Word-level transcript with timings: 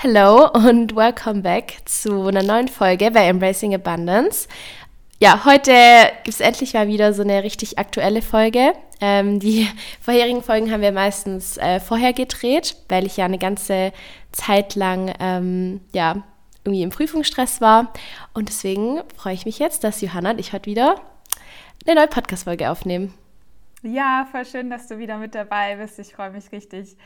Hello 0.00 0.48
und 0.52 0.94
welcome 0.94 1.42
back 1.42 1.78
zu 1.84 2.28
einer 2.28 2.44
neuen 2.44 2.68
Folge 2.68 3.10
bei 3.10 3.26
Embracing 3.26 3.74
Abundance. 3.74 4.46
Ja, 5.18 5.44
heute 5.44 5.72
gibt 6.22 6.36
es 6.36 6.40
endlich 6.40 6.74
mal 6.74 6.86
wieder 6.86 7.12
so 7.12 7.22
eine 7.22 7.42
richtig 7.42 7.80
aktuelle 7.80 8.22
Folge. 8.22 8.74
Ähm, 9.00 9.40
die 9.40 9.66
vorherigen 10.00 10.40
Folgen 10.40 10.70
haben 10.70 10.82
wir 10.82 10.92
meistens 10.92 11.56
äh, 11.56 11.80
vorher 11.80 12.12
gedreht, 12.12 12.76
weil 12.88 13.06
ich 13.06 13.16
ja 13.16 13.24
eine 13.24 13.38
ganze 13.38 13.92
Zeit 14.30 14.76
lang 14.76 15.12
ähm, 15.18 15.80
ja, 15.92 16.22
irgendwie 16.62 16.84
im 16.84 16.90
Prüfungsstress 16.90 17.60
war. 17.60 17.92
Und 18.34 18.50
deswegen 18.50 19.00
freue 19.16 19.34
ich 19.34 19.46
mich 19.46 19.58
jetzt, 19.58 19.82
dass 19.82 20.00
Johanna 20.00 20.30
und 20.30 20.38
ich 20.38 20.52
heute 20.52 20.66
wieder 20.66 21.00
eine 21.84 21.96
neue 21.96 22.06
Podcast-Folge 22.06 22.70
aufnehmen. 22.70 23.14
Ja, 23.82 24.28
voll 24.30 24.44
schön, 24.44 24.70
dass 24.70 24.86
du 24.86 24.98
wieder 24.98 25.18
mit 25.18 25.34
dabei 25.34 25.74
bist. 25.74 25.98
Ich 25.98 26.14
freue 26.14 26.30
mich 26.30 26.52
richtig 26.52 26.96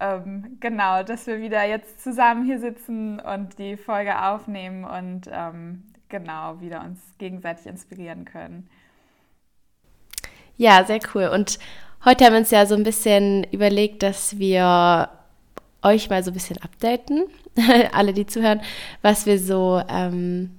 ähm, 0.00 0.56
genau, 0.60 1.02
dass 1.02 1.26
wir 1.26 1.40
wieder 1.40 1.64
jetzt 1.64 2.02
zusammen 2.02 2.44
hier 2.44 2.60
sitzen 2.60 3.20
und 3.20 3.58
die 3.58 3.76
Folge 3.76 4.22
aufnehmen 4.22 4.84
und 4.84 5.28
ähm, 5.30 5.82
genau 6.08 6.60
wieder 6.60 6.82
uns 6.84 7.00
gegenseitig 7.18 7.66
inspirieren 7.66 8.24
können. 8.24 8.68
Ja, 10.56 10.84
sehr 10.84 11.00
cool. 11.14 11.28
Und 11.28 11.58
heute 12.04 12.24
haben 12.24 12.32
wir 12.32 12.40
uns 12.40 12.50
ja 12.50 12.66
so 12.66 12.74
ein 12.74 12.84
bisschen 12.84 13.44
überlegt, 13.44 14.02
dass 14.02 14.38
wir 14.38 15.08
euch 15.82 16.10
mal 16.10 16.22
so 16.22 16.30
ein 16.30 16.34
bisschen 16.34 16.58
updaten, 16.58 17.24
alle, 17.92 18.12
die 18.12 18.26
zuhören, 18.26 18.60
was 19.02 19.26
wir 19.26 19.38
so, 19.38 19.82
ähm, 19.88 20.58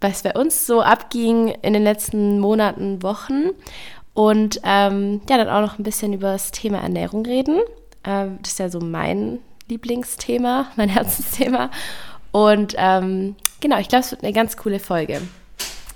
was 0.00 0.22
bei 0.22 0.34
uns 0.34 0.66
so 0.66 0.82
abging 0.82 1.48
in 1.48 1.72
den 1.72 1.82
letzten 1.82 2.40
Monaten, 2.40 3.02
Wochen 3.02 3.50
und 4.14 4.60
ähm, 4.64 5.22
ja, 5.28 5.38
dann 5.38 5.48
auch 5.48 5.60
noch 5.60 5.78
ein 5.78 5.84
bisschen 5.84 6.12
über 6.12 6.32
das 6.32 6.50
Thema 6.50 6.78
Ernährung 6.78 7.24
reden. 7.24 7.60
Ähm, 8.04 8.38
das 8.42 8.52
ist 8.52 8.58
ja 8.58 8.68
so 8.68 8.80
mein 8.80 9.38
Lieblingsthema, 9.68 10.68
mein 10.76 10.88
Herzensthema. 10.88 11.70
Und 12.30 12.74
ähm, 12.78 13.36
genau, 13.60 13.78
ich 13.78 13.88
glaube, 13.88 14.04
es 14.04 14.10
wird 14.10 14.22
eine 14.22 14.32
ganz 14.32 14.56
coole 14.56 14.80
Folge. 14.80 15.20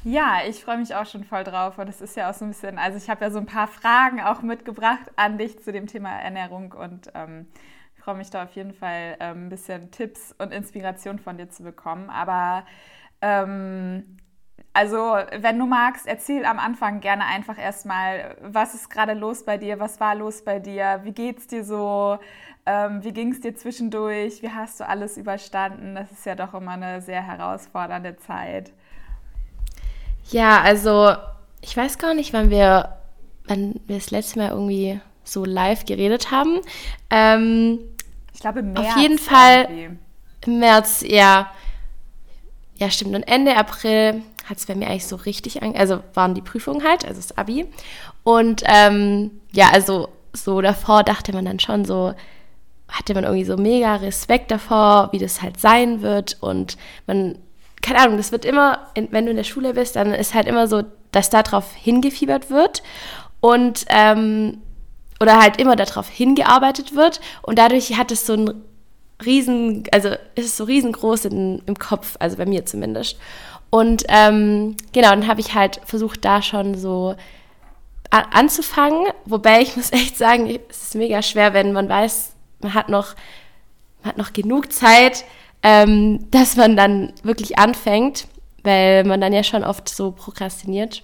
Ja, 0.04 0.38
ich 0.48 0.62
freue 0.62 0.78
mich 0.78 0.94
auch 0.94 1.06
schon 1.06 1.24
voll 1.24 1.42
drauf. 1.42 1.78
Und 1.78 1.88
es 1.88 2.00
ist 2.00 2.16
ja 2.16 2.30
auch 2.30 2.34
so 2.34 2.44
ein 2.44 2.48
bisschen, 2.48 2.78
also 2.78 2.96
ich 2.96 3.10
habe 3.10 3.24
ja 3.24 3.30
so 3.30 3.38
ein 3.38 3.46
paar 3.46 3.66
Fragen 3.66 4.20
auch 4.20 4.42
mitgebracht 4.42 5.10
an 5.16 5.36
dich 5.36 5.58
zu 5.62 5.72
dem 5.72 5.88
Thema 5.88 6.10
Ernährung 6.10 6.72
und 6.72 7.10
ähm, 7.14 7.48
ich 7.96 8.02
freue 8.04 8.14
mich 8.14 8.30
da 8.30 8.44
auf 8.44 8.52
jeden 8.52 8.72
Fall 8.72 9.16
ähm, 9.18 9.46
ein 9.46 9.48
bisschen 9.48 9.90
Tipps 9.90 10.32
und 10.38 10.52
Inspiration 10.52 11.18
von 11.18 11.38
dir 11.38 11.48
zu 11.48 11.64
bekommen. 11.64 12.08
Aber 12.08 12.64
ähm, 13.20 14.18
also, 14.76 15.16
wenn 15.40 15.58
du 15.58 15.64
magst, 15.64 16.06
erzähl 16.06 16.44
am 16.44 16.58
Anfang 16.58 17.00
gerne 17.00 17.24
einfach 17.24 17.56
erstmal, 17.56 18.36
was 18.42 18.74
ist 18.74 18.90
gerade 18.90 19.14
los 19.14 19.42
bei 19.42 19.56
dir, 19.56 19.80
was 19.80 19.98
war 20.00 20.14
los 20.14 20.44
bei 20.44 20.58
dir, 20.58 21.00
wie 21.02 21.12
geht's 21.12 21.46
dir 21.46 21.64
so, 21.64 22.18
ähm, 22.66 23.02
wie 23.02 23.12
ging 23.12 23.32
es 23.32 23.40
dir 23.40 23.56
zwischendurch, 23.56 24.42
wie 24.42 24.50
hast 24.50 24.80
du 24.80 24.86
alles 24.86 25.16
überstanden? 25.16 25.94
Das 25.94 26.12
ist 26.12 26.26
ja 26.26 26.34
doch 26.34 26.52
immer 26.52 26.72
eine 26.72 27.00
sehr 27.00 27.22
herausfordernde 27.22 28.18
Zeit. 28.18 28.70
Ja, 30.30 30.60
also 30.60 31.14
ich 31.62 31.74
weiß 31.74 31.96
gar 31.96 32.12
nicht, 32.12 32.34
wann 32.34 32.50
wir, 32.50 32.98
wann 33.46 33.80
wir 33.86 33.96
das 33.96 34.10
letzte 34.10 34.40
Mal 34.40 34.50
irgendwie 34.50 35.00
so 35.24 35.46
live 35.46 35.86
geredet 35.86 36.30
haben. 36.30 36.60
Ähm, 37.08 37.78
ich 38.34 38.40
glaube 38.40 38.58
im 38.58 38.74
März. 38.74 38.88
Auf 38.88 38.96
jeden 38.98 39.18
Fall 39.18 39.96
im 40.44 40.58
März, 40.58 41.02
ja. 41.08 41.50
Ja, 42.76 42.90
stimmt. 42.90 43.14
Und 43.14 43.22
Ende 43.22 43.56
April 43.56 44.22
hat 44.48 44.58
es 44.58 44.66
bei 44.66 44.74
mir 44.74 44.88
eigentlich 44.88 45.06
so 45.06 45.16
richtig, 45.16 45.62
an, 45.62 45.74
also 45.76 46.00
waren 46.14 46.34
die 46.34 46.40
Prüfungen 46.40 46.84
halt, 46.84 47.04
also 47.04 47.20
das 47.20 47.36
Abi. 47.36 47.66
Und 48.24 48.62
ähm, 48.66 49.30
ja, 49.52 49.70
also 49.72 50.08
so 50.32 50.60
davor 50.60 51.02
dachte 51.02 51.32
man 51.32 51.44
dann 51.44 51.60
schon 51.60 51.84
so, 51.84 52.14
hatte 52.88 53.14
man 53.14 53.24
irgendwie 53.24 53.44
so 53.44 53.56
mega 53.56 53.96
Respekt 53.96 54.50
davor, 54.50 55.08
wie 55.12 55.18
das 55.18 55.42
halt 55.42 55.60
sein 55.60 56.02
wird. 56.02 56.36
Und 56.40 56.76
man, 57.06 57.38
keine 57.82 58.00
Ahnung, 58.00 58.16
das 58.16 58.32
wird 58.32 58.44
immer, 58.44 58.86
wenn 58.94 59.24
du 59.24 59.30
in 59.30 59.36
der 59.36 59.44
Schule 59.44 59.74
bist, 59.74 59.96
dann 59.96 60.12
ist 60.12 60.34
halt 60.34 60.46
immer 60.46 60.68
so, 60.68 60.84
dass 61.10 61.30
darauf 61.30 61.74
hingefiebert 61.74 62.50
wird. 62.50 62.82
Und 63.40 63.84
ähm, 63.88 64.62
oder 65.20 65.40
halt 65.40 65.58
immer 65.60 65.76
darauf 65.76 66.08
hingearbeitet 66.08 66.94
wird. 66.94 67.20
Und 67.42 67.58
dadurch 67.58 67.96
hat 67.96 68.12
es 68.12 68.26
so 68.26 68.34
ein 68.34 68.54
riesen, 69.24 69.84
also 69.92 70.10
ist 70.34 70.46
es 70.46 70.56
so 70.56 70.64
riesengroß 70.64 71.26
in, 71.26 71.62
im 71.66 71.78
Kopf, 71.78 72.16
also 72.18 72.36
bei 72.36 72.46
mir 72.46 72.66
zumindest. 72.66 73.18
Und 73.70 74.04
ähm, 74.08 74.76
genau, 74.92 75.10
dann 75.10 75.26
habe 75.26 75.40
ich 75.40 75.54
halt 75.54 75.80
versucht, 75.84 76.24
da 76.24 76.42
schon 76.42 76.76
so 76.76 77.16
anzufangen. 78.10 79.06
Wobei 79.24 79.62
ich 79.62 79.76
muss 79.76 79.92
echt 79.92 80.16
sagen, 80.16 80.58
es 80.68 80.82
ist 80.82 80.94
mega 80.94 81.22
schwer, 81.22 81.54
wenn 81.54 81.72
man 81.72 81.88
weiß, 81.88 82.32
man 82.60 82.74
hat 82.74 82.88
noch, 82.88 83.14
man 84.02 84.10
hat 84.10 84.18
noch 84.18 84.32
genug 84.32 84.72
Zeit, 84.72 85.24
ähm, 85.62 86.26
dass 86.30 86.56
man 86.56 86.76
dann 86.76 87.12
wirklich 87.22 87.58
anfängt, 87.58 88.26
weil 88.62 89.04
man 89.04 89.20
dann 89.20 89.32
ja 89.32 89.42
schon 89.42 89.64
oft 89.64 89.88
so 89.88 90.12
prokrastiniert. 90.12 91.02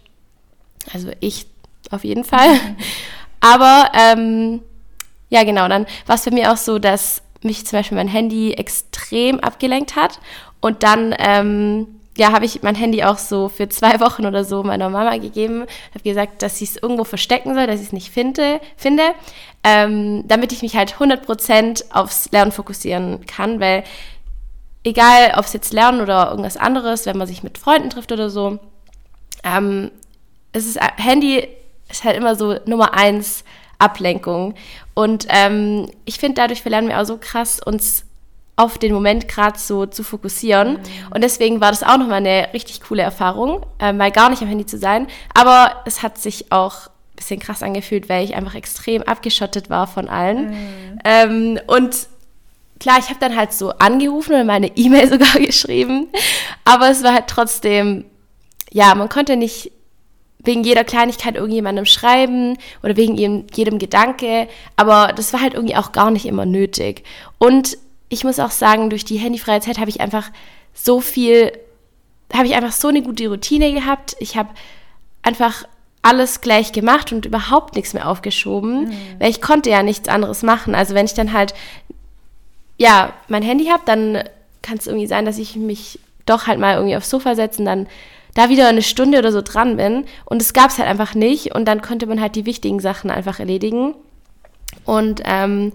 Also 0.92 1.10
ich 1.20 1.46
auf 1.90 2.04
jeden 2.04 2.24
Fall. 2.24 2.48
Aber 3.40 3.90
ähm, 3.94 4.62
ja, 5.28 5.44
genau, 5.44 5.66
dann 5.68 5.86
war 6.06 6.14
es 6.14 6.24
bei 6.24 6.30
mir 6.30 6.52
auch 6.52 6.56
so, 6.56 6.78
dass 6.78 7.22
mich 7.42 7.66
zum 7.66 7.78
Beispiel 7.78 7.96
mein 7.96 8.08
Handy 8.08 8.52
extrem 8.52 9.40
abgelenkt 9.40 9.96
hat 9.96 10.20
und 10.60 10.84
dann 10.84 11.14
ähm, 11.18 11.88
ja, 12.16 12.32
habe 12.32 12.44
ich 12.44 12.62
mein 12.62 12.74
Handy 12.74 13.04
auch 13.04 13.18
so 13.18 13.48
für 13.48 13.68
zwei 13.68 14.00
Wochen 14.00 14.26
oder 14.26 14.44
so 14.44 14.62
meiner 14.62 14.90
Mama 14.90 15.16
gegeben. 15.16 15.66
Habe 15.90 16.04
gesagt, 16.04 16.42
dass 16.42 16.58
sie 16.58 16.64
es 16.64 16.76
irgendwo 16.76 17.04
verstecken 17.04 17.54
soll, 17.54 17.66
dass 17.66 17.80
ich 17.80 17.86
es 17.86 17.92
nicht 17.92 18.10
finde, 18.10 18.60
finde 18.76 19.02
ähm, 19.64 20.26
damit 20.26 20.52
ich 20.52 20.62
mich 20.62 20.76
halt 20.76 20.94
100% 20.94 21.92
aufs 21.92 22.30
Lernen 22.32 22.52
fokussieren 22.52 23.24
kann, 23.26 23.60
weil 23.60 23.84
egal, 24.84 25.34
ob 25.36 25.44
es 25.44 25.52
jetzt 25.52 25.72
Lernen 25.72 26.00
oder 26.00 26.30
irgendwas 26.30 26.56
anderes, 26.56 27.06
wenn 27.06 27.16
man 27.16 27.28
sich 27.28 27.42
mit 27.42 27.58
Freunden 27.58 27.90
trifft 27.90 28.10
oder 28.10 28.28
so, 28.28 28.58
ähm, 29.44 29.90
es 30.52 30.66
ist, 30.66 30.78
Handy 30.96 31.48
ist 31.88 32.04
halt 32.04 32.16
immer 32.16 32.34
so 32.34 32.56
Nummer 32.66 32.94
eins 32.94 33.44
Ablenkung. 33.78 34.54
Und 34.94 35.26
ähm, 35.28 35.88
ich 36.04 36.18
finde, 36.18 36.40
dadurch 36.40 36.62
verlernen 36.62 36.88
wir 36.88 37.00
auch 37.00 37.06
so 37.06 37.18
krass, 37.18 37.60
uns 37.64 38.04
auf 38.62 38.78
den 38.78 38.92
Moment 38.92 39.28
gerade 39.28 39.58
so 39.58 39.86
zu 39.86 40.02
fokussieren. 40.02 40.74
Mhm. 40.74 40.78
Und 41.14 41.22
deswegen 41.22 41.60
war 41.60 41.70
das 41.70 41.82
auch 41.82 41.98
nochmal 41.98 42.18
eine 42.18 42.48
richtig 42.54 42.80
coole 42.80 43.02
Erfahrung, 43.02 43.66
äh, 43.78 43.92
mal 43.92 44.10
gar 44.10 44.30
nicht 44.30 44.42
am 44.42 44.48
Handy 44.48 44.66
zu 44.66 44.78
sein. 44.78 45.06
Aber 45.34 45.82
es 45.84 46.02
hat 46.02 46.18
sich 46.18 46.52
auch 46.52 46.86
ein 46.86 47.16
bisschen 47.16 47.40
krass 47.40 47.62
angefühlt, 47.62 48.08
weil 48.08 48.24
ich 48.24 48.34
einfach 48.34 48.54
extrem 48.54 49.02
abgeschottet 49.02 49.70
war 49.70 49.86
von 49.86 50.08
allen. 50.08 50.50
Mhm. 50.50 50.98
Ähm, 51.04 51.60
und 51.66 52.08
klar, 52.78 52.98
ich 52.98 53.08
habe 53.08 53.20
dann 53.20 53.36
halt 53.36 53.52
so 53.52 53.70
angerufen 53.70 54.34
und 54.34 54.46
meine 54.46 54.76
E-Mail 54.76 55.08
sogar 55.10 55.40
geschrieben. 55.40 56.08
Aber 56.64 56.90
es 56.90 57.02
war 57.02 57.14
halt 57.14 57.26
trotzdem, 57.28 58.04
ja, 58.70 58.94
man 58.94 59.08
konnte 59.08 59.36
nicht 59.36 59.72
wegen 60.44 60.64
jeder 60.64 60.84
Kleinigkeit 60.84 61.36
irgendjemandem 61.36 61.84
schreiben 61.84 62.58
oder 62.82 62.96
wegen 62.96 63.16
jedem, 63.16 63.46
jedem 63.54 63.78
Gedanke. 63.78 64.48
Aber 64.76 65.12
das 65.14 65.32
war 65.32 65.40
halt 65.40 65.54
irgendwie 65.54 65.76
auch 65.76 65.92
gar 65.92 66.10
nicht 66.10 66.26
immer 66.26 66.46
nötig. 66.46 67.04
Und 67.38 67.78
ich 68.12 68.24
muss 68.24 68.38
auch 68.38 68.50
sagen, 68.50 68.90
durch 68.90 69.06
die 69.06 69.16
handyfreie 69.16 69.60
Zeit 69.60 69.78
habe 69.78 69.88
ich 69.88 70.02
einfach 70.02 70.30
so 70.74 71.00
viel, 71.00 71.50
habe 72.32 72.46
ich 72.46 72.54
einfach 72.54 72.72
so 72.72 72.88
eine 72.88 73.00
gute 73.00 73.26
Routine 73.28 73.72
gehabt. 73.72 74.16
Ich 74.18 74.36
habe 74.36 74.50
einfach 75.22 75.64
alles 76.02 76.42
gleich 76.42 76.72
gemacht 76.72 77.10
und 77.12 77.24
überhaupt 77.24 77.74
nichts 77.74 77.94
mehr 77.94 78.06
aufgeschoben, 78.06 78.88
mhm. 78.88 78.96
weil 79.18 79.30
ich 79.30 79.40
konnte 79.40 79.70
ja 79.70 79.82
nichts 79.82 80.10
anderes 80.10 80.42
machen. 80.42 80.74
Also 80.74 80.94
wenn 80.94 81.06
ich 81.06 81.14
dann 81.14 81.32
halt, 81.32 81.54
ja, 82.76 83.14
mein 83.28 83.42
Handy 83.42 83.66
habe, 83.66 83.82
dann 83.86 84.22
kann 84.60 84.76
es 84.76 84.86
irgendwie 84.86 85.06
sein, 85.06 85.24
dass 85.24 85.38
ich 85.38 85.56
mich 85.56 85.98
doch 86.26 86.46
halt 86.46 86.58
mal 86.58 86.74
irgendwie 86.74 86.96
aufs 86.96 87.08
Sofa 87.08 87.34
setze 87.34 87.60
und 87.60 87.64
dann 87.64 87.86
da 88.34 88.50
wieder 88.50 88.68
eine 88.68 88.82
Stunde 88.82 89.18
oder 89.18 89.32
so 89.32 89.40
dran 89.40 89.78
bin. 89.78 90.04
Und 90.26 90.42
es 90.42 90.52
gab 90.52 90.70
es 90.70 90.78
halt 90.78 90.88
einfach 90.88 91.14
nicht. 91.14 91.54
Und 91.54 91.64
dann 91.64 91.80
konnte 91.80 92.06
man 92.06 92.20
halt 92.20 92.36
die 92.36 92.46
wichtigen 92.46 92.80
Sachen 92.80 93.10
einfach 93.10 93.40
erledigen. 93.40 93.94
Und 94.84 95.22
ähm, 95.24 95.72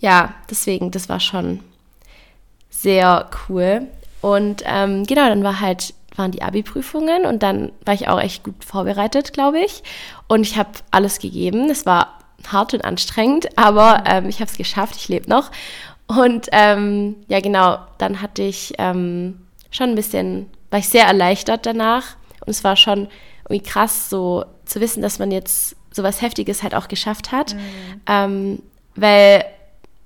ja, 0.00 0.34
deswegen, 0.50 0.90
das 0.90 1.08
war 1.08 1.20
schon 1.20 1.60
sehr 2.82 3.28
cool. 3.48 3.86
Und 4.20 4.62
ähm, 4.66 5.04
genau, 5.04 5.28
dann 5.28 5.44
war 5.44 5.60
halt, 5.60 5.94
waren 6.16 6.30
die 6.30 6.42
Abi-Prüfungen 6.42 7.26
und 7.26 7.42
dann 7.42 7.72
war 7.84 7.94
ich 7.94 8.08
auch 8.08 8.20
echt 8.20 8.44
gut 8.44 8.64
vorbereitet, 8.64 9.32
glaube 9.32 9.60
ich. 9.60 9.82
Und 10.26 10.42
ich 10.42 10.56
habe 10.56 10.70
alles 10.90 11.18
gegeben. 11.18 11.70
Es 11.70 11.86
war 11.86 12.18
hart 12.50 12.74
und 12.74 12.84
anstrengend, 12.84 13.58
aber 13.58 14.04
ähm, 14.06 14.28
ich 14.28 14.40
habe 14.40 14.50
es 14.50 14.56
geschafft, 14.56 14.96
ich 14.96 15.08
lebe 15.08 15.28
noch. 15.28 15.50
Und 16.06 16.48
ähm, 16.52 17.16
ja, 17.28 17.40
genau, 17.40 17.78
dann 17.98 18.22
hatte 18.22 18.42
ich 18.42 18.74
ähm, 18.78 19.40
schon 19.70 19.90
ein 19.90 19.94
bisschen, 19.94 20.46
war 20.70 20.78
ich 20.78 20.88
sehr 20.88 21.04
erleichtert 21.04 21.66
danach. 21.66 22.16
Und 22.40 22.50
es 22.50 22.64
war 22.64 22.76
schon 22.76 23.08
irgendwie 23.48 23.62
krass, 23.62 24.08
so 24.08 24.44
zu 24.64 24.80
wissen, 24.80 25.02
dass 25.02 25.18
man 25.18 25.30
jetzt 25.30 25.76
sowas 25.92 26.22
Heftiges 26.22 26.62
halt 26.62 26.74
auch 26.74 26.88
geschafft 26.88 27.32
hat. 27.32 27.54
Mhm. 27.54 28.00
Ähm, 28.06 28.62
weil 28.94 29.44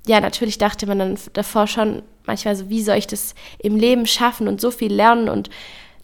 ja, 0.07 0.21
natürlich 0.21 0.59
dachte 0.59 0.87
man 0.87 0.99
dann 0.99 1.19
davor 1.35 1.67
schon 1.67 2.03
manchmal 2.27 2.57
so, 2.57 2.69
wie 2.69 2.83
soll 2.83 2.97
ich 2.97 3.07
das 3.07 3.35
im 3.59 3.77
Leben 3.77 4.07
schaffen 4.07 4.49
und 4.49 4.61
so 4.61 4.71
viel 4.71 4.93
lernen 4.93 5.29
und 5.29 5.51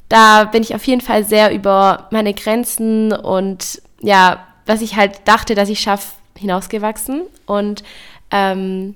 da 0.08 0.44
bin 0.44 0.62
ich 0.62 0.74
auf 0.74 0.84
jeden 0.86 1.02
Fall 1.02 1.24
sehr 1.24 1.52
über 1.52 2.08
meine 2.10 2.32
Grenzen 2.32 3.12
und 3.12 3.82
ja, 4.00 4.46
was 4.64 4.80
ich 4.80 4.96
halt 4.96 5.20
dachte, 5.26 5.54
dass 5.54 5.68
ich 5.68 5.80
schaffe, 5.80 6.12
hinausgewachsen 6.36 7.22
und 7.46 7.82
ähm, 8.30 8.94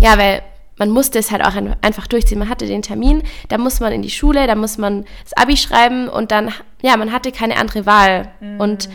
ja, 0.00 0.16
weil 0.16 0.42
man 0.78 0.90
musste 0.90 1.18
es 1.18 1.30
halt 1.30 1.42
auch 1.44 1.54
einfach 1.82 2.06
durchziehen. 2.06 2.38
Man 2.38 2.48
hatte 2.48 2.66
den 2.66 2.82
Termin, 2.82 3.22
da 3.48 3.58
muss 3.58 3.80
man 3.80 3.92
in 3.92 4.02
die 4.02 4.10
Schule, 4.10 4.46
da 4.46 4.54
muss 4.54 4.78
man 4.78 5.04
das 5.24 5.32
Abi 5.36 5.56
schreiben 5.56 6.08
und 6.08 6.30
dann, 6.30 6.52
ja, 6.82 6.96
man 6.96 7.12
hatte 7.12 7.32
keine 7.32 7.56
andere 7.56 7.84
Wahl. 7.84 8.30
Mhm. 8.40 8.60
Und 8.60 8.88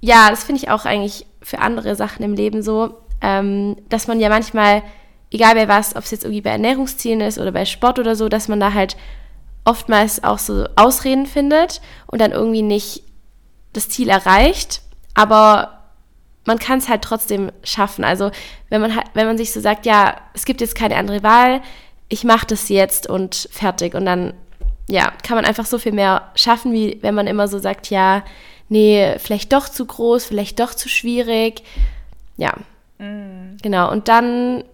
ja, 0.00 0.30
das 0.30 0.44
finde 0.44 0.62
ich 0.62 0.70
auch 0.70 0.84
eigentlich 0.84 1.26
für 1.42 1.58
andere 1.58 1.96
Sachen 1.96 2.24
im 2.24 2.34
Leben 2.34 2.62
so, 2.62 2.94
ähm, 3.20 3.76
dass 3.88 4.06
man 4.06 4.20
ja 4.20 4.28
manchmal, 4.28 4.82
egal 5.32 5.54
bei 5.54 5.68
was, 5.68 5.96
ob 5.96 6.04
es 6.04 6.10
jetzt 6.10 6.24
irgendwie 6.24 6.42
bei 6.42 6.50
Ernährungszielen 6.50 7.20
ist 7.20 7.38
oder 7.38 7.52
bei 7.52 7.64
Sport 7.64 7.98
oder 7.98 8.16
so, 8.16 8.28
dass 8.28 8.48
man 8.48 8.60
da 8.60 8.72
halt 8.72 8.96
oftmals 9.64 10.24
auch 10.24 10.38
so 10.38 10.66
Ausreden 10.76 11.26
findet 11.26 11.80
und 12.06 12.20
dann 12.20 12.32
irgendwie 12.32 12.62
nicht 12.62 13.04
das 13.72 13.88
Ziel 13.88 14.08
erreicht. 14.08 14.82
Aber 15.14 15.82
man 16.44 16.58
kann 16.58 16.78
es 16.78 16.88
halt 16.88 17.02
trotzdem 17.02 17.52
schaffen. 17.62 18.04
Also 18.04 18.30
wenn 18.68 18.80
man 18.80 18.96
halt, 18.96 19.06
wenn 19.14 19.26
man 19.26 19.38
sich 19.38 19.52
so 19.52 19.60
sagt, 19.60 19.86
ja, 19.86 20.16
es 20.34 20.44
gibt 20.44 20.60
jetzt 20.60 20.74
keine 20.74 20.96
andere 20.96 21.22
Wahl, 21.22 21.62
ich 22.08 22.24
mache 22.24 22.46
das 22.46 22.68
jetzt 22.68 23.08
und 23.08 23.48
fertig. 23.50 23.94
Und 23.94 24.04
dann, 24.04 24.34
ja, 24.88 25.12
kann 25.22 25.36
man 25.36 25.44
einfach 25.44 25.66
so 25.66 25.78
viel 25.78 25.92
mehr 25.92 26.30
schaffen, 26.34 26.72
wie 26.72 26.98
wenn 27.00 27.14
man 27.14 27.26
immer 27.26 27.48
so 27.48 27.58
sagt, 27.58 27.90
ja, 27.90 28.24
nee, 28.68 29.16
vielleicht 29.18 29.52
doch 29.52 29.68
zu 29.68 29.86
groß, 29.86 30.24
vielleicht 30.24 30.60
doch 30.60 30.74
zu 30.74 30.88
schwierig. 30.88 31.62
Ja. 32.36 32.54
Mm. 32.98 33.56
Genau. 33.62 33.90
Und 33.90 34.08
dann, 34.08 34.64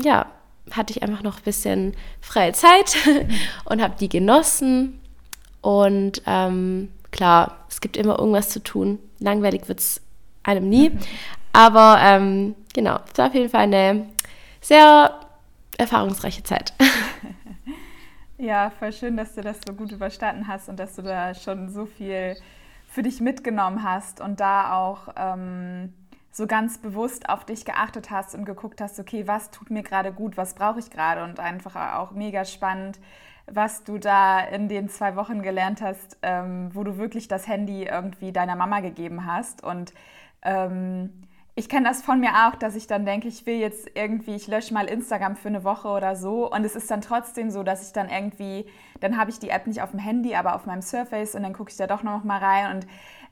ja, 0.00 0.26
hatte 0.70 0.92
ich 0.92 1.02
einfach 1.02 1.22
noch 1.22 1.38
ein 1.38 1.44
bisschen 1.44 1.94
freie 2.20 2.52
Zeit 2.52 2.96
und 3.64 3.82
habe 3.82 3.94
die 3.98 4.08
genossen. 4.08 5.00
Und 5.60 6.22
ähm, 6.26 6.90
klar, 7.10 7.64
es 7.68 7.80
gibt 7.80 7.96
immer 7.96 8.18
irgendwas 8.18 8.50
zu 8.50 8.62
tun. 8.62 8.98
Langweilig 9.18 9.68
wird 9.68 9.80
es 9.80 10.00
einem 10.42 10.68
nie. 10.68 10.92
Aber 11.52 11.98
ähm, 12.00 12.54
genau, 12.74 13.00
es 13.10 13.18
war 13.18 13.28
auf 13.28 13.34
jeden 13.34 13.48
Fall 13.48 13.62
eine 13.62 14.06
sehr 14.60 15.18
erfahrungsreiche 15.76 16.42
Zeit. 16.42 16.72
Ja, 18.40 18.70
voll 18.70 18.92
schön, 18.92 19.16
dass 19.16 19.34
du 19.34 19.40
das 19.40 19.58
so 19.66 19.74
gut 19.74 19.90
überstanden 19.90 20.46
hast 20.46 20.68
und 20.68 20.78
dass 20.78 20.94
du 20.94 21.02
da 21.02 21.34
schon 21.34 21.70
so 21.70 21.86
viel 21.86 22.36
für 22.86 23.02
dich 23.02 23.20
mitgenommen 23.20 23.82
hast 23.82 24.20
und 24.20 24.38
da 24.38 24.78
auch 24.78 25.08
ähm, 25.16 25.92
so 26.30 26.46
ganz 26.46 26.78
bewusst 26.78 27.28
auf 27.28 27.44
dich 27.44 27.64
geachtet 27.64 28.10
hast 28.10 28.34
und 28.34 28.44
geguckt 28.44 28.80
hast, 28.80 28.98
okay, 29.00 29.26
was 29.26 29.50
tut 29.50 29.70
mir 29.70 29.82
gerade 29.82 30.12
gut, 30.12 30.36
was 30.36 30.54
brauche 30.54 30.78
ich 30.78 30.90
gerade 30.90 31.24
und 31.24 31.40
einfach 31.40 31.96
auch 31.96 32.12
mega 32.12 32.44
spannend, 32.44 32.98
was 33.46 33.84
du 33.84 33.98
da 33.98 34.40
in 34.40 34.68
den 34.68 34.88
zwei 34.88 35.16
Wochen 35.16 35.42
gelernt 35.42 35.80
hast, 35.80 36.18
ähm, 36.22 36.70
wo 36.74 36.84
du 36.84 36.98
wirklich 36.98 37.28
das 37.28 37.48
Handy 37.48 37.84
irgendwie 37.84 38.32
deiner 38.32 38.56
Mama 38.56 38.80
gegeben 38.80 39.26
hast 39.26 39.64
und 39.64 39.92
ähm, 40.42 41.10
ich 41.58 41.68
kenne 41.68 41.88
das 41.88 42.02
von 42.02 42.20
mir 42.20 42.46
auch, 42.46 42.54
dass 42.54 42.76
ich 42.76 42.86
dann 42.86 43.04
denke, 43.04 43.26
ich 43.26 43.44
will 43.44 43.56
jetzt 43.56 43.90
irgendwie, 43.94 44.36
ich 44.36 44.46
lösche 44.46 44.72
mal 44.72 44.84
Instagram 44.84 45.34
für 45.34 45.48
eine 45.48 45.64
Woche 45.64 45.88
oder 45.88 46.14
so. 46.14 46.48
Und 46.48 46.64
es 46.64 46.76
ist 46.76 46.88
dann 46.88 47.00
trotzdem 47.00 47.50
so, 47.50 47.64
dass 47.64 47.84
ich 47.84 47.92
dann 47.92 48.08
irgendwie, 48.08 48.66
dann 49.00 49.18
habe 49.18 49.32
ich 49.32 49.40
die 49.40 49.48
App 49.48 49.66
nicht 49.66 49.82
auf 49.82 49.90
dem 49.90 49.98
Handy, 49.98 50.36
aber 50.36 50.54
auf 50.54 50.66
meinem 50.66 50.82
Surface 50.82 51.34
und 51.34 51.42
dann 51.42 51.54
gucke 51.54 51.72
ich 51.72 51.76
da 51.76 51.88
doch 51.88 52.04
noch 52.04 52.22
mal 52.22 52.38
rein. 52.38 52.76
Und 52.76 52.86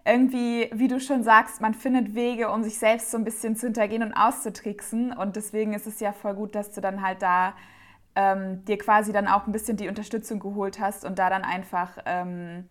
irgendwie, 0.06 0.70
wie 0.73 0.88
du 0.88 1.00
schon 1.00 1.23
sagst, 1.23 1.61
man 1.61 1.75
findet 1.75 2.14
Wege, 2.14 2.50
um 2.50 2.62
sich 2.62 2.79
selbst 2.79 3.11
so 3.11 3.19
ein 3.19 3.25
bisschen 3.25 3.56
zu 3.56 3.67
hintergehen 3.67 4.03
und 4.03 4.14
auszutricksen. 4.14 5.12
Und 5.12 5.37
deswegen 5.37 5.75
ist 5.75 5.87
es 5.87 6.00
ja 6.00 6.12
voll 6.12 6.35
gut, 6.35 6.55
dass 6.55 6.73
du 6.73 6.81
dann 6.81 7.03
halt 7.03 7.23
da 7.23 7.55
ähm, 8.14 8.64
dir 8.64 8.79
quasi 8.79 9.12
dann 9.12 9.29
auch 9.29 9.47
ein 9.47 9.53
bisschen 9.53 9.76
die 9.76 9.88
Unterstützung 9.88 10.38
geholt 10.41 10.81
hast 10.81 11.05
und 11.05 11.19
da 11.19 11.29
dann 11.29 11.44
einfach. 11.44 11.99
Ähm, 12.06 12.69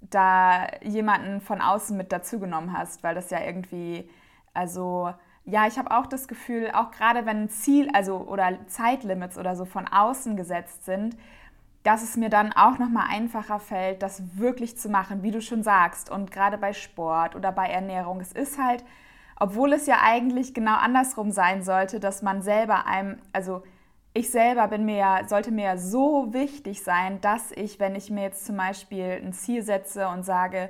da 0.00 0.66
jemanden 0.82 1.40
von 1.40 1.60
außen 1.60 1.96
mit 1.96 2.12
dazugenommen 2.12 2.76
hast, 2.76 3.02
weil 3.02 3.14
das 3.14 3.30
ja 3.30 3.40
irgendwie, 3.44 4.08
also 4.54 5.12
ja, 5.44 5.66
ich 5.66 5.78
habe 5.78 5.90
auch 5.90 6.06
das 6.06 6.28
Gefühl, 6.28 6.70
auch 6.72 6.90
gerade 6.90 7.26
wenn 7.26 7.48
Ziel, 7.48 7.90
also 7.92 8.18
oder 8.18 8.66
Zeitlimits 8.66 9.36
oder 9.36 9.56
so 9.56 9.64
von 9.64 9.86
außen 9.86 10.36
gesetzt 10.36 10.84
sind, 10.84 11.16
dass 11.82 12.02
es 12.02 12.16
mir 12.16 12.28
dann 12.28 12.52
auch 12.52 12.78
nochmal 12.78 13.06
einfacher 13.08 13.58
fällt, 13.58 14.02
das 14.02 14.22
wirklich 14.36 14.76
zu 14.76 14.88
machen, 14.88 15.22
wie 15.22 15.30
du 15.30 15.40
schon 15.40 15.62
sagst. 15.62 16.10
Und 16.10 16.30
gerade 16.30 16.58
bei 16.58 16.72
Sport 16.72 17.34
oder 17.36 17.52
bei 17.52 17.68
Ernährung, 17.68 18.20
es 18.20 18.32
ist 18.32 18.58
halt, 18.58 18.84
obwohl 19.38 19.72
es 19.72 19.86
ja 19.86 19.98
eigentlich 20.02 20.52
genau 20.52 20.76
andersrum 20.76 21.30
sein 21.30 21.62
sollte, 21.62 21.98
dass 21.98 22.20
man 22.20 22.42
selber 22.42 22.86
einem, 22.86 23.18
also 23.32 23.62
ich 24.12 24.30
selber 24.30 24.68
bin 24.68 24.84
mir 24.84 24.96
ja, 24.96 25.28
sollte 25.28 25.52
mir 25.52 25.64
ja 25.64 25.76
so 25.78 26.34
wichtig 26.34 26.82
sein, 26.82 27.20
dass 27.20 27.52
ich, 27.52 27.80
wenn 27.80 27.94
ich 27.94 28.10
mir 28.10 28.22
jetzt 28.22 28.44
zum 28.44 28.56
Beispiel 28.56 29.20
ein 29.24 29.32
Ziel 29.32 29.62
setze 29.62 30.08
und 30.08 30.24
sage, 30.24 30.68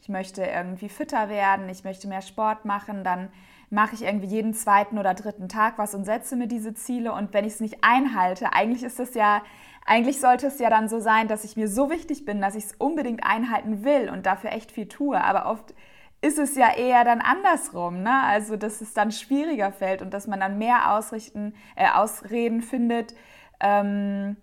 ich 0.00 0.08
möchte 0.08 0.44
irgendwie 0.44 0.88
fitter 0.88 1.28
werden, 1.28 1.68
ich 1.68 1.84
möchte 1.84 2.08
mehr 2.08 2.22
Sport 2.22 2.64
machen, 2.64 3.02
dann 3.04 3.28
mache 3.70 3.96
ich 3.96 4.02
irgendwie 4.02 4.28
jeden 4.28 4.54
zweiten 4.54 4.98
oder 4.98 5.14
dritten 5.14 5.48
Tag 5.48 5.78
was 5.78 5.94
und 5.94 6.04
setze 6.04 6.36
mir 6.36 6.46
diese 6.46 6.74
Ziele. 6.74 7.12
Und 7.12 7.34
wenn 7.34 7.44
ich 7.44 7.54
es 7.54 7.60
nicht 7.60 7.78
einhalte, 7.82 8.52
eigentlich 8.52 8.84
ist 8.84 9.00
es 9.00 9.14
ja, 9.14 9.42
eigentlich 9.86 10.20
sollte 10.20 10.48
es 10.48 10.58
ja 10.58 10.68
dann 10.68 10.88
so 10.88 10.98
sein, 10.98 11.28
dass 11.28 11.44
ich 11.44 11.56
mir 11.56 11.68
so 11.68 11.90
wichtig 11.90 12.24
bin, 12.24 12.40
dass 12.40 12.56
ich 12.56 12.64
es 12.64 12.72
unbedingt 12.72 13.24
einhalten 13.24 13.84
will 13.84 14.10
und 14.10 14.26
dafür 14.26 14.50
echt 14.52 14.72
viel 14.72 14.88
tue. 14.88 15.22
Aber 15.22 15.46
oft 15.46 15.74
ist 16.20 16.38
es 16.38 16.56
ja 16.56 16.74
eher 16.74 17.04
dann 17.04 17.20
andersrum, 17.20 18.02
ne? 18.02 18.22
Also 18.24 18.56
dass 18.56 18.80
es 18.80 18.94
dann 18.94 19.12
schwieriger 19.12 19.70
fällt 19.70 20.02
und 20.02 20.12
dass 20.12 20.26
man 20.26 20.40
dann 20.40 20.58
mehr 20.58 20.92
Ausrichten, 20.92 21.54
äh, 21.76 21.88
Ausreden 21.88 22.62
findet, 22.62 23.14
ähm, 23.60 24.36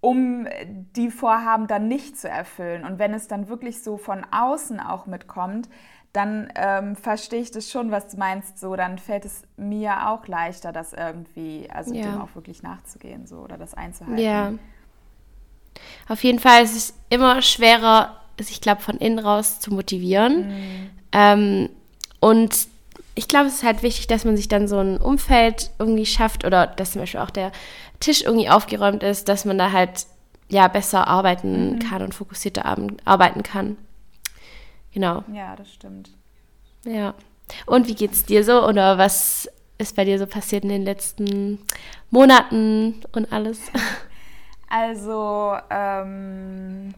um 0.00 0.46
die 0.96 1.10
Vorhaben 1.10 1.66
dann 1.66 1.86
nicht 1.86 2.18
zu 2.18 2.28
erfüllen. 2.28 2.84
Und 2.84 2.98
wenn 2.98 3.12
es 3.12 3.28
dann 3.28 3.48
wirklich 3.48 3.82
so 3.82 3.98
von 3.98 4.24
außen 4.30 4.80
auch 4.80 5.06
mitkommt, 5.06 5.68
dann 6.14 6.50
ähm, 6.54 6.96
verstehe 6.96 7.40
ich 7.40 7.50
das 7.50 7.70
schon, 7.70 7.90
was 7.90 8.08
du 8.08 8.16
meinst. 8.16 8.58
So, 8.58 8.74
dann 8.74 8.96
fällt 8.98 9.26
es 9.26 9.42
mir 9.56 10.08
auch 10.08 10.26
leichter, 10.26 10.72
das 10.72 10.94
irgendwie, 10.94 11.68
also 11.70 11.92
ja. 11.92 12.04
dem 12.04 12.20
auch 12.22 12.34
wirklich 12.34 12.62
nachzugehen, 12.62 13.26
so 13.26 13.40
oder 13.40 13.58
das 13.58 13.74
einzuhalten. 13.74 14.18
Ja. 14.18 14.52
Auf 16.08 16.24
jeden 16.24 16.38
Fall 16.38 16.62
ist 16.64 16.76
es 16.76 16.94
immer 17.10 17.42
schwerer, 17.42 18.16
sich, 18.40 18.60
glaube 18.60 18.82
von 18.82 18.98
innen 18.98 19.18
raus 19.18 19.60
zu 19.60 19.72
motivieren. 19.72 20.48
Mhm. 20.48 20.90
Ähm, 21.12 21.68
und 22.20 22.68
ich 23.14 23.26
glaube, 23.26 23.46
es 23.46 23.54
ist 23.54 23.62
halt 23.64 23.82
wichtig, 23.82 24.06
dass 24.06 24.24
man 24.24 24.36
sich 24.36 24.48
dann 24.48 24.68
so 24.68 24.78
ein 24.78 24.98
Umfeld 24.98 25.70
irgendwie 25.78 26.06
schafft 26.06 26.44
oder 26.44 26.66
dass 26.66 26.92
zum 26.92 27.02
Beispiel 27.02 27.20
auch 27.20 27.30
der 27.30 27.50
Tisch 28.00 28.22
irgendwie 28.22 28.48
aufgeräumt 28.48 29.02
ist, 29.02 29.28
dass 29.28 29.44
man 29.44 29.58
da 29.58 29.72
halt 29.72 30.06
ja 30.48 30.68
besser 30.68 31.08
arbeiten 31.08 31.72
mhm. 31.72 31.78
kann 31.80 32.02
und 32.02 32.14
fokussierter 32.14 32.64
arbeiten 33.04 33.42
kann. 33.42 33.76
Genau. 34.92 35.24
Ja, 35.32 35.56
das 35.56 35.72
stimmt. 35.72 36.10
Ja. 36.84 37.14
Und 37.66 37.88
wie 37.88 37.94
geht's 37.94 38.24
dir 38.24 38.44
so 38.44 38.64
oder 38.66 38.98
was 38.98 39.48
ist 39.78 39.96
bei 39.96 40.04
dir 40.04 40.18
so 40.18 40.26
passiert 40.26 40.64
in 40.64 40.70
den 40.70 40.84
letzten 40.84 41.58
Monaten 42.10 43.00
und 43.12 43.32
alles? 43.32 43.60
Also, 44.68 45.56
ähm, 45.70 46.94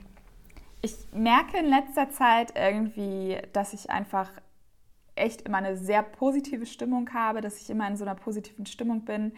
ich 0.83 0.95
merke 1.12 1.59
in 1.59 1.67
letzter 1.67 2.11
Zeit 2.11 2.53
irgendwie, 2.57 3.39
dass 3.53 3.73
ich 3.73 3.91
einfach 3.91 4.31
echt 5.15 5.43
immer 5.43 5.59
eine 5.59 5.77
sehr 5.77 6.03
positive 6.03 6.67
Stimmung 6.67 7.12
habe, 7.12 7.41
dass 7.41 7.61
ich 7.61 7.71
immer 7.71 7.87
in 7.87 7.97
so 7.97 8.05
einer 8.05 8.15
positiven 8.15 8.67
Stimmung 8.67 9.05
bin 9.05 9.33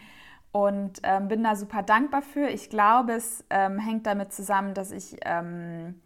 und 0.52 1.00
ähm, 1.02 1.28
bin 1.28 1.42
da 1.42 1.56
super 1.56 1.82
dankbar 1.82 2.22
für. 2.22 2.48
Ich 2.48 2.70
glaube, 2.70 3.12
es 3.12 3.44
ähm, 3.50 3.78
hängt 3.78 4.06
damit 4.06 4.32
zusammen, 4.32 4.74
dass 4.74 4.92
ich 4.92 5.16
ähm, 5.24 6.00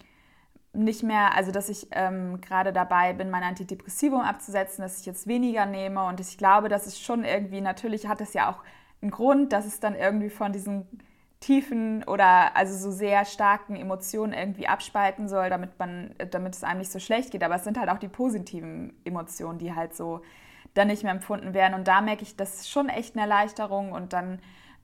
nicht 0.72 1.02
mehr, 1.02 1.34
also 1.34 1.52
dass 1.52 1.68
ich 1.68 1.88
ähm, 1.92 2.40
gerade 2.40 2.72
dabei 2.72 3.12
bin, 3.12 3.30
mein 3.30 3.42
Antidepressivum 3.42 4.20
abzusetzen, 4.20 4.82
dass 4.82 5.00
ich 5.00 5.06
jetzt 5.06 5.26
weniger 5.26 5.66
nehme 5.66 6.04
und 6.04 6.20
ich 6.20 6.38
glaube, 6.38 6.68
dass 6.68 6.86
es 6.86 7.00
schon 7.00 7.24
irgendwie, 7.24 7.60
natürlich 7.60 8.06
hat 8.08 8.20
es 8.20 8.34
ja 8.34 8.50
auch 8.50 8.62
einen 9.02 9.10
Grund, 9.10 9.52
dass 9.52 9.66
es 9.66 9.80
dann 9.80 9.94
irgendwie 9.94 10.30
von 10.30 10.52
diesen 10.52 10.86
tiefen 11.40 12.02
oder 12.04 12.56
also 12.56 12.76
so 12.76 12.90
sehr 12.90 13.24
starken 13.24 13.76
Emotionen 13.76 14.32
irgendwie 14.32 14.68
abspalten 14.68 15.28
soll, 15.28 15.50
damit 15.50 15.78
man, 15.78 16.14
damit 16.30 16.54
es 16.54 16.64
einem 16.64 16.78
nicht 16.78 16.90
so 16.90 16.98
schlecht 16.98 17.30
geht. 17.30 17.42
Aber 17.42 17.56
es 17.56 17.64
sind 17.64 17.78
halt 17.78 17.90
auch 17.90 17.98
die 17.98 18.08
positiven 18.08 18.94
Emotionen, 19.04 19.58
die 19.58 19.74
halt 19.74 19.94
so 19.94 20.22
dann 20.74 20.88
nicht 20.88 21.02
mehr 21.02 21.12
empfunden 21.12 21.54
werden. 21.54 21.74
Und 21.74 21.88
da 21.88 22.00
merke 22.00 22.22
ich, 22.22 22.36
das 22.36 22.56
ist 22.56 22.70
schon 22.70 22.88
echt 22.88 23.14
eine 23.14 23.22
Erleichterung 23.22 23.92
und 23.92 24.12
dann 24.12 24.40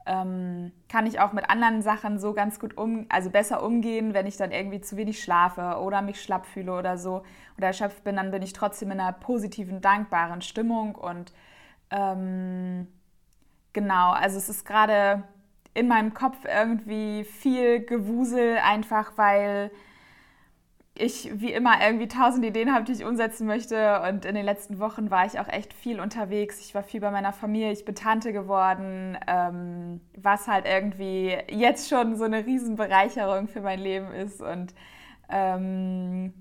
ähm, 0.07 0.73
kann 0.89 1.07
ich 1.07 1.21
auch 1.21 1.33
mit 1.33 1.49
anderen 1.49 1.83
Sachen 1.83 2.19
so 2.19 2.33
ganz 2.33 2.59
gut 2.59 2.77
um, 2.77 3.07
also 3.09 3.31
besser 3.31 3.63
umgehen, 3.63 4.15
wenn 4.15 4.27
ich 4.27 4.37
dann 4.37 4.51
irgendwie 4.51 4.81
zu 4.81 4.97
wenig 4.97 5.23
schlafe 5.23 5.79
oder 5.81 6.03
mich 6.03 6.21
schlapp 6.21 6.47
fühle 6.47 6.73
oder 6.77 6.99
so 6.99 7.23
oder 7.57 7.69
erschöpft 7.69 8.03
bin, 8.03 8.17
dann 8.17 8.31
bin 8.31 8.43
ich 8.43 8.53
trotzdem 8.53 8.91
in 8.91 9.01
einer 9.01 9.13
positiven, 9.13 9.81
dankbaren 9.81 10.43
Stimmung 10.43 10.97
und 10.97 11.33
ähm, 11.91 12.89
genau, 13.73 14.11
also 14.11 14.39
es 14.39 14.49
ist 14.49 14.67
gerade 14.67 15.23
in 15.75 15.88
meinem 15.88 16.14
Kopf 16.14 16.37
irgendwie 16.45 17.25
viel 17.25 17.85
Gewusel, 17.85 18.59
einfach 18.59 19.12
weil 19.17 19.71
ich 20.95 21.31
wie 21.41 21.52
immer 21.52 21.81
irgendwie 21.83 22.07
tausend 22.07 22.45
Ideen 22.45 22.73
habe, 22.73 22.85
die 22.85 22.93
ich 22.93 23.05
umsetzen 23.05 23.47
möchte. 23.47 24.02
Und 24.02 24.25
in 24.26 24.35
den 24.35 24.45
letzten 24.45 24.79
Wochen 24.79 25.11
war 25.11 25.25
ich 25.25 25.41
auch 25.41 25.49
echt 25.49 25.73
viel 25.73 26.00
unterwegs. 26.00 26.61
Ich 26.61 26.75
war 26.75 26.83
viel 26.83 27.00
bei 27.00 27.11
meiner 27.11 27.33
Familie, 27.33 27.73
ich 27.73 27.85
bin 27.85 27.95
Tante 27.95 28.33
geworden, 28.33 29.17
ähm, 29.26 30.00
was 30.17 30.49
halt 30.49 30.67
irgendwie 30.67 31.37
jetzt 31.50 31.88
schon 31.88 32.17
so 32.17 32.25
eine 32.25 32.45
Riesenbereicherung 32.45 33.49
für 33.49 33.62
mein 33.62 33.81
Leben 33.81 34.12
ist. 34.12 34.43
Und 34.43 34.75
ähm, 35.31 36.35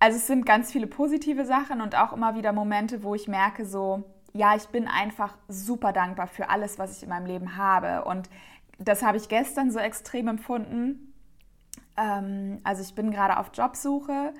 also 0.00 0.16
es 0.16 0.26
sind 0.26 0.44
ganz 0.44 0.72
viele 0.72 0.88
positive 0.88 1.44
Sachen 1.44 1.80
und 1.80 1.96
auch 1.96 2.12
immer 2.12 2.34
wieder 2.34 2.52
Momente, 2.52 3.04
wo 3.04 3.14
ich 3.14 3.28
merke, 3.28 3.64
so, 3.64 4.04
ja, 4.32 4.54
ich 4.56 4.66
bin 4.68 4.88
einfach 4.88 5.36
super 5.48 5.92
dankbar 5.92 6.26
für 6.26 6.50
alles, 6.50 6.78
was 6.78 6.96
ich 6.96 7.02
in 7.02 7.08
meinem 7.08 7.26
Leben 7.26 7.56
habe. 7.56 8.04
Und 8.04 8.28
das 8.78 9.02
habe 9.02 9.16
ich 9.16 9.28
gestern 9.28 9.70
so 9.70 9.78
extrem 9.78 10.28
empfunden. 10.28 11.12
Ähm, 11.96 12.58
also 12.64 12.82
ich 12.82 12.94
bin 12.94 13.10
gerade 13.10 13.38
auf 13.38 13.50
Jobsuche. 13.52 14.32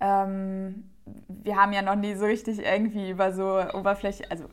Ähm, 0.00 0.90
wir 1.28 1.56
haben 1.56 1.72
ja 1.72 1.82
noch 1.82 1.96
nie 1.96 2.14
so 2.14 2.24
richtig 2.24 2.60
irgendwie 2.60 3.10
über 3.10 3.32
so 3.32 3.60
Oberfläche, 3.74 4.30
also 4.30 4.44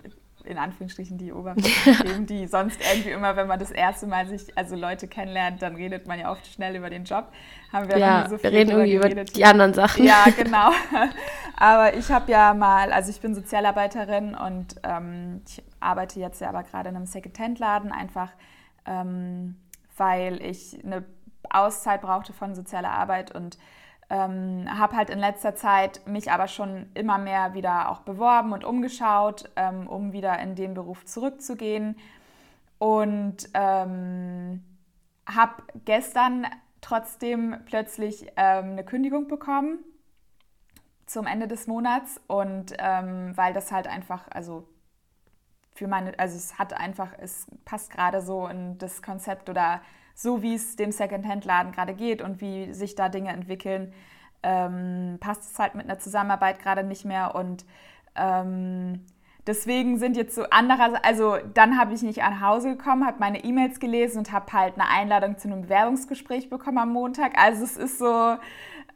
in 0.46 0.58
Anführungsstrichen 0.58 1.18
die 1.18 1.32
Oberflächen, 1.32 2.26
die 2.28 2.48
sonst 2.48 2.80
irgendwie 2.94 3.12
immer, 3.12 3.36
wenn 3.36 3.48
man 3.48 3.60
das 3.60 3.72
erste 3.72 4.08
Mal 4.08 4.28
sich, 4.28 4.58
also 4.58 4.76
Leute 4.76 5.08
kennenlernt, 5.08 5.62
dann 5.62 5.76
redet 5.76 6.08
man 6.08 6.20
ja 6.20 6.32
oft 6.32 6.46
schnell 6.48 6.76
über 6.76 6.90
den 6.90 7.04
Job. 7.04 7.32
Haben 7.72 7.90
wir 7.90 7.98
ja, 7.98 8.28
so 8.30 8.42
wir 8.42 8.52
reden 8.52 8.72
irgendwie 8.72 8.94
geredet. 8.94 9.30
über 9.30 9.38
die 9.38 9.46
anderen 9.46 9.74
Sachen. 9.74 10.06
Ja, 10.06 10.26
genau. 10.38 10.72
Aber 11.56 11.96
ich 11.96 12.10
habe 12.12 12.32
ja 12.32 12.54
mal, 12.54 12.92
also 12.92 13.10
ich 13.10 13.22
bin 13.22 13.36
Sozialarbeiterin 13.36 14.36
und 14.36 14.76
ähm, 14.84 15.42
ich 15.48 15.64
arbeite 15.80 16.20
jetzt 16.20 16.42
ja 16.42 16.50
aber 16.50 16.64
gerade 16.64 16.90
in 16.90 16.96
einem 16.96 17.06
Second-Hand-Laden, 17.06 17.92
einfach 17.92 18.30
ähm, 18.86 19.56
weil 19.98 20.42
ich 20.42 20.78
eine 20.84 21.04
Auszeit 21.50 22.02
brauchte 22.02 22.34
von 22.34 22.56
sozialer 22.56 22.92
Arbeit 22.92 23.34
und 23.34 23.58
ähm, 24.12 24.68
habe 24.70 24.98
halt 24.98 25.10
in 25.10 25.20
letzter 25.20 25.56
Zeit 25.56 26.06
mich 26.06 26.32
aber 26.32 26.50
schon 26.50 26.92
immer 26.96 27.18
mehr 27.18 27.54
wieder 27.54 27.90
auch 27.90 28.02
beworben 28.02 28.52
und 28.52 28.66
umgeschaut, 28.66 29.50
ähm, 29.56 29.88
um 29.88 30.12
wieder 30.12 30.38
in 30.40 30.56
den 30.56 30.74
Beruf 30.74 31.06
zurückzugehen. 31.06 31.96
Und 32.78 33.50
ähm, 33.54 34.66
habe 35.26 35.64
gestern 35.86 36.46
trotzdem 36.82 37.56
plötzlich 37.66 38.28
ähm, 38.36 38.72
eine 38.72 38.84
Kündigung 38.84 39.30
bekommen 39.30 39.80
zum 41.06 41.26
Ende 41.26 41.48
des 41.48 41.68
Monats. 41.68 42.20
Und 42.28 42.74
ähm, 42.80 43.32
weil 43.38 43.54
das 43.54 43.72
halt 43.72 43.88
einfach, 43.88 44.28
also 44.30 44.68
für 45.74 45.88
meine, 45.88 46.20
also 46.20 46.36
es 46.36 46.60
hat 46.60 46.74
einfach, 46.74 47.14
es 47.18 47.48
passt 47.64 47.92
gerade 47.92 48.20
so 48.20 48.46
in 48.48 48.78
das 48.78 49.02
Konzept 49.02 49.50
oder 49.50 49.82
so 50.22 50.42
wie 50.42 50.56
es 50.56 50.76
dem 50.76 50.92
Secondhand-Laden 50.92 51.72
gerade 51.72 51.94
geht 51.94 52.22
und 52.22 52.42
wie 52.42 52.74
sich 52.74 52.96
da 52.96 53.10
Dinge 53.10 53.32
entwickeln, 53.32 53.94
ähm, 54.44 55.18
passt 55.20 55.52
es 55.52 55.60
halt 55.60 55.76
mit 55.76 55.86
einer 55.86 56.00
Zusammenarbeit 56.00 56.60
gerade 56.60 56.84
nicht 56.84 57.06
mehr. 57.06 57.36
Und 57.36 57.66
ähm, 58.16 59.06
deswegen 59.48 59.98
sind 59.98 60.18
jetzt 60.18 60.36
so 60.36 60.44
andere, 60.50 61.04
also 61.04 61.38
dann 61.54 61.78
habe 61.78 61.94
ich 61.94 62.02
nicht 62.02 62.18
nach 62.18 62.42
Hause 62.42 62.76
gekommen, 62.76 63.06
habe 63.06 63.20
meine 63.20 63.44
E-Mails 63.44 63.80
gelesen 63.80 64.20
und 64.20 64.32
habe 64.32 64.52
halt 64.54 64.76
eine 64.76 64.90
Einladung 64.90 65.38
zu 65.38 65.48
einem 65.48 65.64
Bewerbungsgespräch 65.64 66.50
bekommen 66.50 66.78
am 66.78 66.94
Montag. 66.94 67.38
Also 67.38 67.64
es 67.64 67.78
ist 67.78 67.98
so, 68.00 68.36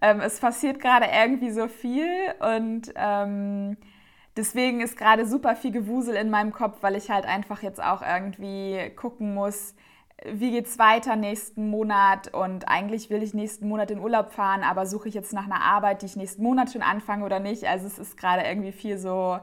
ähm, 0.01 0.20
es 0.22 0.39
passiert 0.39 0.79
gerade 0.79 1.08
irgendwie 1.12 1.51
so 1.51 1.67
viel 1.67 2.08
und 2.39 2.94
ähm, 2.96 3.77
deswegen 4.38 4.82
ist 4.82 4.98
gerade 4.98 5.25
super 5.25 5.55
viel 5.55 5.72
Gewusel 5.72 6.15
in 6.15 6.29
meinem 6.29 6.51
Kopf, 6.51 6.77
weil 6.82 6.96
ich 6.96 7.10
halt 7.10 7.25
einfach 7.25 7.63
jetzt 7.63 7.82
auch 7.82 8.01
irgendwie 8.01 8.91
gucken 8.96 9.34
muss, 9.34 9.75
wie 10.24 10.51
geht 10.51 10.67
es 10.67 10.79
weiter 10.79 11.15
nächsten 11.15 11.69
Monat 11.69 12.34
und 12.34 12.67
eigentlich 12.67 13.10
will 13.10 13.22
ich 13.22 13.34
nächsten 13.34 13.67
Monat 13.67 13.91
in 13.91 14.00
Urlaub 14.00 14.31
fahren, 14.31 14.63
aber 14.63 14.86
suche 14.86 15.10
ich 15.10 15.13
jetzt 15.13 15.34
nach 15.34 15.45
einer 15.45 15.62
Arbeit, 15.62 16.01
die 16.01 16.05
ich 16.05 16.15
nächsten 16.15 16.41
Monat 16.41 16.72
schon 16.72 16.81
anfange 16.81 17.25
oder 17.25 17.39
nicht. 17.39 17.65
Also 17.65 17.86
es 17.86 18.00
ist 18.00 18.17
gerade 18.17 18.43
irgendwie 18.43 18.72
viel 18.72 18.98
so, 18.98 19.39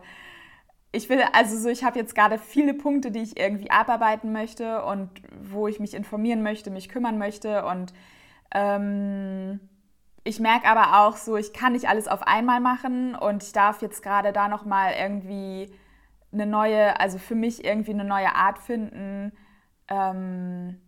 ich 0.90 1.08
will, 1.08 1.22
also 1.32 1.56
so, 1.58 1.68
ich 1.68 1.84
habe 1.84 1.98
jetzt 1.98 2.14
gerade 2.14 2.38
viele 2.38 2.74
Punkte, 2.74 3.10
die 3.10 3.20
ich 3.20 3.38
irgendwie 3.38 3.70
abarbeiten 3.70 4.32
möchte 4.32 4.84
und 4.84 5.10
wo 5.42 5.68
ich 5.68 5.78
mich 5.78 5.94
informieren 5.94 6.42
möchte, 6.42 6.70
mich 6.70 6.88
kümmern 6.88 7.18
möchte 7.18 7.64
und 7.66 7.92
ähm, 8.54 9.60
ich 10.24 10.40
merke 10.40 10.68
aber 10.68 11.06
auch 11.06 11.16
so, 11.16 11.36
ich 11.36 11.52
kann 11.52 11.72
nicht 11.72 11.88
alles 11.88 12.08
auf 12.08 12.22
einmal 12.26 12.60
machen 12.60 13.14
und 13.14 13.42
ich 13.42 13.52
darf 13.52 13.82
jetzt 13.82 14.02
gerade 14.02 14.32
da 14.32 14.48
nochmal 14.48 14.94
irgendwie 14.98 15.74
eine 16.32 16.46
neue, 16.46 16.98
also 17.00 17.18
für 17.18 17.34
mich 17.34 17.64
irgendwie 17.64 17.92
eine 17.92 18.04
neue 18.04 18.34
Art 18.34 18.58
finden, 18.58 19.32
ähm, 19.92 20.80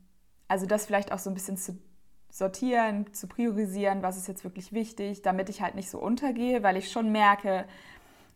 also 0.49 0.67
das 0.67 0.87
vielleicht 0.87 1.13
auch 1.13 1.19
so 1.19 1.31
ein 1.31 1.35
bisschen 1.35 1.57
zu 1.57 1.79
sortieren, 2.31 3.13
zu 3.13 3.29
priorisieren, 3.29 4.03
was 4.03 4.17
ist 4.17 4.27
jetzt 4.27 4.45
wirklich 4.45 4.73
wichtig, 4.73 5.23
damit 5.23 5.49
ich 5.49 5.63
halt 5.63 5.75
nicht 5.75 5.91
so 5.91 5.99
untergehe, 5.99 6.63
weil 6.63 6.77
ich 6.77 6.91
schon 6.91 7.13
merke, 7.13 7.65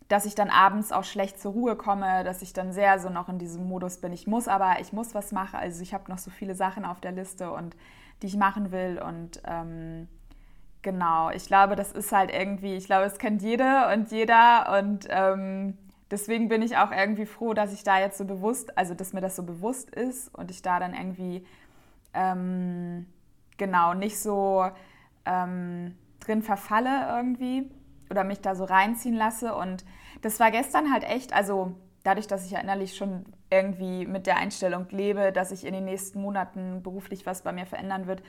dass 0.08 0.25
ich 0.25 0.34
dann 0.34 0.50
abends 0.50 0.92
auch 0.92 1.04
schlecht 1.04 1.40
zur 1.40 1.52
Ruhe 1.52 1.76
komme, 1.76 2.22
dass 2.25 2.40
ich 2.42 2.52
dann 2.52 2.72
sehr 2.72 2.98
so 2.98 3.10
noch 3.10 3.28
in 3.28 3.38
diesem 3.38 3.66
Modus 3.66 3.98
bin, 3.98 4.12
ich 4.12 4.26
muss 4.26 4.46
aber, 4.46 4.80
ich 4.80 4.92
muss 4.92 5.14
was 5.14 5.32
machen. 5.32 5.56
Also 5.56 5.82
ich 5.82 5.92
habe 5.92 6.10
noch 6.10 6.18
so 6.18 6.30
viele 6.30 6.54
Sachen 6.54 6.84
auf 6.84 7.00
der 7.00 7.12
Liste 7.12 7.50
und 7.50 7.76
die 8.22 8.26
ich 8.26 8.37
machen 8.37 8.72
will 8.72 9.00
und 9.04 9.40
ähm, 9.44 10.08
genau, 10.82 11.30
ich 11.30 11.46
glaube, 11.46 11.76
das 11.76 11.92
ist 11.92 12.12
halt 12.12 12.30
irgendwie, 12.32 12.75
ich 12.75 12.87
glaube, 12.87 13.06
es 13.06 13.18
kennt 13.18 13.42
jede 13.42 13.88
und 13.92 14.10
jeder 14.10 14.78
und 14.78 15.06
ähm, 15.10 15.76
deswegen 16.10 16.48
bin 16.48 16.62
ich 16.62 16.76
auch 16.76 16.90
irgendwie 16.90 17.26
froh, 17.26 17.54
dass 17.54 17.72
ich 17.72 17.84
da 17.84 17.98
jetzt 17.98 18.18
so 18.18 18.24
bewusst, 18.24 18.76
also 18.76 18.94
dass 18.94 19.12
mir 19.12 19.20
das 19.20 19.36
so 19.36 19.42
bewusst 19.42 19.90
ist 19.90 20.34
und 20.34 20.50
ich 20.50 20.62
da 20.62 20.80
dann 20.80 20.94
irgendwie 20.94 21.44
ähm, 22.14 23.06
genau 23.56 23.94
nicht 23.94 24.18
so 24.18 24.68
ähm, 25.24 25.94
drin 26.20 26.42
verfalle 26.42 27.08
irgendwie 27.08 27.70
oder 28.10 28.24
mich 28.24 28.40
da 28.40 28.54
so 28.54 28.64
reinziehen 28.64 29.14
lasse. 29.14 29.54
Und 29.54 29.84
das 30.22 30.40
war 30.40 30.50
gestern 30.50 30.92
halt 30.92 31.04
echt, 31.04 31.32
also 31.32 31.74
dadurch, 32.04 32.26
dass 32.26 32.46
ich 32.46 32.52
ja 32.52 32.60
innerlich 32.60 32.96
schon 32.96 33.26
irgendwie 33.50 34.06
mit 34.06 34.26
der 34.26 34.36
Einstellung 34.36 34.86
lebe, 34.90 35.32
dass 35.32 35.52
ich 35.52 35.66
in 35.66 35.74
den 35.74 35.84
nächsten 35.84 36.20
Monaten 36.20 36.82
beruflich 36.82 37.26
was 37.26 37.42
bei 37.42 37.52
mir 37.52 37.66
verändern 37.66 38.06
wird, 38.06 38.22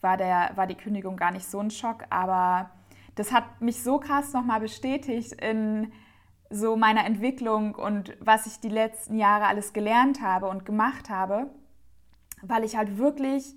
war, 0.00 0.16
der, 0.16 0.50
war 0.54 0.66
die 0.66 0.74
Kündigung 0.74 1.16
gar 1.16 1.30
nicht 1.30 1.46
so 1.46 1.58
ein 1.60 1.70
Schock. 1.70 2.04
Aber 2.10 2.70
das 3.14 3.32
hat 3.32 3.60
mich 3.60 3.82
so 3.82 3.98
krass 3.98 4.32
nochmal 4.32 4.60
bestätigt 4.60 5.32
in 5.32 5.92
so 6.50 6.76
meiner 6.76 7.04
Entwicklung 7.04 7.74
und 7.74 8.16
was 8.20 8.46
ich 8.46 8.60
die 8.60 8.68
letzten 8.68 9.16
Jahre 9.16 9.46
alles 9.46 9.72
gelernt 9.72 10.20
habe 10.20 10.48
und 10.48 10.64
gemacht 10.64 11.10
habe, 11.10 11.50
weil 12.42 12.64
ich 12.64 12.76
halt 12.76 12.98
wirklich 12.98 13.56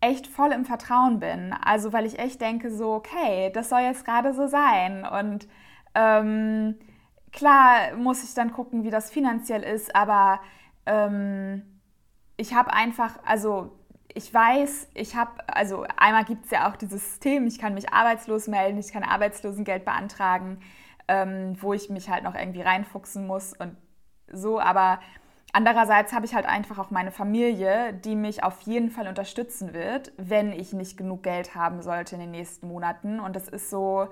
echt 0.00 0.26
voll 0.26 0.52
im 0.52 0.64
Vertrauen 0.64 1.20
bin. 1.20 1.52
Also 1.52 1.92
weil 1.92 2.06
ich 2.06 2.18
echt 2.18 2.40
denke 2.40 2.70
so, 2.70 2.92
okay, 2.94 3.50
das 3.52 3.68
soll 3.68 3.80
jetzt 3.80 4.04
gerade 4.04 4.34
so 4.34 4.46
sein. 4.46 5.06
Und 5.06 5.48
ähm, 5.94 6.76
klar 7.32 7.96
muss 7.96 8.22
ich 8.24 8.34
dann 8.34 8.52
gucken, 8.52 8.84
wie 8.84 8.90
das 8.90 9.10
finanziell 9.10 9.62
ist, 9.62 9.94
aber 9.94 10.40
ähm, 10.86 11.62
ich 12.36 12.54
habe 12.54 12.72
einfach, 12.72 13.18
also 13.24 13.72
ich 14.14 14.32
weiß, 14.32 14.88
ich 14.94 15.16
habe, 15.16 15.32
also 15.48 15.84
einmal 15.96 16.24
gibt 16.24 16.46
es 16.46 16.50
ja 16.50 16.68
auch 16.68 16.76
dieses 16.76 17.04
System, 17.04 17.46
ich 17.46 17.58
kann 17.58 17.74
mich 17.74 17.92
arbeitslos 17.92 18.48
melden, 18.48 18.78
ich 18.78 18.92
kann 18.92 19.02
Arbeitslosengeld 19.02 19.84
beantragen 19.84 20.58
ähm, 21.08 21.56
wo 21.60 21.72
ich 21.72 21.90
mich 21.90 22.08
halt 22.08 22.22
noch 22.22 22.34
irgendwie 22.34 22.62
reinfuchsen 22.62 23.26
muss 23.26 23.54
und 23.54 23.76
so. 24.30 24.60
Aber 24.60 25.00
andererseits 25.52 26.12
habe 26.12 26.26
ich 26.26 26.34
halt 26.34 26.46
einfach 26.46 26.78
auch 26.78 26.90
meine 26.90 27.10
Familie, 27.10 27.94
die 27.94 28.14
mich 28.14 28.44
auf 28.44 28.60
jeden 28.62 28.90
Fall 28.90 29.08
unterstützen 29.08 29.72
wird, 29.72 30.12
wenn 30.16 30.52
ich 30.52 30.72
nicht 30.72 30.96
genug 30.96 31.22
Geld 31.22 31.54
haben 31.54 31.82
sollte 31.82 32.14
in 32.14 32.20
den 32.20 32.30
nächsten 32.30 32.68
Monaten. 32.68 33.20
Und 33.20 33.34
das 33.34 33.48
ist 33.48 33.70
so, 33.70 34.08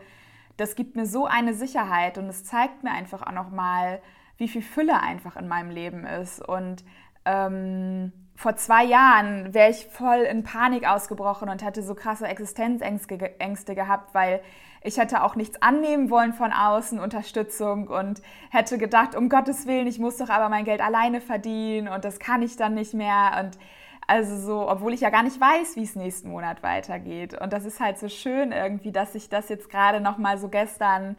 das 0.57 0.75
gibt 0.75 0.97
mir 0.97 1.07
so 1.07 1.27
eine 1.27 1.55
Sicherheit 1.55 2.19
und 2.19 2.29
es 2.29 2.45
zeigt 2.45 2.83
mir 2.83 2.93
einfach 2.93 3.23
auch 3.23 3.33
nochmal, 3.33 4.01
wie 4.39 4.49
viel 4.49 4.63
Fülle 4.63 5.01
einfach 5.01 5.37
in 5.37 5.49
meinem 5.49 5.71
Leben 5.71 6.05
ist. 6.07 6.47
Und 6.47 6.85
ähm, 7.25 8.13
vor 8.37 8.55
zwei 8.57 8.85
Jahren 8.85 9.55
wäre 9.55 9.71
ich 9.71 9.87
voll 9.87 10.19
in 10.19 10.45
Panik 10.45 10.87
ausgebrochen 10.87 11.49
und 11.49 11.65
hätte 11.65 11.83
so 11.83 11.95
krasse 11.95 12.27
Existenzängste 12.27 13.75
gehabt, 13.75 14.15
weil 14.15 14.41
ich 14.83 14.99
hätte 14.99 15.25
auch 15.25 15.35
nichts 15.35 15.61
annehmen 15.63 16.11
wollen 16.11 16.33
von 16.33 16.53
außen, 16.53 17.01
Unterstützung 17.01 17.89
und 17.89 18.23
hätte 18.51 18.79
gedacht, 18.79 19.17
um 19.17 19.29
Gottes 19.29 19.67
Willen, 19.67 19.87
ich 19.87 19.99
muss 19.99 20.19
doch 20.19 20.29
aber 20.29 20.49
mein 20.49 20.65
Geld 20.65 20.81
alleine 20.81 21.21
verdienen 21.21 21.89
und 21.89 22.05
das 22.05 22.19
kann 22.19 22.43
ich 22.43 22.57
dann 22.57 22.75
nicht 22.75 22.95
mehr. 22.95 23.43
Und 23.43 23.59
also 24.07 24.39
so, 24.39 24.71
obwohl 24.71 24.93
ich 24.93 25.01
ja 25.01 25.11
gar 25.11 25.25
nicht 25.25 25.41
weiß, 25.41 25.75
wie 25.77 25.83
es 25.83 25.97
nächsten 25.97 26.29
Monat 26.29 26.63
weitergeht. 26.63 27.41
Und 27.41 27.53
das 27.53 27.65
ist 27.65 27.81
halt 27.81 27.99
so 27.99 28.09
schön 28.09 28.53
irgendwie, 28.53 28.93
dass 28.93 29.15
sich 29.15 29.29
das 29.29 29.49
jetzt 29.49 29.71
gerade 29.71 30.01
nochmal 30.01 30.39
so 30.39 30.49
gestern 30.49 31.17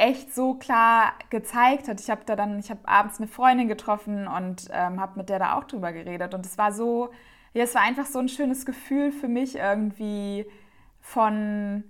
echt 0.00 0.34
so 0.34 0.54
klar 0.54 1.12
gezeigt 1.28 1.86
hat. 1.88 2.00
Ich 2.00 2.10
habe 2.10 2.22
da 2.24 2.34
dann, 2.34 2.58
ich 2.58 2.70
habe 2.70 2.80
abends 2.88 3.18
eine 3.18 3.28
Freundin 3.28 3.68
getroffen 3.68 4.26
und 4.26 4.68
ähm, 4.72 4.98
habe 5.00 5.18
mit 5.18 5.28
der 5.28 5.38
da 5.38 5.58
auch 5.58 5.64
drüber 5.64 5.92
geredet. 5.92 6.34
Und 6.34 6.46
es 6.46 6.56
war 6.56 6.72
so, 6.72 7.10
ja, 7.52 7.64
es 7.64 7.74
war 7.74 7.82
einfach 7.82 8.06
so 8.06 8.18
ein 8.18 8.28
schönes 8.28 8.64
Gefühl 8.64 9.12
für 9.12 9.28
mich 9.28 9.56
irgendwie 9.56 10.46
von 11.00 11.84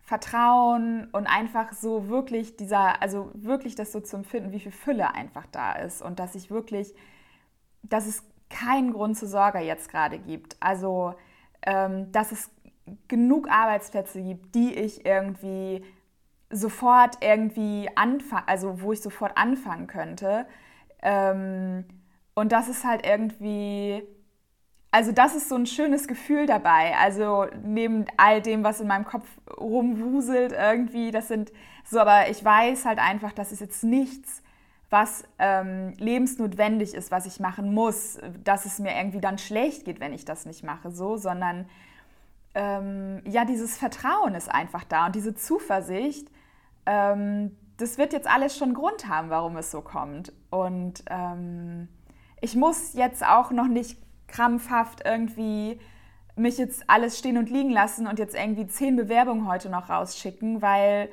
Vertrauen 0.00 1.08
und 1.12 1.26
einfach 1.26 1.74
so 1.74 2.08
wirklich 2.08 2.56
dieser, 2.56 3.02
also 3.02 3.30
wirklich 3.34 3.74
das 3.74 3.92
so 3.92 4.00
zu 4.00 4.16
empfinden, 4.16 4.52
wie 4.52 4.60
viel 4.60 4.72
Fülle 4.72 5.14
einfach 5.14 5.44
da 5.52 5.72
ist 5.72 6.00
und 6.00 6.18
dass 6.18 6.34
ich 6.34 6.50
wirklich, 6.50 6.94
dass 7.82 8.06
es 8.06 8.24
keinen 8.48 8.94
Grund 8.94 9.18
zur 9.18 9.28
Sorge 9.28 9.58
jetzt 9.58 9.90
gerade 9.90 10.18
gibt. 10.18 10.56
Also, 10.60 11.14
ähm, 11.60 12.10
dass 12.10 12.32
es 12.32 12.50
genug 13.08 13.50
Arbeitsplätze 13.50 14.22
gibt, 14.22 14.54
die 14.54 14.72
ich 14.72 15.04
irgendwie 15.04 15.84
sofort 16.50 17.18
irgendwie 17.20 17.88
anfangen, 17.94 18.44
also 18.46 18.80
wo 18.80 18.92
ich 18.92 19.00
sofort 19.00 19.36
anfangen 19.36 19.86
könnte. 19.86 20.46
Ähm, 21.02 21.84
und 22.34 22.52
das 22.52 22.68
ist 22.68 22.84
halt 22.84 23.06
irgendwie 23.06 24.02
also 24.90 25.12
das 25.12 25.34
ist 25.34 25.48
so 25.48 25.54
ein 25.54 25.66
schönes 25.66 26.08
Gefühl 26.08 26.46
dabei. 26.46 26.94
Also 26.98 27.46
neben 27.62 28.06
all 28.16 28.40
dem, 28.40 28.64
was 28.64 28.80
in 28.80 28.88
meinem 28.88 29.04
Kopf 29.04 29.26
rumwuselt 29.58 30.52
irgendwie, 30.52 31.10
das 31.10 31.28
sind 31.28 31.52
so, 31.84 32.00
aber 32.00 32.30
ich 32.30 32.44
weiß 32.44 32.84
halt 32.84 32.98
einfach, 32.98 33.32
dass 33.32 33.52
es 33.52 33.60
jetzt 33.60 33.84
nichts, 33.84 34.42
was 34.90 35.24
ähm, 35.38 35.92
lebensnotwendig 35.98 36.94
ist, 36.94 37.10
was 37.10 37.26
ich 37.26 37.40
machen 37.40 37.74
muss, 37.74 38.18
dass 38.42 38.64
es 38.64 38.78
mir 38.78 38.96
irgendwie 38.96 39.20
dann 39.20 39.36
schlecht 39.36 39.84
geht, 39.84 40.00
wenn 40.00 40.14
ich 40.14 40.24
das 40.24 40.46
nicht 40.46 40.64
mache, 40.64 40.90
so, 40.90 41.18
sondern 41.18 41.68
ähm, 42.54 43.20
ja, 43.26 43.44
dieses 43.44 43.76
Vertrauen 43.76 44.34
ist 44.34 44.50
einfach 44.50 44.84
da 44.84 45.06
und 45.06 45.14
diese 45.14 45.34
Zuversicht, 45.34 46.28
ähm, 46.88 47.54
das 47.76 47.98
wird 47.98 48.12
jetzt 48.12 48.28
alles 48.28 48.56
schon 48.56 48.74
Grund 48.74 49.06
haben, 49.06 49.30
warum 49.30 49.56
es 49.58 49.70
so 49.70 49.82
kommt. 49.82 50.32
Und 50.50 51.04
ähm, 51.10 51.88
ich 52.40 52.56
muss 52.56 52.94
jetzt 52.94 53.24
auch 53.24 53.50
noch 53.50 53.68
nicht 53.68 53.98
krampfhaft 54.26 55.04
irgendwie 55.04 55.78
mich 56.34 56.56
jetzt 56.56 56.84
alles 56.88 57.18
stehen 57.18 57.36
und 57.36 57.50
liegen 57.50 57.70
lassen 57.70 58.06
und 58.06 58.18
jetzt 58.18 58.34
irgendwie 58.34 58.66
zehn 58.66 58.96
Bewerbungen 58.96 59.46
heute 59.48 59.68
noch 59.68 59.90
rausschicken, 59.90 60.62
weil 60.62 61.10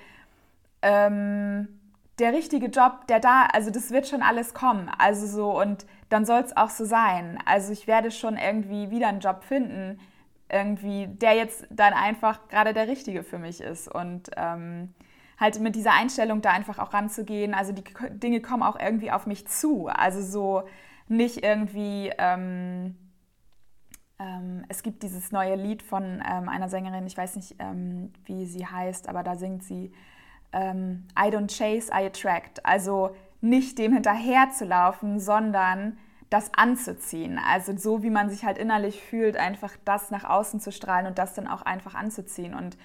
ähm, 0.82 1.68
der 2.20 2.32
richtige 2.32 2.68
Job, 2.68 3.08
der 3.08 3.20
da, 3.20 3.48
also 3.52 3.70
das 3.72 3.92
wird 3.92 4.08
schon 4.08 4.22
alles 4.22 4.54
kommen. 4.54 4.90
Also 4.98 5.28
so, 5.28 5.60
und 5.60 5.86
dann 6.10 6.26
soll 6.26 6.42
es 6.42 6.56
auch 6.56 6.70
so 6.70 6.86
sein. 6.86 7.40
Also 7.46 7.74
ich 7.74 7.88
werde 7.88 8.12
schon 8.12 8.38
irgendwie 8.38 8.92
wieder 8.92 9.08
einen 9.08 9.20
Job 9.20 9.44
finden, 9.44 10.00
irgendwie, 10.48 11.08
der 11.08 11.34
jetzt 11.34 11.68
dann 11.70 11.94
einfach 11.94 12.48
gerade 12.48 12.74
der 12.74 12.88
richtige 12.88 13.24
für 13.24 13.40
mich 13.40 13.62
ist. 13.62 13.94
Und 13.94 14.30
ähm, 14.38 14.94
halt 15.40 15.60
mit 15.60 15.76
dieser 15.76 15.94
Einstellung 15.94 16.42
da 16.42 16.52
einfach 16.52 16.80
auch 16.80 16.94
ranzugehen. 16.94 17.54
Also 17.54 17.74
die 17.74 17.84
Dinge 18.12 18.42
kommen 18.42 18.64
auch 18.64 18.80
irgendwie 18.80 19.12
auf 19.12 19.26
mich 19.26 19.48
zu. 19.48 19.88
Also 19.88 20.22
so 20.22 20.68
nicht 21.08 21.44
irgendwie. 21.44 22.12
Ähm, 22.18 22.96
ähm, 24.18 24.64
es 24.70 24.82
gibt 24.82 25.04
dieses 25.04 25.32
neue 25.32 25.56
Lied 25.56 25.84
von 25.84 26.24
ähm, 26.26 26.48
einer 26.48 26.70
Sängerin, 26.70 27.06
ich 27.06 27.18
weiß 27.18 27.36
nicht, 27.36 27.56
ähm, 27.60 28.14
wie 28.24 28.46
sie 28.46 28.66
heißt, 28.66 29.10
aber 29.10 29.24
da 29.24 29.36
singt 29.36 29.64
sie 29.64 29.92
ähm, 30.54 31.06
I 31.20 31.30
don't 31.30 31.56
chase, 31.56 31.92
I 31.92 32.06
attract. 32.06 32.66
Also 32.66 33.16
nicht 33.42 33.78
dem 33.78 33.94
hinterher 33.94 34.50
zu 34.52 34.66
laufen, 34.66 35.20
sondern 35.20 35.98
das 36.30 36.52
anzuziehen. 36.56 37.40
Also 37.40 37.78
so 37.78 38.04
wie 38.04 38.10
man 38.10 38.30
sich 38.30 38.46
halt 38.46 38.58
innerlich 38.58 39.02
fühlt, 39.02 39.38
einfach 39.38 39.74
das 39.86 40.12
nach 40.12 40.24
außen 40.24 40.60
zu 40.60 40.72
strahlen 40.72 41.08
und 41.08 41.18
das 41.18 41.34
dann 41.34 41.48
auch 41.48 41.62
einfach 41.62 41.94
anzuziehen. 41.94 42.56
Und 42.56 42.78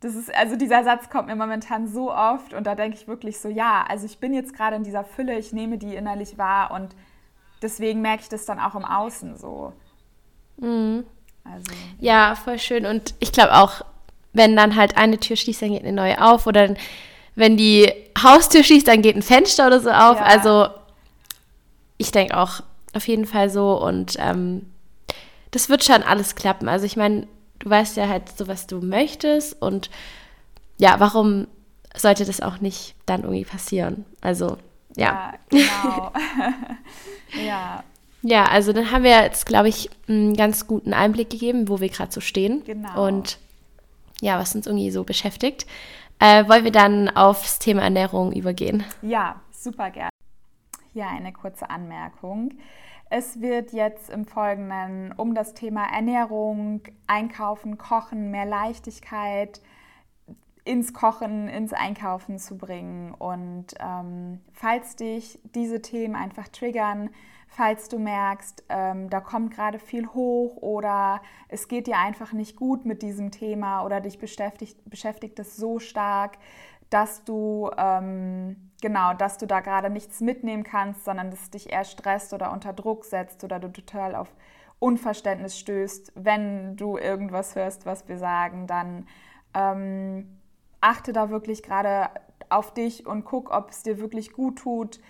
das 0.00 0.14
ist, 0.14 0.34
also 0.34 0.56
dieser 0.56 0.84
Satz 0.84 1.10
kommt 1.10 1.26
mir 1.26 1.36
momentan 1.36 1.88
so 1.88 2.12
oft 2.12 2.54
und 2.54 2.66
da 2.66 2.74
denke 2.74 2.96
ich 2.96 3.08
wirklich 3.08 3.40
so, 3.40 3.48
ja, 3.48 3.84
also 3.88 4.06
ich 4.06 4.18
bin 4.18 4.32
jetzt 4.32 4.54
gerade 4.54 4.76
in 4.76 4.84
dieser 4.84 5.04
Fülle, 5.04 5.38
ich 5.38 5.52
nehme 5.52 5.78
die 5.78 5.94
innerlich 5.94 6.38
wahr 6.38 6.70
und 6.70 6.94
deswegen 7.62 8.00
merke 8.00 8.22
ich 8.22 8.28
das 8.28 8.44
dann 8.44 8.60
auch 8.60 8.74
im 8.74 8.84
Außen 8.84 9.36
so. 9.36 9.72
Mhm. 10.58 11.04
Also, 11.44 11.72
ja, 11.98 12.34
voll 12.34 12.58
schön. 12.58 12.86
Und 12.86 13.14
ich 13.20 13.32
glaube 13.32 13.54
auch, 13.54 13.82
wenn 14.32 14.54
dann 14.54 14.76
halt 14.76 14.96
eine 14.96 15.18
Tür 15.18 15.36
schließt, 15.36 15.62
dann 15.62 15.70
geht 15.70 15.82
eine 15.82 15.92
neue 15.92 16.22
auf. 16.22 16.46
Oder 16.46 16.74
wenn 17.34 17.56
die 17.56 17.92
Haustür 18.22 18.62
schließt, 18.62 18.86
dann 18.86 19.02
geht 19.02 19.16
ein 19.16 19.22
Fenster 19.22 19.66
oder 19.66 19.80
so 19.80 19.90
auf. 19.90 20.18
Ja. 20.18 20.24
Also 20.24 20.68
ich 21.96 22.12
denke 22.12 22.36
auch 22.36 22.60
auf 22.92 23.08
jeden 23.08 23.24
Fall 23.24 23.50
so. 23.50 23.82
Und 23.82 24.16
ähm, 24.18 24.70
das 25.50 25.68
wird 25.68 25.84
schon 25.84 26.02
alles 26.02 26.34
klappen. 26.34 26.68
Also 26.68 26.84
ich 26.84 26.96
meine, 26.96 27.26
du 27.68 27.70
weißt 27.70 27.96
ja 27.96 28.08
halt 28.08 28.36
so, 28.36 28.48
was 28.48 28.66
du 28.66 28.80
möchtest. 28.80 29.60
Und 29.60 29.90
ja, 30.78 30.98
warum 30.98 31.46
sollte 31.94 32.24
das 32.24 32.40
auch 32.40 32.60
nicht 32.60 32.94
dann 33.06 33.22
irgendwie 33.22 33.44
passieren? 33.44 34.04
Also, 34.20 34.56
ja. 34.96 35.34
Ja, 35.50 35.62
genau. 35.84 36.12
ja. 37.46 37.84
Ja, 38.22 38.46
also 38.46 38.72
dann 38.72 38.90
haben 38.90 39.04
wir 39.04 39.22
jetzt, 39.22 39.46
glaube 39.46 39.68
ich, 39.68 39.90
einen 40.08 40.34
ganz 40.34 40.66
guten 40.66 40.92
Einblick 40.92 41.30
gegeben, 41.30 41.68
wo 41.68 41.80
wir 41.80 41.88
gerade 41.88 42.10
so 42.10 42.20
stehen. 42.20 42.64
Genau. 42.64 43.06
Und 43.06 43.38
ja, 44.20 44.38
was 44.38 44.54
uns 44.54 44.66
irgendwie 44.66 44.90
so 44.90 45.04
beschäftigt. 45.04 45.66
Äh, 46.18 46.48
wollen 46.48 46.64
wir 46.64 46.72
dann 46.72 47.08
aufs 47.10 47.60
Thema 47.60 47.82
Ernährung 47.82 48.32
übergehen? 48.32 48.84
Ja, 49.02 49.40
super 49.52 49.90
gerne. 49.90 50.10
Hier 50.92 51.06
eine 51.06 51.32
kurze 51.32 51.70
Anmerkung. 51.70 52.54
Es 53.10 53.40
wird 53.40 53.72
jetzt 53.72 54.10
im 54.10 54.26
Folgenden 54.26 55.12
um 55.12 55.34
das 55.34 55.54
Thema 55.54 55.86
Ernährung, 55.90 56.82
Einkaufen, 57.06 57.78
Kochen, 57.78 58.30
mehr 58.30 58.44
Leichtigkeit 58.44 59.62
ins 60.64 60.92
Kochen, 60.92 61.48
ins 61.48 61.72
Einkaufen 61.72 62.38
zu 62.38 62.58
bringen. 62.58 63.14
Und 63.14 63.68
ähm, 63.80 64.40
falls 64.52 64.96
dich 64.96 65.40
diese 65.54 65.80
Themen 65.80 66.14
einfach 66.14 66.48
triggern, 66.48 67.08
falls 67.46 67.88
du 67.88 67.98
merkst, 67.98 68.64
ähm, 68.68 69.08
da 69.08 69.20
kommt 69.20 69.54
gerade 69.54 69.78
viel 69.78 70.08
hoch 70.08 70.56
oder 70.58 71.22
es 71.48 71.68
geht 71.68 71.86
dir 71.86 71.96
einfach 71.96 72.34
nicht 72.34 72.56
gut 72.56 72.84
mit 72.84 73.00
diesem 73.00 73.30
Thema 73.30 73.82
oder 73.86 74.02
dich 74.02 74.18
beschäftigt, 74.18 74.78
beschäftigt 74.84 75.38
es 75.38 75.56
so 75.56 75.78
stark, 75.78 76.36
dass 76.90 77.24
du 77.24 77.70
ähm, 77.78 78.67
genau, 78.80 79.14
dass 79.14 79.38
du 79.38 79.46
da 79.46 79.60
gerade 79.60 79.90
nichts 79.90 80.20
mitnehmen 80.20 80.64
kannst, 80.64 81.04
sondern 81.04 81.30
dass 81.30 81.42
es 81.42 81.50
dich 81.50 81.72
eher 81.72 81.84
stresst 81.84 82.32
oder 82.32 82.52
unter 82.52 82.72
Druck 82.72 83.04
setzt 83.04 83.44
oder 83.44 83.58
du 83.58 83.68
total 83.68 84.14
auf 84.14 84.28
Unverständnis 84.78 85.58
stößt, 85.58 86.12
wenn 86.14 86.76
du 86.76 86.96
irgendwas 86.96 87.56
hörst, 87.56 87.84
was 87.84 88.08
wir 88.08 88.18
sagen, 88.18 88.66
dann 88.66 89.06
ähm, 89.54 90.38
achte 90.80 91.12
da 91.12 91.30
wirklich 91.30 91.62
gerade 91.62 92.10
auf 92.48 92.72
dich 92.72 93.06
und 93.06 93.24
guck, 93.24 93.50
ob 93.50 93.70
es 93.70 93.82
dir 93.82 93.98
wirklich 93.98 94.32
gut 94.32 94.60
tut, 94.60 95.00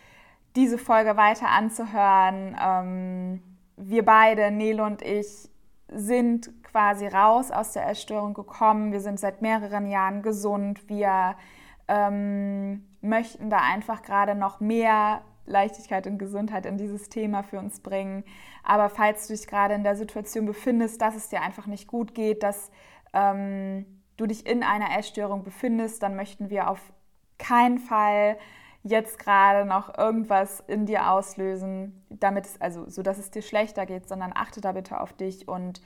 diese 0.57 0.79
Folge 0.79 1.17
weiter 1.17 1.49
anzuhören. 1.51 2.57
Ähm, 2.61 3.43
wir 3.77 4.05
beide, 4.05 4.51
Nele 4.51 4.83
und 4.83 5.03
ich, 5.03 5.51
sind 5.91 6.65
quasi 6.65 7.07
raus 7.07 7.51
aus 7.51 7.73
der 7.73 7.89
Essstörung 7.89 8.35
gekommen. 8.35 8.93
Wir 8.93 9.01
sind 9.01 9.21
seit 9.21 9.41
mehreren 9.43 9.87
Jahren 9.87 10.23
gesund. 10.23 10.89
Wir 10.89 11.37
ähm, 11.89 12.85
möchten 13.01 13.51
da 13.51 13.59
einfach 13.59 14.03
gerade 14.03 14.35
noch 14.35 14.61
mehr 14.61 15.23
Leichtigkeit 15.47 16.07
und 16.07 16.19
Gesundheit 16.19 16.67
in 16.67 16.77
dieses 16.77 17.09
Thema 17.09 17.43
für 17.43 17.59
uns 17.59 17.81
bringen. 17.81 18.25
Aber 18.63 18.91
falls 18.91 19.27
du 19.27 19.35
dich 19.35 19.47
gerade 19.47 19.75
in 19.75 19.83
der 19.83 19.97
Situation 19.97 20.47
befindest, 20.47 21.01
dass 21.01 21.17
es 21.17 21.29
dir 21.29 21.43
einfach 21.43 21.67
nicht 21.67 21.87
gut 21.87 22.15
geht, 22.15 22.43
dass 22.43 22.71
ähm, 23.13 23.87
du 24.17 24.27
dich 24.27 24.47
in 24.47 24.63
einer 24.63 24.97
Essstörung 24.99 25.45
befindest, 25.45 26.03
dann 26.03 26.17
möchten 26.17 26.51
wir 26.51 26.69
auf 26.69 26.81
keinen 27.39 27.79
Fall 27.79 28.37
jetzt 28.83 29.19
gerade 29.19 29.67
noch 29.67 29.97
irgendwas 29.97 30.61
in 30.61 30.87
dir 30.87 31.11
auslösen, 31.11 32.05
damit 32.11 32.47
es, 32.47 32.61
also 32.61 32.89
so 32.89 33.03
dass 33.03 33.19
es 33.19 33.31
dir 33.31 33.43
schlechter 33.43 33.87
geht, 33.87 34.09
sondern 34.09 34.33
achte 34.35 34.61
da 34.61 34.73
bitte 34.73 35.01
auf 35.01 35.13
dich 35.13 35.49
und 35.49 35.81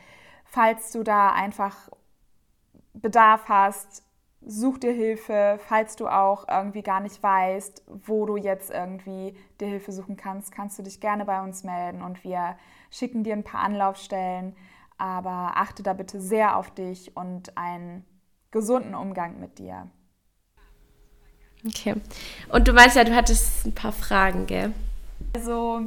falls 0.45 0.93
du 0.93 1.03
da 1.03 1.33
einfach 1.33 1.89
Bedarf 2.95 3.49
hast, 3.49 4.05
such 4.47 4.79
dir 4.79 4.93
Hilfe, 4.93 5.59
falls 5.69 5.97
du 5.97 6.09
auch 6.09 6.49
irgendwie 6.49 6.83
gar 6.83 7.01
nicht 7.01 7.23
weißt, 7.23 7.85
wo 7.87 8.27
du 8.27 8.37
jetzt 8.37 8.71
irgendwie 8.71 9.37
dir 9.61 9.69
Hilfe 9.69 9.93
suchen 9.93 10.17
kannst, 10.17 10.53
kannst 10.53 10.79
du 10.79 10.83
dich 10.83 11.01
gerne 11.01 11.25
bei 11.25 11.43
uns 11.43 11.65
melden 11.65 12.03
und 12.03 12.25
wir 12.25 12.57
schicken 12.91 13.25
dir 13.25 13.35
ein 13.35 13.45
paar 13.45 13.63
Anlaufstellen, 13.63 14.57
aber 14.99 15.53
achte 15.57 15.83
da 15.83 15.93
bitte 15.93 16.21
sehr 16.21 16.57
auf 16.57 16.71
dich 16.71 17.17
und 17.17 17.57
einen 17.57 18.05
gesunden 18.51 18.95
Umgang 18.95 19.41
mit 19.41 19.59
dir. 19.59 19.91
Okay. 21.67 21.95
Und 22.49 22.67
du 22.67 22.73
meinst 22.73 22.97
ja, 22.97 23.05
du 23.05 23.15
hattest 23.15 23.67
ein 23.67 23.75
paar 23.75 23.93
Fragen, 23.93 24.47
gell? 24.47 24.73
Also, 25.35 25.83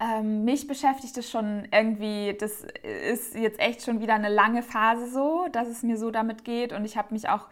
ähm, 0.00 0.44
mich 0.44 0.66
beschäftigt 0.66 1.16
es 1.16 1.30
schon 1.30 1.68
irgendwie, 1.70 2.36
das 2.38 2.64
ist 2.82 3.34
jetzt 3.34 3.60
echt 3.60 3.82
schon 3.82 4.00
wieder 4.00 4.14
eine 4.14 4.28
lange 4.28 4.62
Phase 4.62 5.10
so, 5.10 5.46
dass 5.52 5.68
es 5.68 5.82
mir 5.82 5.96
so 5.96 6.10
damit 6.10 6.44
geht. 6.44 6.72
Und 6.72 6.84
ich 6.84 6.96
habe 6.96 7.14
mich 7.14 7.28
auch 7.28 7.48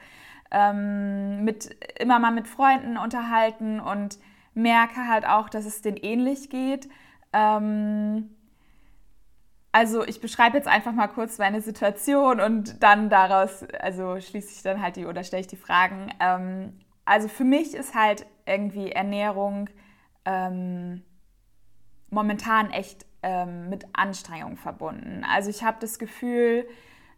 ähm, 0.50 1.44
mit, 1.44 1.76
immer 1.98 2.18
mal 2.18 2.30
mit 2.32 2.48
Freunden 2.48 2.98
unterhalten 2.98 3.80
und 3.80 4.18
merke 4.54 5.06
halt 5.08 5.26
auch, 5.26 5.48
dass 5.48 5.64
es 5.64 5.82
denen 5.82 5.96
ähnlich 5.96 6.50
geht. 6.50 6.88
Ähm, 7.32 8.30
also 9.72 10.04
ich 10.04 10.20
beschreibe 10.20 10.58
jetzt 10.58 10.68
einfach 10.68 10.92
mal 10.92 11.08
kurz 11.08 11.38
meine 11.38 11.62
Situation 11.62 12.40
und 12.40 12.82
dann 12.82 13.08
daraus, 13.08 13.64
also 13.80 14.20
schließe 14.20 14.52
ich 14.56 14.62
dann 14.62 14.82
halt 14.82 14.96
die 14.96 15.06
oder 15.06 15.24
stelle 15.24 15.40
ich 15.40 15.46
die 15.46 15.56
Fragen. 15.56 16.12
Ähm, 16.20 16.78
also 17.06 17.28
für 17.28 17.44
mich 17.44 17.74
ist 17.74 17.94
halt 17.94 18.26
irgendwie 18.44 18.92
Ernährung 18.92 19.70
ähm, 20.26 21.02
momentan 22.12 22.70
echt 22.70 23.06
ähm, 23.22 23.68
mit 23.68 23.86
Anstrengung 23.92 24.56
verbunden. 24.56 25.24
Also 25.28 25.50
ich 25.50 25.64
habe 25.64 25.78
das 25.80 25.98
Gefühl, 25.98 26.66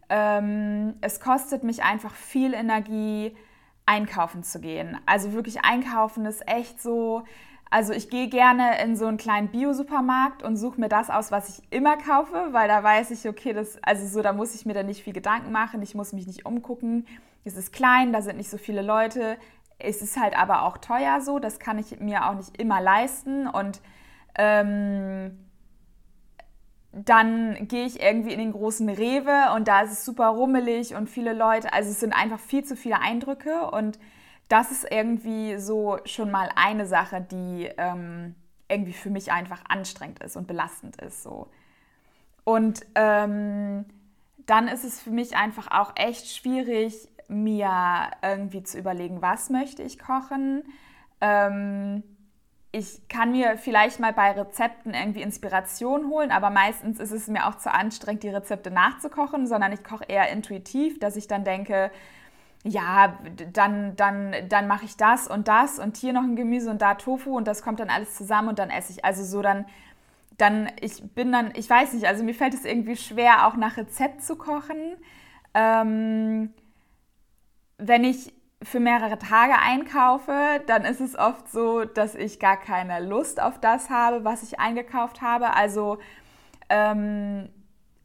ähm, 0.09 0.95
es 1.01 1.19
kostet 1.19 1.63
mich 1.63 1.83
einfach 1.83 2.13
viel 2.13 2.53
Energie, 2.53 3.35
einkaufen 3.85 4.43
zu 4.43 4.59
gehen. 4.59 4.97
Also 5.05 5.33
wirklich 5.33 5.63
einkaufen 5.63 6.25
ist 6.25 6.47
echt 6.47 6.81
so, 6.81 7.23
also 7.69 7.93
ich 7.93 8.09
gehe 8.09 8.29
gerne 8.29 8.81
in 8.83 8.95
so 8.95 9.05
einen 9.05 9.17
kleinen 9.17 9.49
Bio-Supermarkt 9.49 10.43
und 10.43 10.57
suche 10.57 10.79
mir 10.79 10.89
das 10.89 11.09
aus, 11.09 11.31
was 11.31 11.49
ich 11.49 11.71
immer 11.71 11.97
kaufe, 11.97 12.49
weil 12.51 12.67
da 12.67 12.83
weiß 12.83 13.11
ich, 13.11 13.27
okay, 13.27 13.53
das, 13.53 13.77
also 13.83 14.07
so, 14.07 14.21
da 14.21 14.33
muss 14.33 14.55
ich 14.55 14.65
mir 14.65 14.73
dann 14.73 14.85
nicht 14.85 15.03
viel 15.03 15.13
Gedanken 15.13 15.51
machen, 15.51 15.81
ich 15.81 15.95
muss 15.95 16.13
mich 16.13 16.25
nicht 16.27 16.45
umgucken. 16.45 17.05
Es 17.43 17.57
ist 17.57 17.73
klein, 17.73 18.11
da 18.11 18.21
sind 18.21 18.37
nicht 18.37 18.49
so 18.49 18.57
viele 18.57 18.81
Leute. 18.81 19.37
Es 19.77 20.01
ist 20.01 20.19
halt 20.19 20.37
aber 20.37 20.63
auch 20.63 20.77
teuer 20.77 21.21
so, 21.21 21.37
das 21.37 21.59
kann 21.59 21.77
ich 21.77 21.99
mir 21.99 22.27
auch 22.27 22.35
nicht 22.35 22.57
immer 22.57 22.81
leisten. 22.81 23.47
Und 23.47 23.81
ähm, 24.37 25.39
dann 26.91 27.67
gehe 27.67 27.85
ich 27.85 28.01
irgendwie 28.01 28.31
in 28.31 28.39
den 28.39 28.53
großen 28.53 28.87
Rewe 28.87 29.53
und 29.55 29.67
da 29.67 29.81
ist 29.81 29.91
es 29.91 30.05
super 30.05 30.27
rummelig 30.27 30.95
und 30.95 31.09
viele 31.09 31.33
Leute, 31.33 31.73
also 31.73 31.89
es 31.89 31.99
sind 31.99 32.13
einfach 32.13 32.39
viel 32.39 32.63
zu 32.63 32.77
viele 32.77 33.01
Eindrücke 33.01 33.69
und 33.69 33.99
das 34.47 34.71
ist 34.71 34.89
irgendwie 34.89 35.57
so 35.57 35.97
schon 36.05 36.31
mal 36.31 36.49
eine 36.55 36.85
Sache, 36.85 37.19
die 37.19 37.69
ähm, 37.77 38.35
irgendwie 38.69 38.93
für 38.93 39.09
mich 39.09 39.31
einfach 39.31 39.61
anstrengend 39.67 40.23
ist 40.23 40.37
und 40.37 40.47
belastend 40.47 41.01
ist. 41.01 41.23
So. 41.23 41.49
Und 42.43 42.85
ähm, 42.95 43.85
dann 44.45 44.67
ist 44.67 44.83
es 44.83 45.01
für 45.01 45.09
mich 45.09 45.35
einfach 45.35 45.67
auch 45.71 45.93
echt 45.95 46.29
schwierig, 46.29 47.09
mir 47.27 48.11
irgendwie 48.21 48.63
zu 48.63 48.77
überlegen, 48.77 49.21
was 49.21 49.49
möchte 49.49 49.81
ich 49.81 49.97
kochen. 49.97 50.63
Ähm, 51.21 52.03
ich 52.75 53.07
kann 53.07 53.31
mir 53.31 53.57
vielleicht 53.57 54.01
mal 54.01 54.11
bei 54.11 54.31
Rezepten 54.31 54.93
irgendwie 54.93 55.21
Inspiration 55.21 56.09
holen, 56.09 56.29
aber 56.29 56.49
meistens 56.49 56.99
ist 56.99 57.11
es 57.11 57.29
mir 57.29 57.47
auch 57.47 57.55
zu 57.55 57.73
anstrengend, 57.73 58.23
die 58.23 58.29
Rezepte 58.29 58.69
nachzukochen, 58.69 59.47
sondern 59.47 59.71
ich 59.71 59.81
koche 59.81 60.03
eher 60.09 60.29
intuitiv, 60.29 60.99
dass 60.99 61.15
ich 61.15 61.29
dann 61.29 61.45
denke, 61.45 61.89
ja, 62.65 63.17
dann, 63.53 63.95
dann, 63.95 64.35
dann 64.49 64.67
mache 64.67 64.83
ich 64.83 64.97
das 64.97 65.29
und 65.29 65.47
das 65.47 65.79
und 65.79 65.95
hier 65.95 66.11
noch 66.11 66.23
ein 66.23 66.35
Gemüse 66.35 66.69
und 66.69 66.81
da 66.81 66.95
Tofu 66.95 67.37
und 67.37 67.47
das 67.47 67.61
kommt 67.61 67.79
dann 67.79 67.89
alles 67.89 68.13
zusammen 68.15 68.49
und 68.49 68.59
dann 68.59 68.69
esse 68.69 68.91
ich. 68.91 69.05
Also 69.05 69.23
so 69.23 69.41
dann, 69.41 69.65
dann, 70.37 70.69
ich 70.81 71.01
bin 71.13 71.31
dann, 71.31 71.53
ich 71.55 71.69
weiß 71.69 71.93
nicht, 71.93 72.07
also 72.07 72.25
mir 72.25 72.33
fällt 72.33 72.55
es 72.55 72.65
irgendwie 72.65 72.97
schwer, 72.97 73.47
auch 73.47 73.55
nach 73.55 73.77
Rezept 73.77 74.21
zu 74.21 74.35
kochen. 74.35 74.97
Ähm, 75.53 76.53
wenn 77.77 78.03
ich 78.03 78.33
für 78.65 78.79
mehrere 78.79 79.17
Tage 79.19 79.53
einkaufe, 79.57 80.61
dann 80.65 80.83
ist 80.85 80.99
es 80.99 81.17
oft 81.17 81.49
so, 81.49 81.85
dass 81.85 82.15
ich 82.15 82.39
gar 82.39 82.57
keine 82.57 82.99
Lust 82.99 83.41
auf 83.41 83.59
das 83.59 83.89
habe, 83.89 84.25
was 84.25 84.43
ich 84.43 84.59
eingekauft 84.59 85.21
habe. 85.21 85.53
Also 85.53 85.99
ähm, 86.69 87.49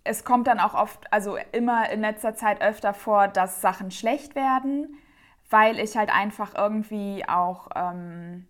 es 0.04 0.24
kommt 0.24 0.46
dann 0.46 0.60
auch 0.60 0.74
oft, 0.74 1.12
also 1.12 1.36
immer 1.52 1.90
in 1.90 2.00
letzter 2.00 2.34
Zeit 2.34 2.60
öfter 2.60 2.94
vor, 2.94 3.28
dass 3.28 3.60
Sachen 3.60 3.90
schlecht 3.90 4.34
werden, 4.34 4.98
weil 5.48 5.78
ich 5.78 5.96
halt 5.96 6.14
einfach 6.14 6.54
irgendwie 6.54 7.26
auch, 7.26 7.68
ähm, 7.74 8.46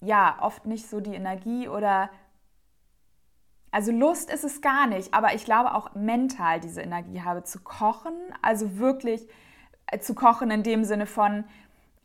ja, 0.00 0.36
oft 0.40 0.66
nicht 0.66 0.88
so 0.88 1.00
die 1.00 1.14
Energie 1.14 1.68
oder, 1.68 2.10
also 3.70 3.92
Lust 3.92 4.30
ist 4.30 4.44
es 4.44 4.60
gar 4.60 4.86
nicht, 4.86 5.14
aber 5.14 5.34
ich 5.34 5.44
glaube 5.44 5.74
auch 5.74 5.94
mental 5.94 6.60
diese 6.60 6.82
Energie 6.82 7.22
habe 7.22 7.44
zu 7.44 7.60
kochen, 7.60 8.14
also 8.42 8.78
wirklich 8.78 9.26
zu 10.00 10.14
kochen 10.14 10.50
in 10.50 10.62
dem 10.62 10.84
Sinne 10.84 11.06
von, 11.06 11.44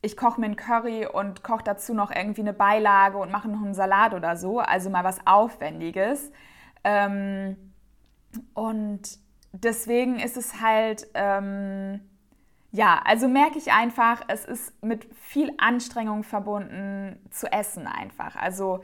ich 0.01 0.17
koche 0.17 0.39
mir 0.39 0.47
einen 0.47 0.55
Curry 0.55 1.05
und 1.05 1.43
koche 1.43 1.63
dazu 1.63 1.93
noch 1.93 2.11
irgendwie 2.11 2.41
eine 2.41 2.53
Beilage 2.53 3.17
und 3.17 3.31
mache 3.31 3.47
noch 3.47 3.61
einen 3.61 3.73
Salat 3.73 4.13
oder 4.13 4.35
so, 4.35 4.59
also 4.59 4.89
mal 4.89 5.03
was 5.03 5.25
Aufwendiges. 5.25 6.31
Ähm, 6.83 7.55
und 8.53 9.01
deswegen 9.51 10.19
ist 10.19 10.37
es 10.37 10.61
halt, 10.61 11.07
ähm, 11.13 12.01
ja, 12.71 13.01
also 13.05 13.27
merke 13.27 13.57
ich 13.57 13.71
einfach, 13.73 14.21
es 14.27 14.45
ist 14.45 14.83
mit 14.83 15.13
viel 15.15 15.53
Anstrengung 15.57 16.23
verbunden 16.23 17.19
zu 17.29 17.51
essen 17.51 17.85
einfach. 17.85 18.35
Also, 18.35 18.83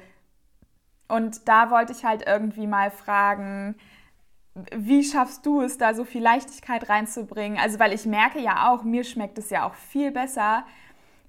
und 1.07 1.47
da 1.47 1.71
wollte 1.71 1.93
ich 1.93 2.03
halt 2.03 2.27
irgendwie 2.27 2.67
mal 2.67 2.91
fragen, 2.91 3.75
wie 4.75 5.03
schaffst 5.03 5.45
du 5.45 5.61
es, 5.61 5.77
da 5.77 5.93
so 5.93 6.03
viel 6.03 6.23
Leichtigkeit 6.23 6.89
reinzubringen? 6.89 7.59
Also, 7.59 7.79
weil 7.79 7.93
ich 7.93 8.05
merke 8.05 8.39
ja 8.39 8.71
auch, 8.71 8.83
mir 8.83 9.03
schmeckt 9.03 9.37
es 9.37 9.49
ja 9.49 9.67
auch 9.67 9.75
viel 9.75 10.11
besser, 10.11 10.65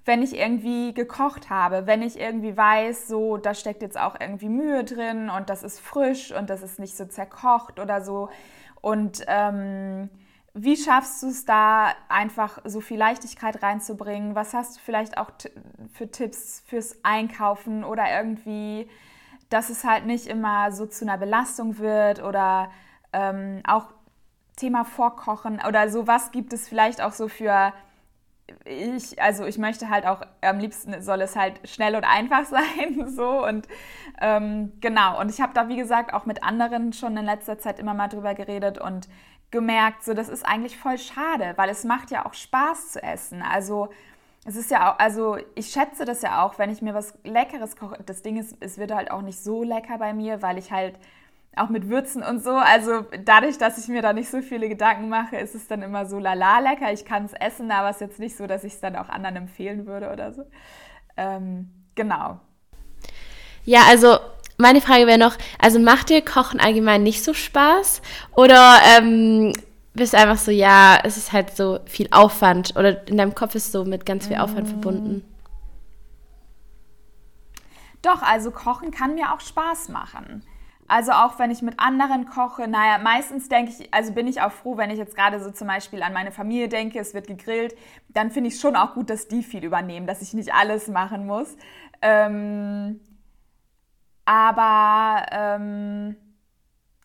wenn 0.05 0.23
ich 0.23 0.35
irgendwie 0.35 0.93
gekocht 0.93 1.49
habe, 1.49 1.85
wenn 1.85 2.01
ich 2.01 2.19
irgendwie 2.19 2.57
weiß, 2.57 3.07
so, 3.07 3.37
da 3.37 3.53
steckt 3.53 3.81
jetzt 3.81 3.99
auch 3.99 4.15
irgendwie 4.19 4.49
Mühe 4.49 4.83
drin 4.83 5.29
und 5.29 5.49
das 5.49 5.61
ist 5.61 5.79
frisch 5.79 6.31
und 6.31 6.49
das 6.49 6.63
ist 6.63 6.79
nicht 6.79 6.97
so 6.97 7.05
zerkocht 7.05 7.79
oder 7.79 8.01
so. 8.01 8.29
Und 8.81 9.23
ähm, 9.27 10.09
wie 10.53 10.77
schaffst 10.77 11.21
du 11.21 11.27
es 11.27 11.45
da 11.45 11.93
einfach 12.07 12.59
so 12.65 12.81
viel 12.81 12.97
Leichtigkeit 12.97 13.61
reinzubringen? 13.61 14.35
Was 14.35 14.53
hast 14.53 14.77
du 14.77 14.81
vielleicht 14.81 15.17
auch 15.17 15.31
für 15.93 16.09
Tipps 16.09 16.63
fürs 16.65 16.97
Einkaufen 17.03 17.83
oder 17.83 18.05
irgendwie, 18.11 18.89
dass 19.49 19.69
es 19.69 19.83
halt 19.83 20.05
nicht 20.05 20.27
immer 20.27 20.71
so 20.71 20.85
zu 20.85 21.05
einer 21.05 21.17
Belastung 21.17 21.77
wird 21.77 22.23
oder 22.23 22.71
ähm, 23.13 23.61
auch 23.67 23.87
Thema 24.55 24.83
Vorkochen 24.83 25.61
oder 25.67 25.89
so, 25.89 26.07
was 26.07 26.31
gibt 26.31 26.53
es 26.53 26.67
vielleicht 26.67 27.01
auch 27.01 27.13
so 27.13 27.27
für 27.27 27.73
ich, 28.65 29.21
also 29.21 29.45
ich 29.45 29.57
möchte 29.57 29.89
halt 29.89 30.05
auch, 30.05 30.21
am 30.41 30.59
liebsten 30.59 31.01
soll 31.01 31.21
es 31.21 31.35
halt 31.35 31.67
schnell 31.67 31.95
und 31.95 32.03
einfach 32.03 32.45
sein, 32.49 33.07
so 33.07 33.45
und 33.45 33.67
ähm, 34.21 34.73
genau. 34.81 35.19
Und 35.19 35.29
ich 35.29 35.41
habe 35.41 35.53
da, 35.53 35.67
wie 35.67 35.77
gesagt, 35.77 36.13
auch 36.13 36.25
mit 36.25 36.43
anderen 36.43 36.93
schon 36.93 37.15
in 37.17 37.25
letzter 37.25 37.59
Zeit 37.59 37.79
immer 37.79 37.93
mal 37.93 38.07
drüber 38.07 38.33
geredet 38.33 38.79
und 38.79 39.07
gemerkt, 39.51 40.03
so 40.03 40.13
das 40.13 40.29
ist 40.29 40.45
eigentlich 40.45 40.77
voll 40.77 40.97
schade, 40.97 41.53
weil 41.55 41.69
es 41.69 41.83
macht 41.83 42.11
ja 42.11 42.25
auch 42.25 42.33
Spaß 42.33 42.93
zu 42.93 43.03
essen. 43.03 43.41
Also 43.41 43.89
es 44.45 44.55
ist 44.55 44.71
ja 44.71 44.91
auch, 44.91 44.99
also 44.99 45.37
ich 45.55 45.67
schätze 45.67 46.05
das 46.05 46.21
ja 46.21 46.43
auch, 46.43 46.59
wenn 46.59 46.69
ich 46.69 46.81
mir 46.81 46.93
was 46.93 47.13
Leckeres 47.23 47.75
koche. 47.75 48.01
Das 48.05 48.21
Ding 48.21 48.37
ist, 48.37 48.55
es 48.59 48.77
wird 48.77 48.91
halt 48.93 49.11
auch 49.11 49.21
nicht 49.21 49.39
so 49.39 49.63
lecker 49.63 49.97
bei 49.97 50.13
mir, 50.13 50.41
weil 50.41 50.57
ich 50.57 50.71
halt 50.71 50.99
auch 51.55 51.69
mit 51.69 51.89
Würzen 51.89 52.23
und 52.23 52.43
so. 52.43 52.51
Also 52.51 53.05
dadurch, 53.25 53.57
dass 53.57 53.77
ich 53.77 53.87
mir 53.87 54.01
da 54.01 54.13
nicht 54.13 54.29
so 54.29 54.41
viele 54.41 54.69
Gedanken 54.69 55.09
mache, 55.09 55.37
ist 55.37 55.55
es 55.55 55.67
dann 55.67 55.81
immer 55.81 56.05
so 56.05 56.19
lala 56.19 56.59
lecker. 56.59 56.91
Ich 56.93 57.05
kann 57.05 57.25
es 57.25 57.33
essen, 57.33 57.71
aber 57.71 57.89
es 57.89 57.97
ist 57.97 58.01
jetzt 58.01 58.19
nicht 58.19 58.37
so, 58.37 58.47
dass 58.47 58.63
ich 58.63 58.73
es 58.73 58.79
dann 58.79 58.95
auch 58.95 59.09
anderen 59.09 59.35
empfehlen 59.35 59.85
würde 59.85 60.11
oder 60.11 60.33
so. 60.33 60.45
Ähm, 61.17 61.69
genau. 61.95 62.39
Ja, 63.65 63.81
also 63.89 64.17
meine 64.57 64.81
Frage 64.81 65.07
wäre 65.07 65.17
noch, 65.17 65.35
also 65.57 65.79
macht 65.79 66.09
dir 66.09 66.23
Kochen 66.23 66.59
allgemein 66.59 67.03
nicht 67.03 67.23
so 67.23 67.33
Spaß? 67.33 68.01
Oder 68.35 68.79
ähm, 68.97 69.53
bist 69.93 70.13
du 70.13 70.17
einfach 70.17 70.37
so, 70.37 70.51
ja, 70.51 70.99
es 71.03 71.17
ist 71.17 71.31
halt 71.31 71.55
so 71.55 71.79
viel 71.85 72.07
Aufwand 72.11 72.75
oder 72.75 73.07
in 73.07 73.17
deinem 73.17 73.35
Kopf 73.35 73.55
ist 73.55 73.71
so 73.71 73.85
mit 73.85 74.05
ganz 74.05 74.27
viel 74.27 74.37
Aufwand 74.37 74.67
mm. 74.67 74.69
verbunden? 74.69 75.25
Doch, 78.01 78.21
also 78.21 78.51
Kochen 78.51 78.91
kann 78.91 79.15
mir 79.15 79.33
auch 79.33 79.41
Spaß 79.41 79.89
machen. 79.89 80.43
Also 80.89 81.11
auch 81.11 81.37
wenn 81.37 81.51
ich 81.51 81.61
mit 81.61 81.79
anderen 81.79 82.25
koche, 82.25 82.67
naja, 82.67 82.97
meistens 82.97 83.47
denke 83.47 83.71
ich, 83.71 83.93
also 83.93 84.11
bin 84.11 84.27
ich 84.27 84.41
auch 84.41 84.51
froh, 84.51 84.75
wenn 84.75 84.89
ich 84.89 84.97
jetzt 84.97 85.15
gerade 85.15 85.39
so 85.39 85.51
zum 85.51 85.67
Beispiel 85.67 86.01
an 86.01 86.13
meine 86.13 86.31
Familie 86.31 86.67
denke, 86.67 86.97
es 86.97 87.13
wird 87.13 87.27
gegrillt, 87.27 87.75
dann 88.09 88.31
finde 88.31 88.49
ich 88.49 88.59
schon 88.59 88.75
auch 88.75 88.95
gut, 88.95 89.11
dass 89.11 89.27
die 89.27 89.43
viel 89.43 89.63
übernehmen, 89.63 90.07
dass 90.07 90.23
ich 90.23 90.33
nicht 90.33 90.51
alles 90.51 90.87
machen 90.87 91.27
muss. 91.27 91.55
Ähm, 92.01 92.99
aber 94.25 95.27
ähm, 95.31 96.15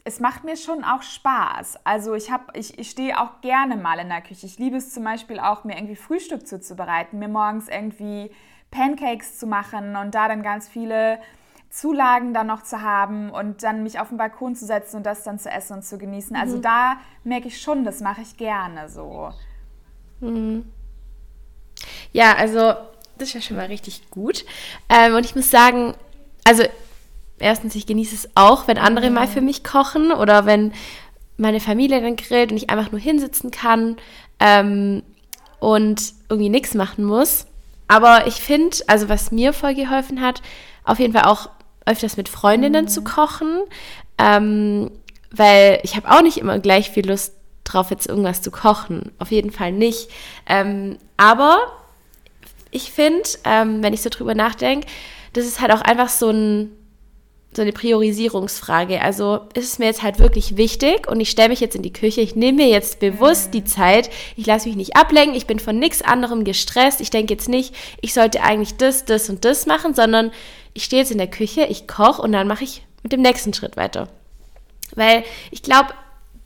es 0.05 0.19
macht 0.19 0.45
mir 0.45 0.57
schon 0.57 0.83
auch 0.83 1.03
Spaß. 1.03 1.85
Also 1.85 2.15
ich, 2.15 2.31
ich, 2.55 2.79
ich 2.79 2.91
stehe 2.91 3.21
auch 3.21 3.43
gerne 3.43 3.77
mal 3.77 3.99
in 3.99 4.09
der 4.09 4.23
Küche. 4.23 4.47
Ich 4.47 4.59
liebe 4.59 4.79
es 4.79 4.95
zum 4.95 5.05
Beispiel 5.05 5.39
auch, 5.39 5.65
mir 5.65 5.77
irgendwie 5.77 5.97
Frühstück 5.97 6.47
zuzubereiten, 6.47 7.19
mir 7.19 7.29
morgens 7.29 7.69
irgendwie 7.69 8.31
Pancakes 8.71 9.39
zu 9.39 9.47
machen 9.47 9.95
und 9.97 10.15
da 10.15 10.29
dann 10.29 10.43
ganz 10.43 10.69
viele 10.69 11.19
Zulagen 11.75 12.33
dann 12.33 12.47
noch 12.47 12.63
zu 12.63 12.83
haben 12.83 13.31
und 13.31 13.65
dann 13.65 13.83
mich 13.83 13.99
auf 13.99 14.09
den 14.09 14.17
Balkon 14.17 14.55
zu 14.55 14.65
setzen 14.65 14.99
und 14.99 15.03
das 15.03 15.25
dann 15.25 15.41
zu 15.41 15.51
essen 15.51 15.73
und 15.73 15.83
zu 15.85 15.99
genießen. 15.99 16.37
Also 16.37 16.59
mhm. 16.59 16.63
da 16.63 16.99
merke 17.25 17.49
ich 17.49 17.61
schon, 17.61 17.83
das 17.83 18.01
mache 18.01 18.23
ich 18.23 18.37
gerne 18.37 18.89
so. 18.89 19.33
Mhm. 20.21 20.67
Ja, 22.13 22.37
also 22.37 22.75
das 23.19 23.29
ist 23.29 23.35
ja 23.35 23.41
schon 23.41 23.57
mal 23.57 23.67
richtig 23.67 24.09
gut. 24.11 24.45
Ähm, 24.89 25.17
und 25.17 25.27
ich 25.27 25.35
muss 25.35 25.51
sagen, 25.51 25.95
also 26.45 26.63
erstens, 27.41 27.75
ich 27.75 27.87
genieße 27.87 28.15
es 28.15 28.29
auch, 28.37 28.69
wenn 28.69 28.79
andere 28.79 29.09
mhm. 29.09 29.15
mal 29.15 29.27
für 29.27 29.41
mich 29.41 29.65
kochen 29.65 30.13
oder 30.13 30.47
wenn 30.47 30.73
meine 31.37 31.59
Familie 31.59 32.01
dann 32.01 32.15
grillt 32.15 32.53
und 32.53 32.57
ich 32.57 32.71
einfach 32.71 32.93
nur 32.93 33.01
hinsitzen 33.01 33.51
kann 33.51 33.97
ähm, 34.39 35.03
und 35.59 36.15
irgendwie 36.29 36.51
nichts 36.51 36.75
machen 36.75 37.05
muss. 37.05 37.47
Aber 37.89 38.29
ich 38.29 38.37
finde, 38.37 38.77
also 38.87 39.09
was 39.09 39.33
mir 39.33 39.53
voll 39.53 39.75
geholfen 39.75 40.21
hat, 40.21 40.41
auf 40.85 41.01
jeden 41.01 41.13
Fall 41.13 41.25
auch 41.25 41.51
öfters 41.87 42.17
mit 42.17 42.29
Freundinnen 42.29 42.87
mhm. 42.87 42.89
zu 42.89 43.03
kochen, 43.03 43.61
ähm, 44.19 44.91
weil 45.31 45.81
ich 45.83 45.97
habe 45.97 46.11
auch 46.11 46.23
nicht 46.23 46.39
immer 46.39 46.59
gleich 46.59 46.91
viel 46.91 47.07
Lust 47.07 47.35
drauf, 47.65 47.91
jetzt 47.91 48.07
irgendwas 48.07 48.43
zu 48.43 48.51
kochen. 48.51 49.13
Auf 49.19 49.31
jeden 49.31 49.51
Fall 49.51 49.73
nicht. 49.73 50.11
Ähm, 50.47 50.99
aber 51.17 51.59
ich 52.71 52.93
finde, 52.93 53.29
ähm, 53.45 53.83
wenn 53.83 53.95
ich 53.95 54.03
so 54.03 54.11
drüber 54.11 54.35
nachdenke, 54.35 54.87
das 55.33 55.47
ist 55.47 55.61
halt 55.61 55.73
auch 55.73 55.81
einfach 55.81 56.09
so, 56.09 56.31
ein, 56.31 56.71
so 57.57 57.63
eine 57.63 57.73
Priorisierungsfrage. 57.73 59.01
Also 59.01 59.41
ist 59.55 59.65
es 59.73 59.79
mir 59.79 59.87
jetzt 59.87 60.03
halt 60.03 60.19
wirklich 60.19 60.57
wichtig 60.57 61.09
und 61.09 61.21
ich 61.21 61.31
stelle 61.31 61.51
mich 61.51 61.61
jetzt 61.61 61.77
in 61.77 61.83
die 61.83 61.93
Küche, 61.93 62.21
ich 62.21 62.37
nehme 62.37 62.65
mir 62.65 62.69
jetzt 62.69 63.01
bewusst 63.01 63.55
die 63.55 63.65
Zeit, 63.65 64.11
ich 64.37 64.47
lasse 64.47 64.69
mich 64.69 64.77
nicht 64.77 64.97
ablenken, 64.97 65.37
ich 65.37 65.47
bin 65.47 65.59
von 65.59 65.79
nichts 65.79 66.03
anderem 66.03 66.45
gestresst, 66.45 67.01
ich 67.01 67.11
denke 67.11 67.35
jetzt 67.35 67.49
nicht, 67.49 67.75
ich 68.01 68.15
sollte 68.15 68.43
eigentlich 68.43 68.77
das, 68.77 69.05
das 69.05 69.29
und 69.29 69.45
das 69.45 69.67
machen, 69.67 69.95
sondern 69.95 70.33
ich 70.73 70.85
stehe 70.85 71.03
jetzt 71.03 71.13
in 71.13 71.19
der 71.19 71.31
Küche, 71.31 71.67
ich 71.67 71.87
koche 71.87 72.23
und 72.23 72.33
dann 72.33 72.49
mache 72.49 72.65
ich 72.65 72.85
mit 73.03 73.13
dem 73.13 73.23
nächsten 73.23 73.55
Schritt 73.55 73.77
weiter. 73.77 74.09
Weil 74.95 75.25
ich 75.51 75.63
glaube, 75.63 75.91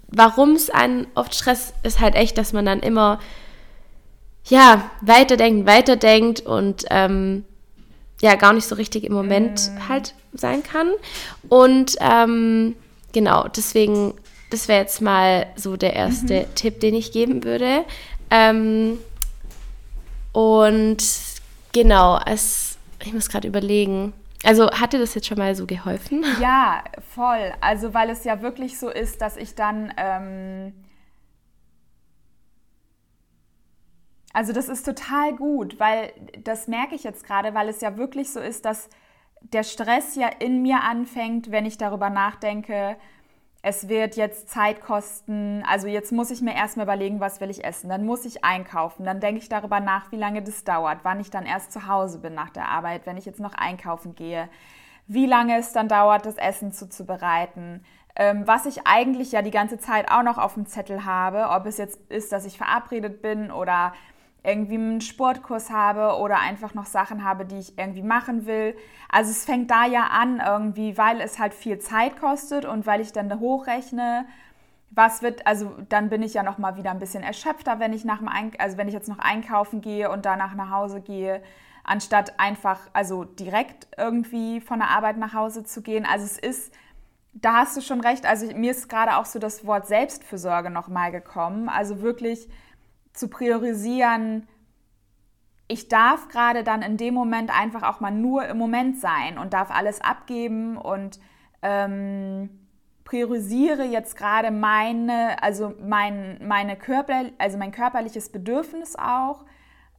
warum 0.08 0.52
es 0.52 0.70
einen 0.70 1.06
oft 1.14 1.34
stresst, 1.34 1.74
ist 1.82 2.00
halt 2.00 2.14
echt, 2.14 2.38
dass 2.38 2.52
man 2.52 2.66
dann 2.66 2.80
immer 2.80 3.18
ja, 4.48 4.90
weiterdenkt, 5.02 5.66
weiterdenkt 5.66 6.40
und 6.40 6.86
ähm, 6.90 7.44
ja, 8.20 8.34
gar 8.34 8.52
nicht 8.52 8.66
so 8.66 8.74
richtig 8.74 9.04
im 9.04 9.12
Moment 9.12 9.70
mm. 9.74 9.88
halt 9.88 10.14
sein 10.32 10.62
kann. 10.62 10.90
Und 11.48 11.96
ähm, 12.00 12.74
genau, 13.12 13.48
deswegen, 13.48 14.14
das 14.50 14.68
wäre 14.68 14.80
jetzt 14.80 15.00
mal 15.00 15.46
so 15.56 15.76
der 15.76 15.94
erste 15.94 16.40
mhm. 16.40 16.54
Tipp, 16.54 16.80
den 16.80 16.94
ich 16.94 17.12
geben 17.12 17.44
würde. 17.44 17.84
Ähm, 18.30 18.98
und 20.32 21.02
Genau, 21.72 22.18
es, 22.24 22.78
ich 23.04 23.12
muss 23.12 23.28
gerade 23.28 23.46
überlegen. 23.46 24.12
Also 24.44 24.70
hat 24.70 24.92
dir 24.92 24.98
das 24.98 25.14
jetzt 25.14 25.26
schon 25.26 25.38
mal 25.38 25.54
so 25.54 25.66
geholfen? 25.66 26.24
Ja, 26.40 26.82
voll. 27.14 27.52
Also 27.60 27.92
weil 27.94 28.10
es 28.10 28.24
ja 28.24 28.40
wirklich 28.40 28.78
so 28.78 28.88
ist, 28.88 29.20
dass 29.20 29.36
ich 29.36 29.54
dann... 29.54 29.92
Ähm, 29.96 30.72
also 34.32 34.52
das 34.52 34.68
ist 34.68 34.84
total 34.84 35.34
gut, 35.34 35.80
weil 35.80 36.12
das 36.44 36.68
merke 36.68 36.94
ich 36.94 37.04
jetzt 37.04 37.24
gerade, 37.24 37.54
weil 37.54 37.68
es 37.68 37.80
ja 37.80 37.96
wirklich 37.96 38.32
so 38.32 38.40
ist, 38.40 38.64
dass 38.64 38.88
der 39.40 39.62
Stress 39.62 40.16
ja 40.16 40.28
in 40.28 40.62
mir 40.62 40.82
anfängt, 40.82 41.50
wenn 41.50 41.66
ich 41.66 41.78
darüber 41.78 42.10
nachdenke, 42.10 42.96
es 43.62 43.88
wird 43.88 44.16
jetzt 44.16 44.48
Zeit 44.48 44.80
kosten, 44.80 45.64
also 45.66 45.88
jetzt 45.88 46.12
muss 46.12 46.30
ich 46.30 46.40
mir 46.40 46.54
erstmal 46.54 46.86
überlegen, 46.86 47.20
was 47.20 47.40
will 47.40 47.50
ich 47.50 47.64
essen, 47.64 47.88
dann 47.88 48.06
muss 48.06 48.24
ich 48.24 48.44
einkaufen, 48.44 49.04
dann 49.04 49.20
denke 49.20 49.40
ich 49.40 49.48
darüber 49.48 49.80
nach, 49.80 50.12
wie 50.12 50.16
lange 50.16 50.42
das 50.42 50.62
dauert, 50.62 51.00
wann 51.02 51.20
ich 51.20 51.30
dann 51.30 51.44
erst 51.44 51.72
zu 51.72 51.88
Hause 51.88 52.20
bin 52.20 52.34
nach 52.34 52.50
der 52.50 52.68
Arbeit, 52.68 53.04
wenn 53.04 53.16
ich 53.16 53.26
jetzt 53.26 53.40
noch 53.40 53.54
einkaufen 53.54 54.14
gehe, 54.14 54.48
wie 55.08 55.26
lange 55.26 55.58
es 55.58 55.72
dann 55.72 55.88
dauert, 55.88 56.24
das 56.24 56.36
Essen 56.36 56.72
zuzubereiten, 56.72 57.84
ähm, 58.14 58.46
was 58.46 58.66
ich 58.66 58.86
eigentlich 58.86 59.32
ja 59.32 59.42
die 59.42 59.50
ganze 59.50 59.78
Zeit 59.78 60.10
auch 60.10 60.22
noch 60.22 60.38
auf 60.38 60.54
dem 60.54 60.66
Zettel 60.66 61.04
habe, 61.04 61.48
ob 61.50 61.66
es 61.66 61.78
jetzt 61.78 61.98
ist, 62.10 62.30
dass 62.30 62.46
ich 62.46 62.58
verabredet 62.58 63.22
bin 63.22 63.50
oder 63.50 63.92
irgendwie 64.44 64.74
einen 64.76 65.00
Sportkurs 65.00 65.70
habe 65.70 66.18
oder 66.20 66.38
einfach 66.38 66.74
noch 66.74 66.86
Sachen 66.86 67.24
habe, 67.24 67.44
die 67.44 67.58
ich 67.58 67.78
irgendwie 67.78 68.02
machen 68.02 68.46
will. 68.46 68.76
Also 69.08 69.30
es 69.30 69.44
fängt 69.44 69.70
da 69.70 69.86
ja 69.86 70.08
an 70.10 70.40
irgendwie, 70.44 70.96
weil 70.96 71.20
es 71.20 71.38
halt 71.38 71.54
viel 71.54 71.78
Zeit 71.78 72.18
kostet 72.18 72.64
und 72.64 72.86
weil 72.86 73.00
ich 73.00 73.12
dann 73.12 73.28
da 73.28 73.38
hochrechne, 73.38 74.26
was 74.90 75.22
wird, 75.22 75.46
also 75.46 75.74
dann 75.88 76.08
bin 76.08 76.22
ich 76.22 76.34
ja 76.34 76.42
noch 76.42 76.58
mal 76.58 76.76
wieder 76.76 76.90
ein 76.90 76.98
bisschen 76.98 77.22
erschöpfter, 77.22 77.78
wenn 77.78 77.92
ich 77.92 78.04
nach 78.04 78.18
dem 78.18 78.28
Eink 78.28 78.54
also 78.58 78.78
wenn 78.78 78.88
ich 78.88 78.94
jetzt 78.94 79.08
noch 79.08 79.18
einkaufen 79.18 79.80
gehe 79.80 80.10
und 80.10 80.24
danach 80.24 80.54
nach 80.54 80.70
Hause 80.70 81.00
gehe, 81.00 81.42
anstatt 81.84 82.38
einfach 82.38 82.78
also 82.92 83.24
direkt 83.24 83.88
irgendwie 83.98 84.60
von 84.60 84.78
der 84.78 84.90
Arbeit 84.90 85.18
nach 85.18 85.34
Hause 85.34 85.64
zu 85.64 85.82
gehen. 85.82 86.06
Also 86.06 86.24
es 86.24 86.38
ist 86.38 86.72
da 87.40 87.54
hast 87.58 87.76
du 87.76 87.80
schon 87.80 88.00
recht. 88.00 88.26
Also 88.26 88.46
mir 88.54 88.70
ist 88.70 88.88
gerade 88.88 89.16
auch 89.16 89.24
so 89.24 89.38
das 89.38 89.66
Wort 89.66 89.86
Selbstfürsorge 89.86 90.70
noch 90.70 90.88
mal 90.88 91.12
gekommen. 91.12 91.68
Also 91.68 92.00
wirklich 92.00 92.48
zu 93.18 93.28
priorisieren, 93.28 94.46
ich 95.68 95.88
darf 95.88 96.28
gerade 96.28 96.64
dann 96.64 96.80
in 96.80 96.96
dem 96.96 97.12
Moment 97.12 97.56
einfach 97.56 97.82
auch 97.82 98.00
mal 98.00 98.10
nur 98.10 98.46
im 98.46 98.56
Moment 98.56 98.98
sein 98.98 99.36
und 99.36 99.52
darf 99.52 99.70
alles 99.70 100.00
abgeben 100.00 100.78
und 100.78 101.20
ähm, 101.60 102.48
priorisiere 103.04 103.84
jetzt 103.84 104.16
gerade 104.16 104.50
meine, 104.50 105.42
also 105.42 105.74
mein, 105.80 106.38
meine 106.46 106.76
Körper, 106.76 107.26
also 107.36 107.58
mein 107.58 107.72
körperliches 107.72 108.30
Bedürfnis 108.30 108.96
auch, 108.96 109.44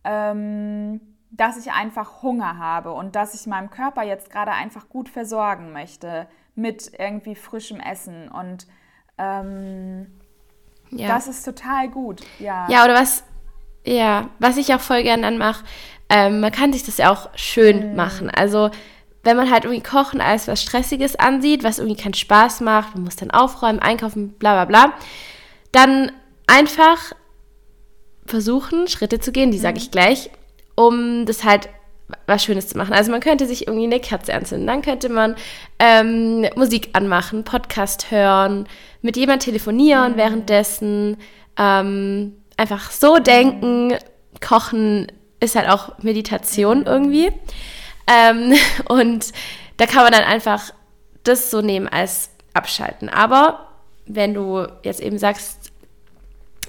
ähm, 0.03 1.01
dass 1.31 1.57
ich 1.57 1.71
einfach 1.71 2.23
Hunger 2.23 2.57
habe 2.57 2.91
und 2.91 3.15
dass 3.15 3.35
ich 3.35 3.45
meinem 3.45 3.69
Körper 3.69 4.01
jetzt 4.01 4.31
gerade 4.31 4.51
einfach 4.51 4.89
gut 4.89 5.07
versorgen 5.07 5.71
möchte 5.71 6.27
mit 6.55 6.91
irgendwie 6.97 7.35
frischem 7.35 7.79
Essen 7.79 8.29
und 8.29 8.65
ähm, 9.19 10.18
ja. 10.91 11.07
Das 11.07 11.27
ist 11.27 11.43
total 11.43 11.89
gut, 11.89 12.21
ja. 12.39 12.67
Ja, 12.69 12.83
oder 12.83 12.93
was, 12.95 13.23
ja, 13.85 14.29
was 14.39 14.57
ich 14.57 14.73
auch 14.73 14.79
voll 14.79 15.03
gern 15.03 15.21
dann 15.21 15.37
mache, 15.37 15.63
ähm, 16.09 16.39
man 16.39 16.51
kann 16.51 16.73
sich 16.73 16.83
das 16.83 16.97
ja 16.97 17.11
auch 17.11 17.29
schön 17.35 17.91
mhm. 17.91 17.95
machen. 17.95 18.29
Also, 18.29 18.71
wenn 19.23 19.37
man 19.37 19.51
halt 19.51 19.65
irgendwie 19.65 19.83
Kochen 19.83 20.21
als 20.21 20.47
was 20.47 20.61
Stressiges 20.61 21.15
ansieht, 21.15 21.63
was 21.63 21.79
irgendwie 21.79 22.01
keinen 22.01 22.13
Spaß 22.13 22.61
macht, 22.61 22.95
man 22.95 23.03
muss 23.03 23.15
dann 23.15 23.31
aufräumen, 23.31 23.79
einkaufen, 23.79 24.33
bla 24.33 24.63
bla 24.63 24.65
bla, 24.65 24.93
dann 25.71 26.11
einfach 26.47 27.13
versuchen, 28.25 28.87
Schritte 28.87 29.19
zu 29.19 29.31
gehen, 29.31 29.51
die 29.51 29.57
mhm. 29.57 29.61
sage 29.61 29.77
ich 29.77 29.91
gleich, 29.91 30.31
um 30.75 31.25
das 31.25 31.43
halt 31.43 31.69
was 32.25 32.43
Schönes 32.43 32.67
zu 32.67 32.77
machen. 32.77 32.93
Also 32.93 33.11
man 33.11 33.21
könnte 33.21 33.45
sich 33.45 33.67
irgendwie 33.67 33.85
eine 33.85 33.99
Kerze 33.99 34.33
anzünden, 34.33 34.67
dann 34.67 34.81
könnte 34.81 35.09
man 35.09 35.35
ähm, 35.77 36.47
Musik 36.55 36.89
anmachen, 36.93 37.43
Podcast 37.43 38.09
hören, 38.11 38.67
mit 39.01 39.17
jemand 39.17 39.43
telefonieren 39.43 40.13
mhm. 40.13 40.17
währenddessen, 40.17 41.17
ähm, 41.57 42.35
einfach 42.57 42.91
so 42.91 43.19
denken, 43.19 43.95
kochen 44.41 45.11
ist 45.39 45.55
halt 45.55 45.69
auch 45.69 45.97
Meditation 45.99 46.79
mhm. 46.79 46.87
irgendwie. 46.87 47.31
Ähm, 48.07 48.53
und 48.89 49.31
da 49.77 49.85
kann 49.85 50.03
man 50.03 50.11
dann 50.11 50.23
einfach 50.23 50.71
das 51.23 51.51
so 51.51 51.61
nehmen 51.61 51.87
als 51.87 52.29
Abschalten. 52.53 53.09
Aber 53.09 53.67
wenn 54.05 54.33
du 54.33 54.67
jetzt 54.83 54.99
eben 54.99 55.17
sagst, 55.17 55.71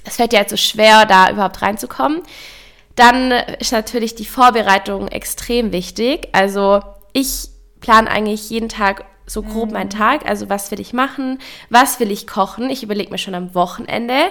es 0.05 0.17
fällt 0.17 0.33
dir 0.33 0.39
halt 0.39 0.51
so 0.51 0.57
schwer, 0.57 1.07
da 1.07 1.31
überhaupt 1.31 1.63
reinzukommen, 1.63 2.23
dann 2.97 3.31
ist 3.59 3.73
natürlich 3.73 4.15
die 4.15 4.25
Vorbereitung 4.25 5.09
extrem 5.09 5.73
wichtig. 5.73 6.29
Also 6.33 6.83
ich 7.13 7.49
plane 7.81 8.11
eigentlich 8.11 8.51
jeden 8.51 8.69
Tag 8.69 9.05
so 9.33 9.43
grob 9.43 9.69
mhm. 9.69 9.75
meinen 9.75 9.91
Tag. 9.91 10.27
Also 10.29 10.49
was 10.49 10.71
will 10.71 10.81
ich 10.81 10.93
machen? 10.93 11.39
Was 11.69 12.01
will 12.01 12.11
ich 12.11 12.27
kochen? 12.27 12.71
Ich 12.71 12.83
überlege 12.83 13.11
mir 13.11 13.19
schon 13.19 13.35
am 13.35 13.55
Wochenende 13.55 14.31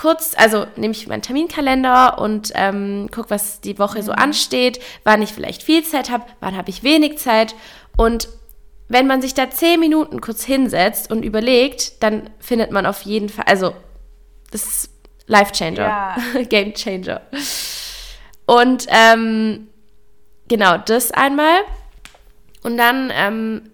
kurz, 0.00 0.34
also 0.34 0.66
nehme 0.76 0.92
ich 0.92 1.06
meinen 1.08 1.20
Terminkalender 1.20 2.18
und 2.18 2.52
ähm, 2.54 3.10
gucke, 3.14 3.28
was 3.28 3.60
die 3.60 3.78
Woche 3.78 3.98
mhm. 3.98 4.02
so 4.02 4.12
ansteht, 4.12 4.80
wann 5.04 5.20
ich 5.20 5.34
vielleicht 5.34 5.62
viel 5.62 5.84
Zeit 5.84 6.08
habe, 6.08 6.24
wann 6.40 6.56
habe 6.56 6.70
ich 6.70 6.82
wenig 6.82 7.18
Zeit. 7.18 7.54
Und 7.98 8.28
wenn 8.88 9.06
man 9.06 9.20
sich 9.20 9.34
da 9.34 9.50
zehn 9.50 9.78
Minuten 9.78 10.22
kurz 10.22 10.42
hinsetzt 10.42 11.10
und 11.10 11.22
überlegt, 11.22 12.02
dann 12.02 12.30
findet 12.38 12.70
man 12.70 12.86
auf 12.86 13.02
jeden 13.02 13.28
Fall, 13.28 13.44
also 13.46 13.74
das 14.50 14.64
ist 14.64 14.90
Life 15.26 15.52
Changer, 15.52 15.82
ja. 15.82 16.16
Game 16.48 16.72
Changer. 16.72 17.20
Und 18.46 18.86
ähm, 18.88 19.68
genau 20.48 20.78
das 20.78 21.12
einmal. 21.12 21.60
Und 22.62 22.78
dann, 22.78 23.12
ähm, 23.14 23.69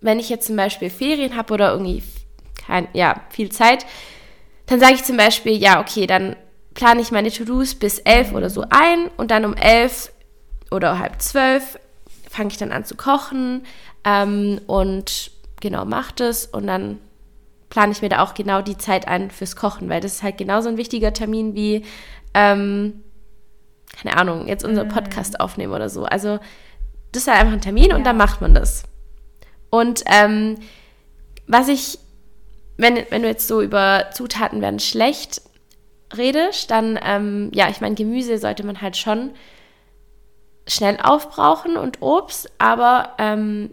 wenn 0.00 0.18
ich 0.18 0.28
jetzt 0.28 0.46
zum 0.46 0.56
Beispiel 0.56 0.90
Ferien 0.90 1.36
habe 1.36 1.54
oder 1.54 1.72
irgendwie 1.72 2.02
kein, 2.66 2.88
ja, 2.92 3.20
viel 3.30 3.50
Zeit, 3.50 3.86
dann 4.66 4.80
sage 4.80 4.94
ich 4.94 5.04
zum 5.04 5.16
Beispiel, 5.16 5.56
ja, 5.56 5.80
okay, 5.80 6.06
dann 6.06 6.36
plane 6.74 7.00
ich 7.00 7.10
meine 7.10 7.30
To-Dos 7.30 7.74
bis 7.74 7.98
elf 7.98 8.32
oder 8.32 8.50
so 8.50 8.64
ein 8.70 9.08
und 9.16 9.30
dann 9.30 9.44
um 9.44 9.54
elf 9.54 10.12
oder 10.70 10.98
halb 10.98 11.20
zwölf 11.20 11.78
fange 12.30 12.50
ich 12.50 12.56
dann 12.56 12.70
an 12.70 12.84
zu 12.84 12.94
kochen 12.94 13.64
ähm, 14.04 14.60
und 14.66 15.32
genau 15.60 15.84
mache 15.84 16.14
das 16.14 16.46
und 16.46 16.66
dann 16.66 16.98
plane 17.68 17.92
ich 17.92 18.02
mir 18.02 18.08
da 18.08 18.22
auch 18.22 18.34
genau 18.34 18.62
die 18.62 18.78
Zeit 18.78 19.08
ein 19.08 19.30
fürs 19.30 19.56
Kochen, 19.56 19.88
weil 19.88 20.00
das 20.00 20.14
ist 20.14 20.22
halt 20.22 20.38
genauso 20.38 20.68
ein 20.68 20.76
wichtiger 20.76 21.12
Termin 21.12 21.54
wie 21.54 21.84
ähm, 22.34 23.02
keine 23.92 24.16
Ahnung, 24.16 24.46
jetzt 24.46 24.64
unser 24.64 24.84
mhm. 24.84 24.88
Podcast 24.88 25.40
aufnehmen 25.40 25.72
oder 25.72 25.88
so. 25.88 26.04
Also 26.04 26.38
das 27.12 27.22
ist 27.22 27.28
halt 27.28 27.40
einfach 27.40 27.54
ein 27.54 27.60
Termin 27.60 27.90
ja. 27.90 27.96
und 27.96 28.04
dann 28.04 28.16
macht 28.16 28.40
man 28.40 28.54
das. 28.54 28.84
Und 29.70 30.02
ähm, 30.06 30.58
was 31.46 31.68
ich, 31.68 31.98
wenn, 32.76 32.98
wenn 33.10 33.22
du 33.22 33.28
jetzt 33.28 33.48
so 33.48 33.62
über 33.62 34.06
Zutaten 34.12 34.60
werden 34.60 34.80
schlecht 34.80 35.42
redest, 36.16 36.70
dann, 36.70 36.98
ähm, 37.02 37.50
ja, 37.54 37.68
ich 37.68 37.80
meine, 37.80 37.94
Gemüse 37.94 38.38
sollte 38.38 38.64
man 38.64 38.80
halt 38.80 38.96
schon 38.96 39.30
schnell 40.66 40.98
aufbrauchen 41.02 41.76
und 41.76 42.02
Obst, 42.02 42.50
aber 42.58 43.14
ähm, 43.18 43.70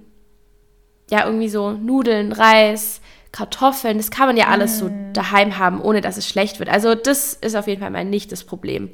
ja, 1.10 1.26
irgendwie 1.26 1.50
so 1.50 1.72
Nudeln, 1.72 2.32
Reis, 2.32 3.02
Kartoffeln, 3.32 3.98
das 3.98 4.12
kann 4.12 4.28
man 4.28 4.38
ja 4.38 4.48
alles 4.48 4.78
mm. 4.78 4.80
so 4.80 4.92
daheim 5.14 5.58
haben, 5.58 5.82
ohne 5.82 6.02
dass 6.02 6.18
es 6.18 6.28
schlecht 6.28 6.60
wird. 6.60 6.70
Also 6.70 6.96
das 6.96 7.34
ist 7.34 7.56
auf 7.56 7.68
jeden 7.68 7.82
Fall 7.82 7.92
mal 7.92 8.06
nicht 8.06 8.32
das 8.32 8.44
Problem. 8.44 8.90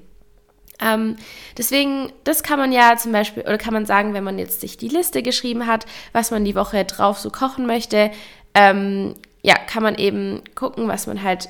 Ähm, 0.82 1.16
deswegen, 1.58 2.12
das 2.24 2.44
kann 2.44 2.60
man 2.60 2.72
ja 2.72 2.96
zum 2.98 3.12
Beispiel, 3.12 3.44
oder 3.44 3.58
kann 3.58 3.74
man 3.74 3.86
sagen, 3.86 4.14
wenn 4.14 4.24
man 4.24 4.40
jetzt 4.40 4.62
sich 4.62 4.78
die 4.78 4.88
Liste 4.88 5.22
geschrieben 5.22 5.68
hat, 5.68 5.86
was 6.12 6.32
man 6.32 6.46
die 6.46 6.56
Woche 6.56 6.84
drauf 6.86 7.20
so 7.20 7.30
kochen 7.30 7.66
möchte, 7.66 8.12
ähm, 8.54 9.16
ja, 9.42 9.56
kann 9.56 9.84
man 9.84 9.96
eben 9.96 10.42
gucken, 10.56 10.88
was 10.88 11.08
man 11.08 11.22
halt 11.24 11.50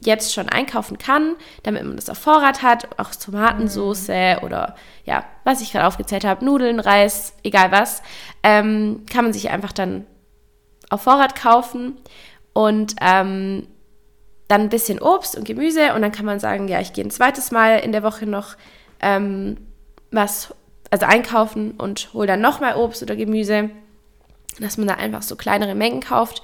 jetzt 0.00 0.32
schon 0.32 0.48
einkaufen 0.48 0.98
kann, 0.98 1.34
damit 1.62 1.84
man 1.84 1.96
das 1.96 2.08
auf 2.08 2.18
Vorrat 2.18 2.62
hat, 2.62 2.88
auch 2.98 3.10
Tomatensauce 3.10 4.08
mhm. 4.08 4.38
oder 4.42 4.76
ja, 5.04 5.24
was 5.44 5.60
ich 5.60 5.72
gerade 5.72 5.86
aufgezählt 5.86 6.24
habe, 6.24 6.44
Nudeln, 6.44 6.80
Reis, 6.80 7.34
egal 7.42 7.72
was, 7.72 8.02
ähm, 8.42 9.04
kann 9.10 9.24
man 9.24 9.32
sich 9.32 9.50
einfach 9.50 9.72
dann 9.72 10.06
auf 10.90 11.02
Vorrat 11.02 11.34
kaufen 11.34 11.96
und 12.52 12.94
ähm, 13.00 13.66
dann 14.48 14.62
ein 14.62 14.68
bisschen 14.70 15.00
Obst 15.00 15.36
und 15.36 15.44
Gemüse 15.44 15.94
und 15.94 16.02
dann 16.02 16.12
kann 16.12 16.26
man 16.26 16.40
sagen, 16.40 16.68
ja, 16.68 16.80
ich 16.80 16.94
gehe 16.94 17.04
ein 17.04 17.10
zweites 17.10 17.50
Mal 17.50 17.78
in 17.78 17.92
der 17.92 18.02
Woche 18.02 18.26
noch 18.26 18.56
ähm, 19.00 19.58
was, 20.10 20.54
also 20.90 21.06
einkaufen 21.06 21.72
und 21.72 22.12
hole 22.14 22.26
dann 22.26 22.40
nochmal 22.40 22.76
Obst 22.76 23.02
oder 23.02 23.14
Gemüse, 23.14 23.70
dass 24.58 24.78
man 24.78 24.88
da 24.88 24.94
einfach 24.94 25.22
so 25.22 25.36
kleinere 25.36 25.74
Mengen 25.74 26.00
kauft. 26.00 26.42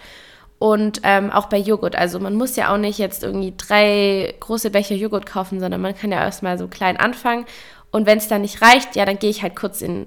Und 0.59 1.01
ähm, 1.03 1.31
auch 1.31 1.47
bei 1.47 1.59
Joghurt, 1.59 1.97
also 1.97 2.21
man 2.21 2.37
muss 2.37 2.57
ja 2.57 2.73
auch 2.73 2.79
nicht 2.79 2.99
jetzt 2.99 3.23
irgendwie 3.25 3.55
drei 3.57 4.35
große 4.39 4.71
Becher 4.71 4.95
Joghurt 4.95 5.27
kaufen, 5.27 5.61
sondern 5.61 5.81
man 5.81 5.97
kann 5.97 6.13
ja 6.13 6.23
erstmal 6.23 6.59
so 6.59 6.69
klein 6.69 6.97
anfangen. 6.97 7.45
Und 7.91 8.07
wenn 8.07 8.19
es 8.19 8.29
dann 8.29 8.43
nicht 8.43 8.63
reicht, 8.63 8.97
ja, 8.97 9.05
dann 9.05 9.19
gehe 9.19 9.31
ich 9.31 9.43
halt 9.43 9.57
kurz 9.57 9.83
in, 9.83 10.07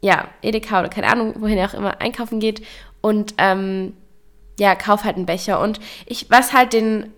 ja, 0.00 0.28
Edeka 0.42 0.80
oder 0.80 0.88
keine 0.88 1.08
Ahnung, 1.08 1.34
wohin 1.38 1.58
er 1.58 1.68
auch 1.68 1.74
immer 1.74 2.00
einkaufen 2.00 2.38
geht 2.38 2.62
und 3.00 3.34
ähm, 3.38 3.94
ja, 4.58 4.74
kauf 4.74 5.04
halt 5.04 5.16
einen 5.16 5.26
Becher. 5.26 5.60
Und 5.60 5.80
ich, 6.06 6.30
was 6.30 6.52
halt 6.52 6.72
den, 6.72 7.12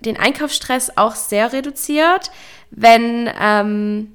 den 0.00 0.16
Einkaufsstress 0.16 0.96
auch 0.96 1.14
sehr 1.14 1.52
reduziert, 1.52 2.30
wenn, 2.70 3.30
ähm, 3.40 4.12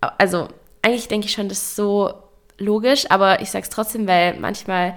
also 0.00 0.48
eigentlich 0.82 1.08
denke 1.08 1.26
ich 1.26 1.32
schon, 1.32 1.48
das 1.48 1.58
ist 1.58 1.76
so 1.76 2.12
logisch, 2.58 3.10
aber 3.10 3.40
ich 3.40 3.50
sage 3.50 3.64
es 3.64 3.70
trotzdem, 3.70 4.06
weil 4.06 4.38
manchmal 4.38 4.94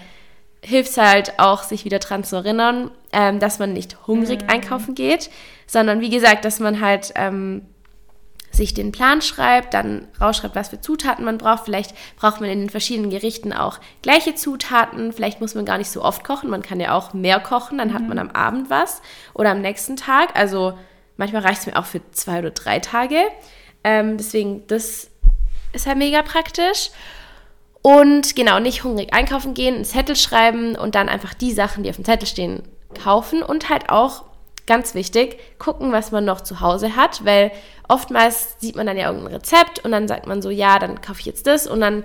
hilft 0.64 0.92
es 0.92 0.98
halt 0.98 1.40
auch, 1.40 1.64
sich 1.64 1.86
wieder 1.86 2.00
dran 2.00 2.24
zu 2.24 2.38
erinnern, 2.38 2.92
ähm, 3.12 3.40
dass 3.40 3.60
man 3.60 3.74
nicht 3.74 4.08
hungrig 4.08 4.42
mhm. 4.44 4.50
einkaufen 4.50 4.96
geht, 4.96 5.30
sondern 5.68 6.02
wie 6.02 6.10
gesagt, 6.10 6.44
dass 6.44 6.60
man 6.60 6.82
halt 6.82 7.14
ähm, 7.16 7.66
sich 8.56 8.74
den 8.74 8.92
Plan 8.92 9.22
schreibt, 9.22 9.74
dann 9.74 10.08
rausschreibt, 10.20 10.56
was 10.56 10.70
für 10.70 10.82
Zutaten 10.82 11.26
man 11.26 11.38
braucht. 11.38 11.66
Vielleicht 11.66 11.94
braucht 12.16 12.42
man 12.42 12.50
in 12.50 12.60
den 12.62 12.70
verschiedenen 12.70 13.10
Gerichten 13.10 13.54
auch 13.54 13.80
gleiche 14.02 14.36
Zutaten. 14.36 15.14
Vielleicht 15.14 15.42
muss 15.42 15.56
man 15.56 15.66
gar 15.66 15.78
nicht 15.78 15.92
so 15.92 16.04
oft 16.04 16.24
kochen. 16.24 16.50
Man 16.50 16.62
kann 16.62 16.80
ja 16.80 16.94
auch 16.94 17.14
mehr 17.14 17.40
kochen, 17.40 17.78
dann 17.78 17.90
mhm. 17.90 17.94
hat 17.94 18.08
man 18.08 18.20
am 18.20 18.32
Abend 18.32 18.70
was 18.70 19.02
oder 19.34 19.52
am 19.52 19.62
nächsten 19.62 19.96
Tag. 19.96 20.36
Also 20.36 20.78
manchmal 21.18 21.42
reicht 21.44 21.62
es 21.62 21.66
mir 21.66 21.78
auch 21.78 21.86
für 21.86 22.02
zwei 22.12 22.40
oder 22.40 22.52
drei 22.52 22.80
Tage. 22.80 23.20
Ähm, 23.84 24.18
deswegen, 24.18 24.66
das 24.68 25.10
ist 25.74 25.88
halt 25.88 25.98
mega 25.98 26.22
praktisch. 26.22 26.90
Und 27.82 28.36
genau, 28.36 28.60
nicht 28.60 28.84
hungrig 28.84 29.14
einkaufen 29.14 29.54
gehen, 29.54 29.76
einen 29.76 29.86
Zettel 29.86 30.16
schreiben 30.16 30.76
und 30.76 30.96
dann 30.96 31.08
einfach 31.08 31.36
die 31.36 31.52
Sachen, 31.52 31.84
die 31.84 31.90
auf 31.92 31.98
dem 31.98 32.06
Zettel 32.06 32.28
stehen, 32.28 32.64
kaufen 33.00 33.44
und 33.44 33.70
halt 33.70 33.92
auch, 33.92 34.24
ganz 34.68 34.96
wichtig, 34.96 35.40
gucken, 35.60 35.92
was 35.92 36.12
man 36.12 36.26
noch 36.26 36.42
zu 36.42 36.60
Hause 36.60 36.96
hat, 36.96 37.24
weil 37.26 37.52
oftmals 37.88 38.56
sieht 38.60 38.76
man 38.76 38.88
dann 38.88 38.98
ja 38.98 39.08
irgendein 39.08 39.36
Rezept 39.36 39.84
und 39.84 39.92
dann 39.92 40.08
sagt 40.08 40.28
man 40.28 40.42
so, 40.42 40.50
ja, 40.50 40.80
dann 40.80 41.02
kaufe 41.02 41.20
ich 41.20 41.26
jetzt 41.26 41.48
das 41.48 41.68
und 41.68 41.82
dann 41.82 42.04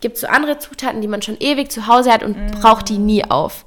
gibt 0.00 0.16
es 0.16 0.22
so 0.22 0.26
andere 0.26 0.58
Zutaten, 0.58 1.00
die 1.00 1.08
man 1.08 1.22
schon 1.22 1.36
ewig 1.38 1.70
zu 1.70 1.86
Hause 1.86 2.12
hat 2.12 2.24
und 2.24 2.36
mm. 2.36 2.60
braucht 2.60 2.88
die 2.88 2.98
nie 2.98 3.24
auf. 3.24 3.64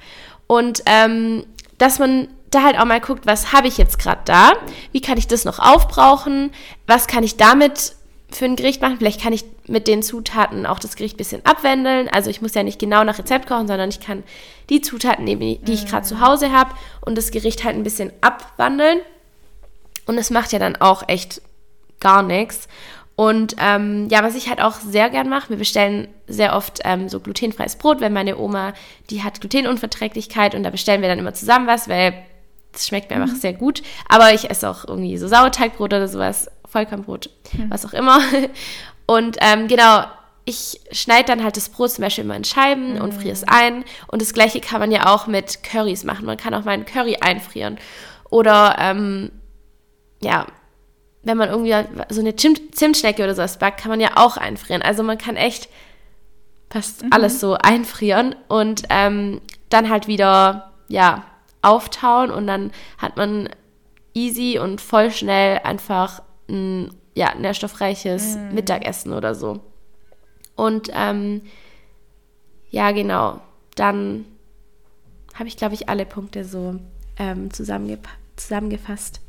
Und 0.47 0.83
ähm, 0.85 1.45
dass 1.77 1.97
man 1.97 2.27
da 2.51 2.63
halt 2.63 2.79
auch 2.79 2.85
mal 2.85 3.01
guckt, 3.01 3.25
was 3.25 3.53
habe 3.53 3.67
ich 3.67 3.77
jetzt 3.77 3.99
gerade 3.99 4.21
da? 4.25 4.51
Wie 4.91 5.01
kann 5.01 5.17
ich 5.17 5.27
das 5.27 5.45
noch 5.45 5.59
aufbrauchen? 5.59 6.51
Was 6.87 7.07
kann 7.07 7.23
ich 7.23 7.37
damit 7.37 7.94
für 8.35 8.45
ein 8.45 8.55
Gericht 8.55 8.81
machen. 8.81 8.97
Vielleicht 8.97 9.21
kann 9.21 9.33
ich 9.33 9.45
mit 9.67 9.87
den 9.87 10.03
Zutaten 10.03 10.65
auch 10.65 10.79
das 10.79 10.95
Gericht 10.95 11.15
ein 11.15 11.17
bisschen 11.17 11.45
abwandeln. 11.45 12.07
Also 12.09 12.29
ich 12.29 12.41
muss 12.41 12.53
ja 12.53 12.63
nicht 12.63 12.79
genau 12.79 13.03
nach 13.03 13.19
Rezept 13.19 13.47
kochen, 13.47 13.67
sondern 13.67 13.89
ich 13.89 13.99
kann 13.99 14.23
die 14.69 14.81
Zutaten 14.81 15.25
nehmen, 15.25 15.63
die 15.63 15.73
ich 15.73 15.85
gerade 15.85 16.05
zu 16.05 16.21
Hause 16.21 16.51
habe 16.51 16.71
und 17.01 17.17
das 17.17 17.31
Gericht 17.31 17.63
halt 17.63 17.75
ein 17.75 17.83
bisschen 17.83 18.11
abwandeln. 18.21 18.99
Und 20.05 20.17
es 20.17 20.29
macht 20.29 20.51
ja 20.51 20.59
dann 20.59 20.75
auch 20.75 21.07
echt 21.07 21.41
gar 21.99 22.23
nichts. 22.23 22.67
Und 23.15 23.55
ähm, 23.59 24.07
ja, 24.09 24.23
was 24.23 24.35
ich 24.35 24.49
halt 24.49 24.61
auch 24.61 24.73
sehr 24.73 25.09
gern 25.09 25.29
mache, 25.29 25.49
wir 25.49 25.57
bestellen 25.57 26.09
sehr 26.27 26.55
oft 26.55 26.81
ähm, 26.83 27.07
so 27.07 27.21
glutenfreies 27.21 27.77
Brot, 27.77 28.01
weil 28.01 28.09
meine 28.09 28.37
Oma, 28.37 28.73
die 29.09 29.23
hat 29.23 29.39
Glutenunverträglichkeit 29.39 30.53
und 30.53 30.63
da 30.63 30.69
bestellen 30.69 31.01
wir 31.01 31.07
dann 31.07 31.19
immer 31.19 31.33
zusammen 31.33 31.65
was, 31.65 31.87
weil 31.87 32.13
es 32.73 32.87
schmeckt 32.87 33.09
mir 33.09 33.15
mhm. 33.15 33.23
einfach 33.23 33.37
sehr 33.37 33.53
gut. 33.53 33.83
Aber 34.09 34.33
ich 34.33 34.49
esse 34.49 34.69
auch 34.69 34.85
irgendwie 34.85 35.17
so 35.17 35.29
Sauerteigbrot 35.29 35.93
oder 35.93 36.09
sowas 36.09 36.51
Vollkornbrot, 36.75 37.29
mhm. 37.53 37.69
was 37.69 37.85
auch 37.85 37.93
immer. 37.93 38.19
Und 39.07 39.37
ähm, 39.39 39.69
genau, 39.69 40.03
ich 40.43 40.81
schneide 40.91 41.27
dann 41.27 41.43
halt 41.43 41.55
das 41.55 41.69
Brot 41.69 41.91
zum 41.91 42.03
Beispiel 42.03 42.25
immer 42.25 42.35
in 42.35 42.43
Scheiben 42.43 42.95
mhm. 42.95 43.01
und 43.01 43.13
friere 43.13 43.33
es 43.33 43.43
ein. 43.47 43.85
Und 44.07 44.21
das 44.21 44.33
gleiche 44.33 44.59
kann 44.59 44.79
man 44.79 44.91
ja 44.91 45.07
auch 45.07 45.25
mit 45.25 45.63
Currys 45.63 46.03
machen. 46.03 46.25
Man 46.25 46.37
kann 46.37 46.53
auch 46.53 46.65
mal 46.65 46.71
einen 46.71 46.85
Curry 46.85 47.17
einfrieren. 47.21 47.77
Oder 48.29 48.75
ähm, 48.79 49.31
ja, 50.21 50.47
wenn 51.23 51.37
man 51.37 51.49
irgendwie 51.49 51.73
so 52.13 52.21
eine 52.21 52.35
Zimtschnecke 52.35 53.23
oder 53.23 53.33
sowas 53.33 53.57
backt, 53.57 53.79
kann 53.79 53.89
man 53.89 53.99
ja 53.99 54.11
auch 54.15 54.37
einfrieren. 54.37 54.81
Also 54.81 55.01
man 55.01 55.17
kann 55.17 55.35
echt 55.35 55.69
fast 56.69 57.03
mhm. 57.03 57.09
alles 57.11 57.39
so 57.39 57.55
einfrieren 57.55 58.35
und 58.47 58.83
ähm, 58.89 59.41
dann 59.69 59.89
halt 59.89 60.07
wieder, 60.07 60.73
ja, 60.89 61.23
auftauen 61.61 62.29
und 62.29 62.45
dann 62.45 62.71
hat 62.99 63.17
man 63.17 63.49
easy 64.13 64.59
und 64.59 64.81
voll 64.81 65.11
schnell 65.11 65.59
einfach 65.63 66.21
ein 66.49 66.93
ja, 67.13 67.33
nährstoffreiches 67.35 68.35
mm. 68.35 68.53
Mittagessen 68.53 69.13
oder 69.13 69.35
so. 69.35 69.61
Und 70.55 70.89
ähm, 70.93 71.41
ja, 72.69 72.91
genau, 72.91 73.41
dann 73.75 74.25
habe 75.33 75.47
ich, 75.47 75.57
glaube 75.57 75.73
ich, 75.75 75.89
alle 75.89 76.05
Punkte 76.05 76.45
so 76.45 76.75
ähm, 77.17 77.49
zusammengefasst. 77.51 79.21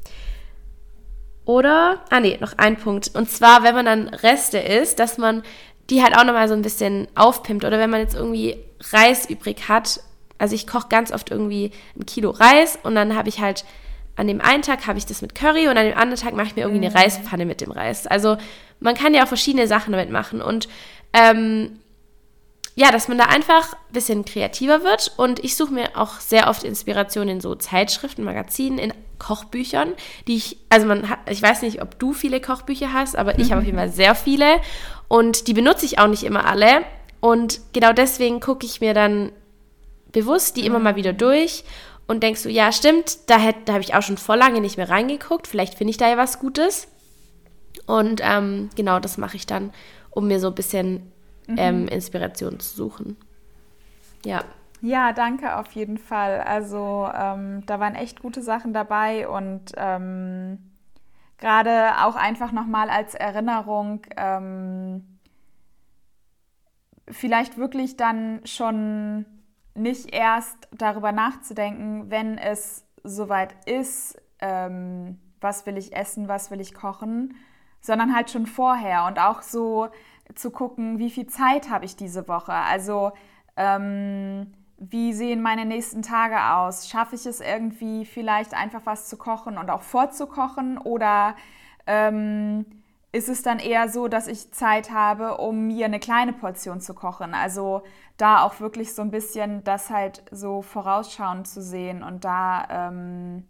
Oder, 1.45 2.05
ah 2.11 2.21
nee, 2.21 2.37
noch 2.41 2.59
ein 2.59 2.77
Punkt. 2.77 3.13
Und 3.15 3.31
zwar, 3.31 3.63
wenn 3.63 3.75
man 3.75 3.87
dann 3.87 4.09
Reste 4.09 4.59
isst, 4.59 4.99
dass 4.99 5.17
man 5.17 5.43
die 5.91 6.03
halt 6.03 6.17
auch 6.17 6.25
nochmal 6.25 6.49
so 6.49 6.55
ein 6.55 6.63
bisschen 6.63 7.07
aufpimpt. 7.15 7.65
Oder 7.65 7.79
wenn 7.79 7.91
man 7.91 8.01
jetzt 8.01 8.17
irgendwie 8.17 8.57
Reis 8.93 9.31
übrig 9.31 9.69
hat. 9.69 10.01
Also 10.39 10.55
ich 10.55 10.67
koche 10.67 10.89
ganz 10.89 11.13
oft 11.13 11.31
irgendwie 11.31 11.71
ein 11.99 12.05
Kilo 12.05 12.31
Reis 12.31 12.79
und 12.83 12.95
dann 12.95 13.17
habe 13.17 13.29
ich 13.29 13.41
halt 13.41 13.65
an 14.17 14.27
dem 14.27 14.41
einen 14.41 14.63
Tag 14.63 14.87
habe 14.87 14.99
ich 14.99 15.07
das 15.07 15.23
mit 15.23 15.35
Curry 15.35 15.69
und 15.69 15.77
an 15.77 15.85
dem 15.87 15.97
anderen 15.97 16.21
Tag 16.21 16.35
mache 16.35 16.49
ich 16.49 16.57
mir 16.57 16.63
irgendwie 16.63 16.87
eine 16.87 16.91
mhm. 16.91 16.97
Reispfanne 16.97 17.47
mit 17.47 17.61
dem 17.61 17.71
Reis. 17.71 18.07
Also 18.07 18.37
man 18.81 18.95
kann 18.95 19.15
ja 19.15 19.25
auch 19.25 19.29
verschiedene 19.29 19.69
Sachen 19.69 19.93
damit 19.93 20.11
machen 20.11 20.41
und 20.41 20.69
ähm, 21.13 21.79
ja, 22.79 22.93
dass 22.93 23.09
man 23.09 23.17
da 23.17 23.25
einfach 23.25 23.73
ein 23.73 23.93
bisschen 23.93 24.25
kreativer 24.27 24.83
wird 24.83 25.13
und 25.17 25.43
ich 25.43 25.57
suche 25.57 25.73
mir 25.73 25.91
auch 25.95 26.21
sehr 26.21 26.49
oft 26.49 26.63
Inspiration 26.63 27.29
in 27.29 27.41
so 27.41 27.55
Zeitschriften, 27.55 28.23
Magazinen, 28.23 28.79
in 28.79 28.93
Kochbüchern, 29.19 29.95
die 30.27 30.37
ich, 30.37 30.59
also 30.69 30.87
man 30.87 31.09
hat, 31.09 31.21
ich 31.31 31.41
weiß 31.41 31.63
nicht, 31.63 31.81
ob 31.81 31.99
du 31.99 32.13
viele 32.13 32.39
Kochbücher 32.39 32.93
hast, 32.93 33.17
aber 33.17 33.39
ich 33.39 33.51
habe 33.51 33.61
auf 33.61 33.67
jeden 33.67 33.79
Fall 33.79 33.89
sehr 33.89 34.15
viele 34.15 34.61
und 35.09 35.49
die 35.49 35.55
benutze 35.55 35.87
ich 35.87 35.99
auch 35.99 36.07
nicht 36.07 36.25
immer 36.25 36.47
alle 36.47 36.85
und 37.21 37.61
genau 37.73 37.95
deswegen 37.95 38.41
gucke 38.41 38.67
ich 38.67 38.83
mir 38.83 38.93
dann 38.93 39.33
bewusst 40.13 40.57
die 40.57 40.67
immer 40.67 40.79
mal 40.79 40.97
wieder 40.97 41.15
durch 41.15 41.65
und 42.07 42.23
denkst 42.23 42.43
du, 42.43 42.51
ja, 42.51 42.73
stimmt, 42.73 43.29
da, 43.29 43.39
da 43.65 43.75
habe 43.75 43.83
ich 43.83 43.95
auch 43.95 44.03
schon 44.03 44.19
vor 44.19 44.37
lange 44.37 44.61
nicht 44.61 44.77
mehr 44.77 44.89
reingeguckt, 44.89 45.47
vielleicht 45.47 45.75
finde 45.75 45.91
ich 45.91 45.97
da 45.97 46.09
ja 46.09 46.17
was 46.17 46.39
Gutes. 46.39 46.89
Und 47.87 48.21
ähm, 48.23 48.71
genau 48.75 48.99
das 49.01 49.19
mache 49.19 49.37
ich 49.37 49.47
dann, 49.47 49.73
um 50.11 50.27
mir 50.27 50.41
so 50.41 50.49
ein 50.49 50.55
bisschen 50.55 51.13
mhm. 51.47 51.57
ähm, 51.59 51.89
Inspiration 51.89 52.59
zu 52.61 52.75
suchen. 52.75 53.17
Ja. 54.25 54.45
Ja, 54.83 55.13
danke 55.13 55.57
auf 55.57 55.73
jeden 55.73 55.99
Fall. 55.99 56.41
Also 56.41 57.09
ähm, 57.15 57.65
da 57.67 57.81
waren 57.81 57.95
echt 57.95 58.21
gute 58.21 58.43
Sachen 58.43 58.73
dabei 58.73 59.27
und 59.27 59.73
ähm, 59.77 60.59
gerade 61.39 62.05
auch 62.05 62.15
einfach 62.15 62.53
nochmal 62.53 62.91
als 62.91 63.15
Erinnerung, 63.15 64.03
ähm, 64.17 65.19
vielleicht 67.09 67.57
wirklich 67.57 67.97
dann 67.97 68.41
schon 68.45 69.25
nicht 69.77 70.15
erst 70.15 70.69
darüber 70.73 71.13
nachzudenken, 71.13 72.11
wenn 72.11 72.39
es 72.39 72.85
soweit 73.03 73.55
ist, 73.67 74.21
ähm, 74.41 75.19
was 75.41 75.67
will 75.67 75.77
ich 75.77 75.95
essen, 75.95 76.29
was 76.29 76.51
will 76.51 76.61
ich 76.61 76.75
kochen, 76.75 77.37
sondern 77.81 78.15
halt 78.15 78.31
schon 78.31 78.47
vorher 78.47 79.05
und 79.05 79.19
auch 79.19 79.43
so 79.43 79.89
zu 80.35 80.51
gucken, 80.51 80.99
wie 80.99 81.11
viel 81.11 81.27
Zeit 81.27 81.71
habe 81.71 81.85
ich 81.85 81.97
diese 81.97 82.27
Woche. 82.27 82.53
Also 82.53 83.13
ähm, 83.57 84.53
wie 84.79 85.13
sehen 85.13 85.41
meine 85.41 85.65
nächsten 85.65 86.03
Tage 86.03 86.55
aus? 86.55 86.89
Schaffe 86.89 87.15
ich 87.15 87.27
es 87.27 87.41
irgendwie 87.41 88.05
vielleicht 88.05 88.55
einfach 88.55 88.83
was 88.85 89.09
zu 89.09 89.17
kochen 89.17 89.57
und 89.57 89.71
auch 89.71 89.83
vorzukochen 89.83 90.79
oder 90.79 91.37
ähm, 91.87 92.67
ist 93.17 93.29
es 93.31 93.43
dann 93.43 93.59
eher 93.59 93.89
so, 93.89 94.09
dass 94.09 94.27
ich 94.27 94.53
Zeit 94.53 94.91
habe, 94.91 95.39
um 95.39 95.69
mir 95.69 95.87
eine 95.87 95.99
kleine 95.99 96.35
Portion 96.35 96.81
zu 96.81 96.93
kochen? 96.93 97.35
Also 97.35 97.83
da 98.19 98.43
auch 98.43 98.61
wirklich 98.61 98.95
so 98.95 99.01
ein 99.01 99.11
bisschen 99.11 99.65
das 99.65 99.89
halt 99.89 100.23
so 100.31 100.61
vorausschauend 100.61 101.49
zu 101.49 101.63
sehen 101.63 102.03
und 102.03 102.25
da, 102.25 102.67
ähm, 102.71 103.45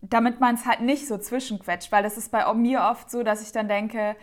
damit 0.00 0.38
man 0.40 0.54
es 0.54 0.66
halt 0.66 0.80
nicht 0.80 1.08
so 1.08 1.18
zwischenquetscht, 1.18 1.90
weil 1.90 2.04
das 2.04 2.16
ist 2.16 2.30
bei 2.30 2.52
mir 2.54 2.82
oft 2.82 3.10
so, 3.10 3.24
dass 3.24 3.42
ich 3.42 3.50
dann 3.50 3.68
denke, 3.68 4.14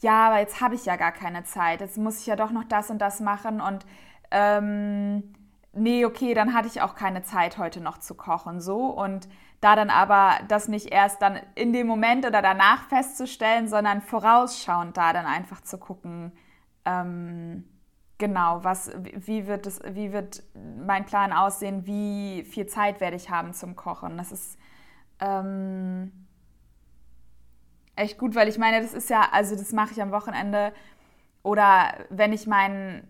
ja, 0.00 0.28
aber 0.28 0.38
jetzt 0.40 0.60
habe 0.60 0.74
ich 0.74 0.84
ja 0.84 0.96
gar 0.96 1.12
keine 1.12 1.44
Zeit, 1.44 1.80
jetzt 1.80 1.96
muss 1.96 2.20
ich 2.20 2.26
ja 2.26 2.36
doch 2.36 2.50
noch 2.50 2.64
das 2.64 2.90
und 2.90 2.98
das 2.98 3.20
machen 3.20 3.60
und 3.60 3.86
ähm, 4.30 5.34
nee, 5.72 6.04
okay, 6.04 6.34
dann 6.34 6.52
hatte 6.52 6.68
ich 6.68 6.82
auch 6.82 6.94
keine 6.94 7.22
Zeit 7.22 7.56
heute 7.56 7.80
noch 7.80 7.98
zu 7.98 8.14
kochen, 8.14 8.60
so. 8.60 8.86
Und 8.86 9.28
da 9.60 9.74
dann 9.76 9.90
aber 9.90 10.38
das 10.48 10.68
nicht 10.68 10.86
erst 10.86 11.20
dann 11.22 11.40
in 11.54 11.72
dem 11.72 11.86
Moment 11.86 12.26
oder 12.26 12.42
danach 12.42 12.88
festzustellen, 12.88 13.68
sondern 13.68 14.02
vorausschauend 14.02 14.96
da 14.96 15.12
dann 15.12 15.26
einfach 15.26 15.60
zu 15.62 15.78
gucken, 15.78 16.32
ähm, 16.84 17.64
Genau, 18.18 18.64
was, 18.64 18.90
wie 19.14 19.46
wird, 19.46 19.64
es, 19.66 19.80
wie 19.90 20.12
wird 20.12 20.42
mein 20.84 21.06
Plan 21.06 21.32
aussehen? 21.32 21.86
Wie 21.86 22.42
viel 22.50 22.66
Zeit 22.66 23.00
werde 23.00 23.14
ich 23.14 23.30
haben 23.30 23.52
zum 23.52 23.76
Kochen? 23.76 24.18
Das 24.18 24.32
ist 24.32 24.58
ähm, 25.20 26.26
echt 27.94 28.18
gut, 28.18 28.34
weil 28.34 28.48
ich 28.48 28.58
meine, 28.58 28.82
das 28.82 28.92
ist 28.92 29.08
ja, 29.08 29.28
also 29.30 29.54
das 29.54 29.72
mache 29.72 29.92
ich 29.92 30.02
am 30.02 30.10
Wochenende 30.10 30.72
oder 31.44 31.94
wenn 32.10 32.32
ich 32.32 32.48
mein, 32.48 33.06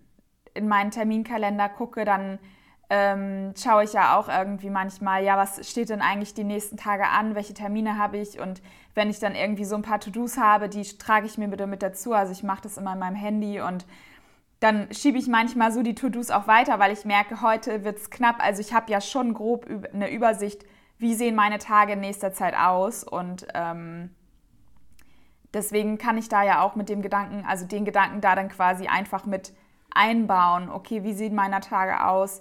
in 0.52 0.68
meinen 0.68 0.90
Terminkalender 0.90 1.70
gucke, 1.70 2.04
dann 2.04 2.38
ähm, 2.90 3.52
schaue 3.56 3.84
ich 3.84 3.92
ja 3.92 4.16
auch 4.16 4.28
irgendwie 4.28 4.70
manchmal, 4.70 5.22
ja, 5.22 5.36
was 5.36 5.68
steht 5.68 5.90
denn 5.90 6.00
eigentlich 6.00 6.34
die 6.34 6.44
nächsten 6.44 6.76
Tage 6.76 7.06
an, 7.06 7.34
welche 7.34 7.54
Termine 7.54 7.98
habe 7.98 8.16
ich 8.16 8.40
und 8.40 8.62
wenn 8.94 9.10
ich 9.10 9.18
dann 9.18 9.34
irgendwie 9.34 9.64
so 9.64 9.76
ein 9.76 9.82
paar 9.82 10.00
To-Dos 10.00 10.38
habe, 10.38 10.68
die 10.68 10.82
trage 10.82 11.26
ich 11.26 11.38
mir 11.38 11.48
bitte 11.48 11.66
mit 11.66 11.82
dazu. 11.82 12.14
Also 12.14 12.32
ich 12.32 12.42
mache 12.42 12.62
das 12.62 12.78
immer 12.78 12.94
in 12.94 12.98
meinem 12.98 13.14
Handy 13.14 13.60
und 13.60 13.86
dann 14.60 14.92
schiebe 14.92 15.18
ich 15.18 15.28
manchmal 15.28 15.70
so 15.70 15.82
die 15.82 15.94
To-Dos 15.94 16.30
auch 16.30 16.48
weiter, 16.48 16.78
weil 16.78 16.92
ich 16.92 17.04
merke, 17.04 17.42
heute 17.42 17.84
wird 17.84 17.98
es 17.98 18.10
knapp. 18.10 18.36
Also 18.40 18.60
ich 18.60 18.72
habe 18.72 18.90
ja 18.90 19.00
schon 19.00 19.34
grob 19.34 19.66
eine 19.92 20.10
Übersicht, 20.10 20.64
wie 20.98 21.14
sehen 21.14 21.36
meine 21.36 21.58
Tage 21.58 21.92
in 21.92 22.00
nächster 22.00 22.32
Zeit 22.32 22.56
aus. 22.56 23.04
Und 23.04 23.46
ähm, 23.54 24.10
deswegen 25.54 25.98
kann 25.98 26.18
ich 26.18 26.28
da 26.28 26.42
ja 26.42 26.62
auch 26.62 26.74
mit 26.74 26.88
dem 26.88 27.02
Gedanken, 27.02 27.44
also 27.46 27.66
den 27.66 27.84
Gedanken 27.84 28.20
da 28.20 28.34
dann 28.34 28.48
quasi 28.48 28.88
einfach 28.88 29.26
mit 29.26 29.52
einbauen. 29.94 30.70
Okay, 30.70 31.04
wie 31.04 31.12
sehen 31.12 31.36
meine 31.36 31.60
Tage 31.60 32.04
aus? 32.04 32.40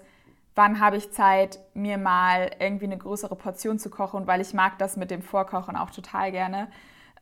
Wann 0.57 0.79
habe 0.79 0.97
ich 0.97 1.11
Zeit, 1.11 1.59
mir 1.75 1.99
mal 1.99 2.49
irgendwie 2.59 2.85
eine 2.85 2.97
größere 2.97 3.35
Portion 3.35 3.77
zu 3.77 3.91
kochen? 3.91 4.25
Weil 4.25 4.41
ich 4.41 4.55
mag 4.55 4.79
das 4.79 4.97
mit 4.97 5.11
dem 5.11 5.21
Vorkochen 5.21 5.75
auch 5.75 5.91
total 5.91 6.31
gerne. 6.31 6.67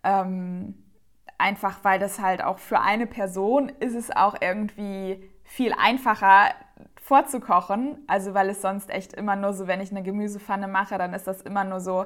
Ähm, 0.05 0.73
einfach 1.37 1.83
weil 1.83 1.99
das 1.99 2.21
halt 2.21 2.41
auch 2.41 2.59
für 2.59 2.79
eine 2.79 3.05
Person 3.07 3.67
ist 3.81 3.93
es 3.93 4.09
auch 4.09 4.37
irgendwie 4.39 5.29
viel 5.43 5.73
einfacher 5.73 6.51
vorzukochen. 7.01 7.97
Also 8.07 8.33
weil 8.33 8.49
es 8.49 8.61
sonst 8.61 8.89
echt 8.89 9.11
immer 9.11 9.35
nur 9.35 9.51
so, 9.51 9.67
wenn 9.67 9.81
ich 9.81 9.91
eine 9.91 10.01
Gemüsepfanne 10.01 10.69
mache, 10.69 10.97
dann 10.97 11.13
ist 11.13 11.27
das 11.27 11.41
immer 11.41 11.65
nur 11.65 11.81
so 11.81 12.05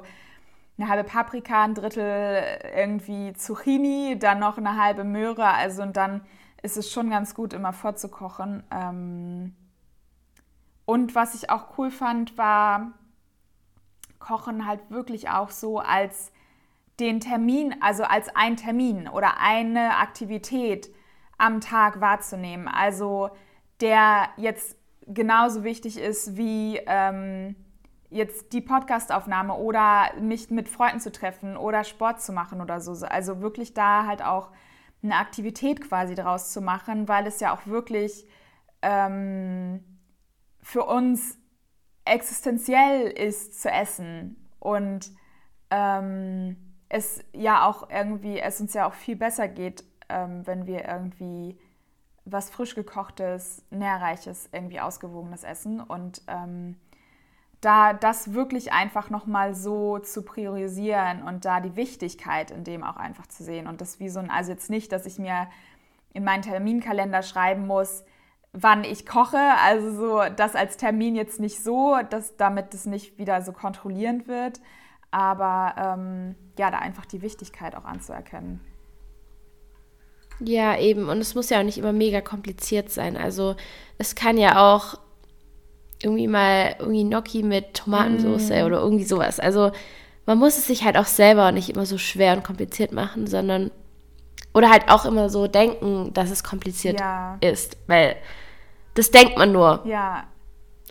eine 0.78 0.88
halbe 0.88 1.08
Paprika, 1.08 1.62
ein 1.62 1.74
Drittel 1.74 2.42
irgendwie 2.74 3.34
Zucchini, 3.34 4.18
dann 4.18 4.40
noch 4.40 4.58
eine 4.58 4.82
halbe 4.82 5.04
Möhre. 5.04 5.46
Also 5.46 5.82
und 5.84 5.96
dann 5.96 6.22
ist 6.60 6.76
es 6.76 6.90
schon 6.90 7.08
ganz 7.08 7.36
gut, 7.36 7.52
immer 7.52 7.72
vorzukochen. 7.72 8.64
Ähm 8.72 9.54
und 10.90 11.14
was 11.14 11.36
ich 11.36 11.50
auch 11.50 11.78
cool 11.78 11.92
fand, 11.92 12.36
war 12.36 12.94
Kochen 14.18 14.66
halt 14.66 14.90
wirklich 14.90 15.28
auch 15.28 15.50
so 15.50 15.78
als 15.78 16.32
den 16.98 17.20
Termin, 17.20 17.76
also 17.80 18.02
als 18.02 18.34
ein 18.34 18.56
Termin 18.56 19.06
oder 19.06 19.38
eine 19.38 19.98
Aktivität 19.98 20.92
am 21.38 21.60
Tag 21.60 22.00
wahrzunehmen. 22.00 22.66
Also 22.66 23.30
der 23.80 24.30
jetzt 24.36 24.76
genauso 25.06 25.62
wichtig 25.62 25.96
ist 25.96 26.36
wie 26.36 26.80
ähm, 26.84 27.54
jetzt 28.08 28.52
die 28.52 28.60
Podcastaufnahme 28.60 29.54
oder 29.54 30.12
mich 30.20 30.50
mit 30.50 30.68
Freunden 30.68 30.98
zu 30.98 31.12
treffen 31.12 31.56
oder 31.56 31.84
Sport 31.84 32.20
zu 32.20 32.32
machen 32.32 32.60
oder 32.60 32.80
so. 32.80 33.06
Also 33.06 33.40
wirklich 33.40 33.74
da 33.74 34.06
halt 34.06 34.24
auch 34.24 34.50
eine 35.04 35.14
Aktivität 35.14 35.82
quasi 35.82 36.16
draus 36.16 36.50
zu 36.50 36.60
machen, 36.60 37.06
weil 37.06 37.28
es 37.28 37.38
ja 37.38 37.54
auch 37.54 37.64
wirklich 37.68 38.26
ähm, 38.82 39.84
für 40.62 40.84
uns 40.84 41.38
existenziell 42.04 43.06
ist 43.08 43.60
zu 43.60 43.70
essen 43.70 44.48
und 44.58 45.10
ähm, 45.70 46.56
es 46.88 47.24
ja 47.32 47.66
auch 47.66 47.88
irgendwie, 47.90 48.38
es 48.38 48.60
uns 48.60 48.74
ja 48.74 48.86
auch 48.86 48.94
viel 48.94 49.16
besser 49.16 49.48
geht, 49.48 49.84
ähm, 50.08 50.46
wenn 50.46 50.66
wir 50.66 50.86
irgendwie 50.86 51.58
was 52.24 52.50
frisch 52.50 52.74
gekochtes, 52.74 53.64
nährreiches, 53.70 54.48
irgendwie 54.52 54.80
ausgewogenes 54.80 55.44
essen 55.44 55.80
und 55.80 56.22
ähm, 56.26 56.76
da 57.60 57.92
das 57.92 58.32
wirklich 58.32 58.72
einfach 58.72 59.10
nochmal 59.10 59.54
so 59.54 59.98
zu 59.98 60.22
priorisieren 60.22 61.22
und 61.22 61.44
da 61.44 61.60
die 61.60 61.76
Wichtigkeit 61.76 62.50
in 62.50 62.64
dem 62.64 62.82
auch 62.82 62.96
einfach 62.96 63.26
zu 63.26 63.44
sehen 63.44 63.66
und 63.66 63.80
das 63.80 64.00
wie 64.00 64.08
so 64.08 64.18
ein, 64.18 64.30
also 64.30 64.50
jetzt 64.52 64.70
nicht, 64.70 64.92
dass 64.92 65.06
ich 65.06 65.18
mir 65.18 65.48
in 66.12 66.24
meinen 66.24 66.42
Terminkalender 66.42 67.22
schreiben 67.22 67.66
muss, 67.66 68.04
wann 68.52 68.84
ich 68.84 69.06
koche, 69.06 69.38
also 69.64 69.92
so 69.92 70.22
das 70.34 70.54
als 70.54 70.76
Termin 70.76 71.14
jetzt 71.14 71.40
nicht 71.40 71.62
so, 71.62 71.96
dass 72.10 72.36
damit 72.36 72.74
das 72.74 72.86
nicht 72.86 73.18
wieder 73.18 73.42
so 73.42 73.52
kontrollierend 73.52 74.26
wird, 74.26 74.60
aber 75.10 75.74
ähm, 75.76 76.34
ja, 76.58 76.70
da 76.70 76.78
einfach 76.78 77.06
die 77.06 77.22
Wichtigkeit 77.22 77.76
auch 77.76 77.84
anzuerkennen. 77.84 78.60
Ja, 80.40 80.78
eben. 80.78 81.08
Und 81.08 81.18
es 81.18 81.34
muss 81.34 81.50
ja 81.50 81.60
auch 81.60 81.64
nicht 81.64 81.78
immer 81.78 81.92
mega 81.92 82.20
kompliziert 82.20 82.90
sein. 82.90 83.16
Also 83.16 83.56
es 83.98 84.14
kann 84.14 84.38
ja 84.38 84.74
auch 84.74 84.98
irgendwie 86.02 86.28
mal 86.28 86.76
irgendwie 86.78 87.04
Gnocchi 87.04 87.42
mit 87.42 87.74
Tomatensauce 87.74 88.48
mm. 88.48 88.64
oder 88.64 88.80
irgendwie 88.80 89.04
sowas. 89.04 89.38
Also 89.38 89.70
man 90.24 90.38
muss 90.38 90.56
es 90.56 90.66
sich 90.66 90.84
halt 90.84 90.96
auch 90.96 91.06
selber 91.06 91.52
nicht 91.52 91.68
immer 91.68 91.84
so 91.84 91.98
schwer 91.98 92.34
und 92.34 92.44
kompliziert 92.44 92.92
machen, 92.92 93.26
sondern 93.26 93.70
oder 94.60 94.70
halt 94.70 94.90
auch 94.90 95.06
immer 95.06 95.30
so 95.30 95.46
denken, 95.46 96.12
dass 96.12 96.30
es 96.30 96.44
kompliziert 96.44 97.00
ja. 97.00 97.38
ist, 97.40 97.78
weil 97.86 98.16
das 98.92 99.10
denkt 99.10 99.38
man 99.38 99.52
nur. 99.52 99.80
Ja. 99.86 100.24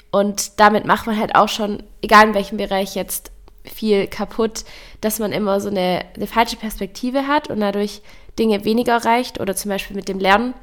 Und 0.10 0.60
damit 0.60 0.86
macht 0.86 1.06
man 1.06 1.20
halt 1.20 1.36
auch 1.36 1.50
schon, 1.50 1.84
egal 2.02 2.30
in 2.30 2.34
welchem 2.34 2.58
Bereich 2.58 2.96
jetzt, 2.96 3.32
viel 3.64 4.08
kaputt, 4.08 4.66
dass 5.02 5.20
man 5.20 5.32
immer 5.32 5.62
so 5.62 5.70
eine, 5.70 6.04
eine 6.16 6.26
falsche 6.26 6.56
Perspektive 6.56 7.28
hat 7.28 7.52
und 7.52 7.60
dadurch 7.60 8.02
Dinge 8.40 8.66
weniger 8.66 8.94
erreicht. 8.94 9.40
Oder 9.40 9.56
zum 9.56 9.70
Beispiel 9.70 9.96
mit 9.96 10.08
dem 10.08 10.18
Lernen 10.18 10.56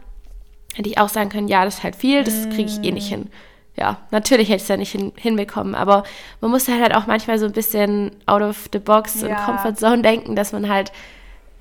hätte 0.75 0.89
ich 0.89 0.99
auch 0.99 1.09
sagen 1.09 1.31
können, 1.31 1.47
ja, 1.47 1.65
das 1.65 1.77
ist 1.77 1.85
halt 1.85 1.95
viel, 1.95 2.25
das 2.25 2.49
kriege 2.49 2.69
ich 2.69 2.83
eh 2.83 2.91
nicht 2.91 3.09
hin. 3.09 3.31
Ja, 3.77 3.99
natürlich 4.11 4.49
hätte 4.49 4.57
ich 4.57 4.63
es 4.63 4.69
ja 4.69 4.77
nicht 4.77 4.91
hin, 4.91 5.13
hinbekommen, 5.15 5.77
aber 5.77 6.03
man 6.41 6.51
muss 6.51 6.67
halt 6.67 6.97
auch 6.97 7.07
manchmal 7.07 7.39
so 7.39 7.47
ein 7.47 7.53
bisschen 7.53 8.11
out 8.25 8.43
of 8.43 8.69
the 8.73 8.81
box 8.81 9.21
ja. 9.21 9.29
und 9.29 9.37
Comfort 9.37 9.77
Zone 9.77 10.03
denken, 10.03 10.35
dass 10.35 10.53
man 10.53 10.69
halt 10.69 10.91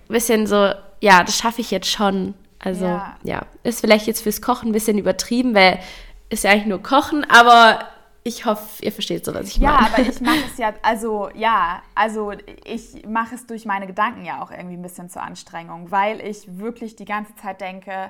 ein 0.10 0.14
bisschen 0.14 0.48
so, 0.48 0.72
ja, 1.06 1.24
das 1.24 1.38
schaffe 1.38 1.62
ich 1.62 1.70
jetzt 1.70 1.88
schon. 1.88 2.34
Also 2.58 2.86
ja. 2.86 3.16
ja, 3.22 3.45
ist 3.62 3.82
vielleicht 3.82 4.08
jetzt 4.08 4.24
fürs 4.24 4.41
Kochen 4.41 4.70
ein 4.70 4.72
bisschen 4.72 4.97
übertrieben, 4.97 5.53
weil 5.53 5.80
ist 6.30 6.43
ja 6.43 6.49
eigentlich 6.49 6.66
nur 6.66 6.82
Kochen, 6.82 7.24
aber 7.30 7.86
ich 8.24 8.45
hoffe, 8.45 8.84
ihr 8.84 8.91
versteht 8.91 9.24
so, 9.24 9.36
was 9.36 9.49
ich 9.49 9.60
meine. 9.60 9.74
Ja, 9.74 9.88
aber 9.93 10.01
ich 10.01 10.20
mache 10.30 10.39
es 10.51 10.58
ja, 10.58 10.74
also 10.82 11.30
ja, 11.36 11.84
also 11.93 12.32
ich 12.64 13.06
mache 13.08 13.36
es 13.36 13.45
durch 13.45 13.66
meine 13.66 13.86
Gedanken 13.86 14.26
ja 14.26 14.41
auch 14.41 14.49
irgendwie 14.49 14.78
ein 14.78 14.82
bisschen 14.82 15.08
zur 15.10 15.22
Anstrengung, 15.22 15.91
weil 15.91 16.20
ich 16.22 16.58
wirklich 16.58 16.95
die 16.95 17.06
ganze 17.06 17.36
Zeit 17.36 17.62
denke, 17.62 18.10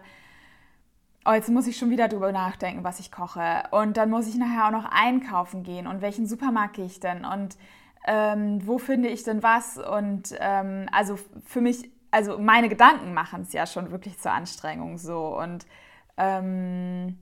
oh, 1.25 1.33
jetzt 1.33 1.49
muss 1.49 1.67
ich 1.67 1.75
schon 1.75 1.89
wieder 1.89 2.07
drüber 2.07 2.31
nachdenken, 2.31 2.85
was 2.85 3.01
ich 3.01 3.11
koche. 3.11 3.63
Und 3.71 3.97
dann 3.97 4.09
muss 4.09 4.25
ich 4.25 4.35
nachher 4.35 4.67
auch 4.67 4.71
noch 4.71 4.89
einkaufen 4.89 5.63
gehen 5.63 5.85
und 5.85 5.99
welchen 5.99 6.27
Supermarkt 6.27 6.75
gehe 6.75 6.85
ich 6.85 7.01
denn 7.01 7.25
und 7.25 7.57
ähm, 8.07 8.65
wo 8.65 8.77
finde 8.77 9.09
ich 9.09 9.23
denn 9.23 9.43
was? 9.43 9.77
Und 9.77 10.33
ähm, 10.39 10.87
also 10.91 11.17
für 11.45 11.59
mich, 11.59 11.89
also 12.16 12.38
meine 12.38 12.70
Gedanken 12.70 13.13
machen 13.13 13.41
es 13.41 13.51
ja 13.51 13.68
schon 13.68 13.91
wirklich 13.91 14.18
zur 14.20 14.32
Anstrengung 14.32 14.97
so 14.97 15.38
und 15.38 15.66
ähm, 16.16 17.20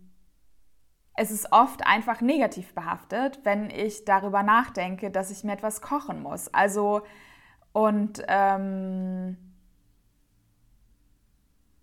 es 1.15 1.31
ist 1.31 1.51
oft 1.51 1.85
einfach 1.87 2.21
negativ 2.21 2.75
behaftet, 2.75 3.39
wenn 3.43 3.71
ich 3.71 4.05
darüber 4.05 4.43
nachdenke, 4.43 5.09
dass 5.09 5.31
ich 5.31 5.43
mir 5.43 5.53
etwas 5.53 5.81
kochen 5.81 6.21
muss. 6.21 6.53
Also, 6.53 7.01
und 7.71 8.23
ähm, 8.27 9.35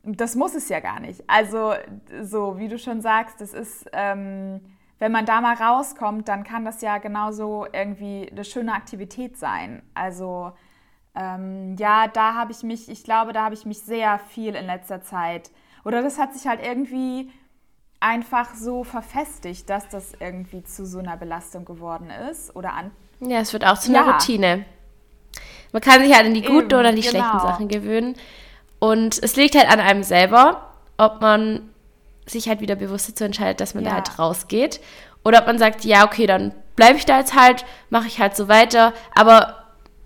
das 0.04 0.36
muss 0.36 0.54
es 0.54 0.68
ja 0.68 0.78
gar 0.78 1.00
nicht. 1.00 1.28
Also, 1.28 1.74
so 2.22 2.58
wie 2.58 2.68
du 2.68 2.78
schon 2.78 3.00
sagst, 3.00 3.40
das 3.40 3.54
ist, 3.54 3.88
ähm, 3.92 4.60
wenn 5.00 5.10
man 5.10 5.26
da 5.26 5.40
mal 5.40 5.54
rauskommt, 5.54 6.28
dann 6.28 6.44
kann 6.44 6.64
das 6.64 6.80
ja 6.80 6.98
genauso 6.98 7.66
irgendwie 7.72 8.28
eine 8.30 8.44
schöne 8.44 8.72
Aktivität 8.72 9.36
sein. 9.36 9.82
Also, 9.94 10.52
ähm, 11.14 11.76
ja, 11.78 12.08
da 12.08 12.34
habe 12.34 12.52
ich 12.52 12.62
mich, 12.62 12.88
ich 12.88 13.04
glaube, 13.04 13.32
da 13.32 13.44
habe 13.44 13.54
ich 13.54 13.66
mich 13.66 13.80
sehr 13.80 14.18
viel 14.18 14.54
in 14.54 14.66
letzter 14.66 15.02
Zeit, 15.02 15.50
oder 15.84 16.02
das 16.02 16.18
hat 16.18 16.34
sich 16.34 16.46
halt 16.46 16.60
irgendwie 16.62 17.30
einfach 18.00 18.54
so 18.54 18.84
verfestigt, 18.84 19.68
dass 19.68 19.88
das 19.88 20.14
irgendwie 20.18 20.62
zu 20.64 20.86
so 20.86 20.98
einer 20.98 21.16
Belastung 21.16 21.64
geworden 21.64 22.10
ist 22.30 22.54
oder 22.56 22.72
an. 22.74 22.90
Ja, 23.20 23.38
es 23.38 23.52
wird 23.52 23.66
auch 23.66 23.78
zu 23.78 23.90
einer 23.90 24.06
ja. 24.06 24.12
Routine. 24.12 24.64
Man 25.72 25.82
kann 25.82 26.02
sich 26.02 26.14
halt 26.14 26.26
an 26.26 26.34
die 26.34 26.42
guten 26.42 26.70
Eben, 26.70 26.80
oder 26.80 26.92
die 26.92 27.02
genau. 27.02 27.10
schlechten 27.10 27.38
Sachen 27.40 27.68
gewöhnen. 27.68 28.16
Und 28.78 29.22
es 29.22 29.36
liegt 29.36 29.54
halt 29.54 29.70
an 29.70 29.78
einem 29.78 30.02
selber, 30.02 30.70
ob 30.96 31.20
man 31.20 31.68
sich 32.26 32.48
halt 32.48 32.60
wieder 32.60 32.76
bewusst 32.76 33.08
dazu 33.08 33.24
entscheidet, 33.24 33.60
dass 33.60 33.74
man 33.74 33.84
ja. 33.84 33.90
da 33.90 33.96
halt 33.96 34.18
rausgeht. 34.18 34.80
Oder 35.22 35.40
ob 35.40 35.46
man 35.46 35.58
sagt, 35.58 35.84
ja, 35.84 36.04
okay, 36.04 36.26
dann 36.26 36.54
bleibe 36.76 36.96
ich 36.96 37.04
da 37.04 37.18
jetzt 37.18 37.38
halt, 37.38 37.66
mache 37.90 38.06
ich 38.06 38.20
halt 38.20 38.34
so 38.34 38.48
weiter. 38.48 38.94
Aber 39.14 39.59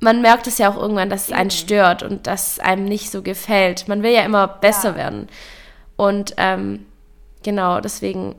man 0.04 0.20
merkt 0.20 0.46
es 0.46 0.58
ja 0.58 0.70
auch 0.70 0.76
irgendwann, 0.76 1.08
dass 1.08 1.28
es 1.28 1.32
einen 1.32 1.50
stört 1.50 2.02
und 2.02 2.26
dass 2.26 2.52
es 2.52 2.58
einem 2.60 2.84
nicht 2.84 3.10
so 3.10 3.22
gefällt. 3.22 3.88
Man 3.88 4.02
will 4.02 4.12
ja 4.12 4.20
immer 4.20 4.46
besser 4.46 4.90
ja. 4.90 4.96
werden. 4.96 5.28
Und 5.96 6.34
ähm, 6.36 6.84
genau, 7.42 7.80
deswegen, 7.80 8.34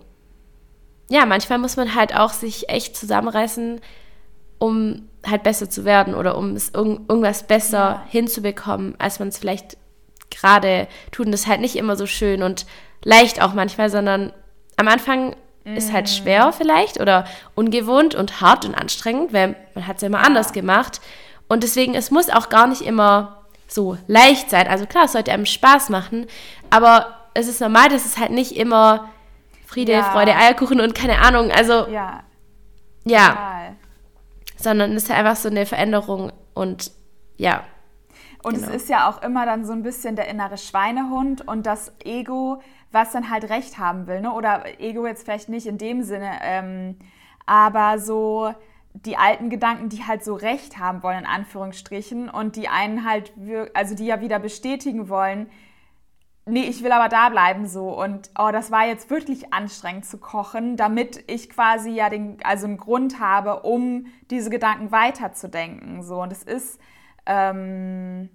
ja, 1.09 1.25
manchmal 1.25 1.57
muss 1.57 1.75
man 1.75 1.95
halt 1.95 2.15
auch 2.15 2.33
sich 2.33 2.69
echt 2.69 2.95
zusammenreißen, 2.95 3.81
um 4.59 5.09
halt 5.25 5.41
besser 5.41 5.67
zu 5.67 5.85
werden 5.85 6.13
oder 6.13 6.37
um 6.37 6.51
es 6.51 6.69
irg 6.69 6.99
irgendwas 7.07 7.47
besser 7.47 7.77
ja. 7.77 8.03
hinzubekommen, 8.09 8.93
als 8.99 9.17
man 9.17 9.29
es 9.29 9.39
vielleicht 9.39 9.75
gerade 10.29 10.87
tut. 11.11 11.25
Und 11.25 11.31
das 11.31 11.41
ist 11.41 11.47
halt 11.47 11.61
nicht 11.61 11.77
immer 11.77 11.95
so 11.95 12.05
schön 12.05 12.43
und 12.43 12.67
leicht 13.03 13.41
auch 13.41 13.55
manchmal, 13.55 13.89
sondern 13.89 14.33
am 14.77 14.87
Anfang 14.87 15.35
mm. 15.63 15.75
ist 15.75 15.91
halt 15.91 16.05
mm. 16.05 16.09
schwer 16.09 16.53
vielleicht 16.53 17.01
oder 17.01 17.25
ungewohnt 17.55 18.13
und 18.13 18.39
hart 18.39 18.65
und 18.65 18.75
anstrengend, 18.75 19.33
weil 19.33 19.55
man 19.73 19.87
hat 19.87 19.95
es 19.95 20.03
ja 20.03 20.09
immer 20.09 20.19
ja. 20.19 20.25
anders 20.25 20.53
gemacht. 20.53 21.01
Und 21.47 21.63
deswegen, 21.63 21.95
es 21.95 22.11
muss 22.11 22.29
auch 22.29 22.49
gar 22.49 22.67
nicht 22.67 22.81
immer 22.81 23.45
so 23.67 23.97
leicht 24.07 24.49
sein. 24.49 24.67
Also 24.67 24.85
klar, 24.85 25.05
es 25.05 25.13
sollte 25.13 25.31
einem 25.31 25.45
Spaß 25.45 25.89
machen, 25.89 26.27
aber 26.69 27.07
es 27.33 27.47
ist 27.47 27.61
normal, 27.61 27.89
dass 27.89 28.05
es 28.05 28.17
halt 28.17 28.31
nicht 28.31 28.55
immer 28.55 29.09
Friede, 29.65 29.93
ja. 29.93 30.03
Freude, 30.03 30.35
Eierkuchen 30.35 30.79
und 30.79 30.95
keine 30.95 31.19
Ahnung, 31.19 31.51
also 31.51 31.87
ja, 31.87 32.23
ja. 33.03 33.29
Total. 33.29 33.75
sondern 34.57 34.91
es 34.93 35.03
ist 35.03 35.09
halt 35.09 35.19
einfach 35.19 35.35
so 35.35 35.49
eine 35.49 35.65
Veränderung 35.65 36.31
und 36.53 36.91
ja. 37.37 37.63
Und 38.41 38.55
genau. 38.55 38.67
es 38.67 38.75
ist 38.75 38.89
ja 38.89 39.09
auch 39.09 39.21
immer 39.23 39.45
dann 39.45 39.65
so 39.65 39.73
ein 39.73 39.81
bisschen 39.81 40.15
der 40.15 40.27
innere 40.27 40.57
Schweinehund 40.57 41.47
und 41.47 41.65
das 41.65 41.91
Ego, 42.03 42.61
was 42.91 43.11
dann 43.11 43.29
halt 43.29 43.49
Recht 43.49 43.79
haben 43.79 44.07
will, 44.07 44.21
ne? 44.21 44.31
Oder 44.31 44.79
Ego 44.79 45.07
jetzt 45.07 45.23
vielleicht 45.23 45.49
nicht 45.49 45.65
in 45.65 45.77
dem 45.77 46.03
Sinne, 46.03 46.31
ähm, 46.41 46.99
aber 47.47 47.99
so 47.99 48.53
die 49.03 49.17
alten 49.17 49.49
Gedanken, 49.49 49.89
die 49.89 50.05
halt 50.05 50.23
so 50.23 50.35
recht 50.35 50.79
haben 50.79 51.03
wollen, 51.03 51.19
in 51.19 51.25
Anführungsstrichen, 51.25 52.29
und 52.29 52.55
die 52.55 52.69
einen 52.69 53.05
halt, 53.05 53.33
also 53.73 53.95
die 53.95 54.05
ja 54.05 54.21
wieder 54.21 54.39
bestätigen 54.39 55.09
wollen, 55.09 55.49
nee, 56.45 56.63
ich 56.63 56.83
will 56.83 56.91
aber 56.91 57.09
da 57.09 57.29
bleiben 57.29 57.67
so. 57.67 57.89
Und 57.89 58.29
oh, 58.37 58.49
das 58.51 58.71
war 58.71 58.85
jetzt 58.85 59.09
wirklich 59.09 59.53
anstrengend 59.53 60.05
zu 60.05 60.17
kochen, 60.17 60.77
damit 60.77 61.23
ich 61.29 61.49
quasi 61.49 61.89
ja 61.89 62.09
den, 62.09 62.37
also 62.43 62.67
einen 62.67 62.77
Grund 62.77 63.19
habe, 63.19 63.61
um 63.61 64.07
diese 64.29 64.49
Gedanken 64.49 64.91
weiterzudenken. 64.91 66.03
So. 66.03 66.21
Und 66.21 66.31
es 66.31 66.43
ist, 66.43 66.79
ähm, 67.25 68.29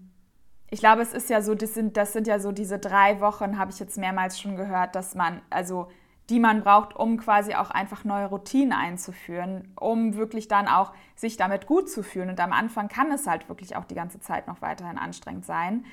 ich 0.70 0.80
glaube, 0.80 1.02
es 1.02 1.12
ist 1.12 1.30
ja 1.30 1.40
so, 1.42 1.54
das 1.54 1.74
sind, 1.74 1.96
das 1.96 2.12
sind 2.12 2.26
ja 2.26 2.38
so 2.38 2.52
diese 2.52 2.78
drei 2.78 3.20
Wochen, 3.20 3.58
habe 3.58 3.70
ich 3.70 3.78
jetzt 3.78 3.96
mehrmals 3.96 4.38
schon 4.38 4.56
gehört, 4.56 4.94
dass 4.94 5.14
man, 5.14 5.40
also 5.50 5.88
die 6.31 6.39
man 6.39 6.62
braucht, 6.62 6.95
um 6.95 7.18
quasi 7.18 7.55
auch 7.55 7.70
einfach 7.70 8.05
neue 8.05 8.26
Routinen 8.26 8.72
einzuführen, 8.72 9.72
um 9.78 10.14
wirklich 10.14 10.47
dann 10.47 10.68
auch 10.68 10.93
sich 11.16 11.37
damit 11.37 11.66
gut 11.66 11.91
zu 11.91 12.03
fühlen. 12.05 12.31
Und 12.31 12.41
am 12.41 12.53
Anfang 12.53 12.89
kann 12.89 13.11
es 13.11 13.26
halt 13.26 13.49
wirklich 13.49 13.76
auch 13.76 13.85
die 13.85 13.97
ganze 13.97 14.20
Zeit 14.20 14.47
noch 14.47 14.62
weiterhin 14.62 14.97
anstrengend 14.97 15.45
sein. 15.45 15.85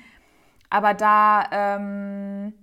Aber 0.70 0.94
da, 0.94 1.44
ähm, 1.50 2.54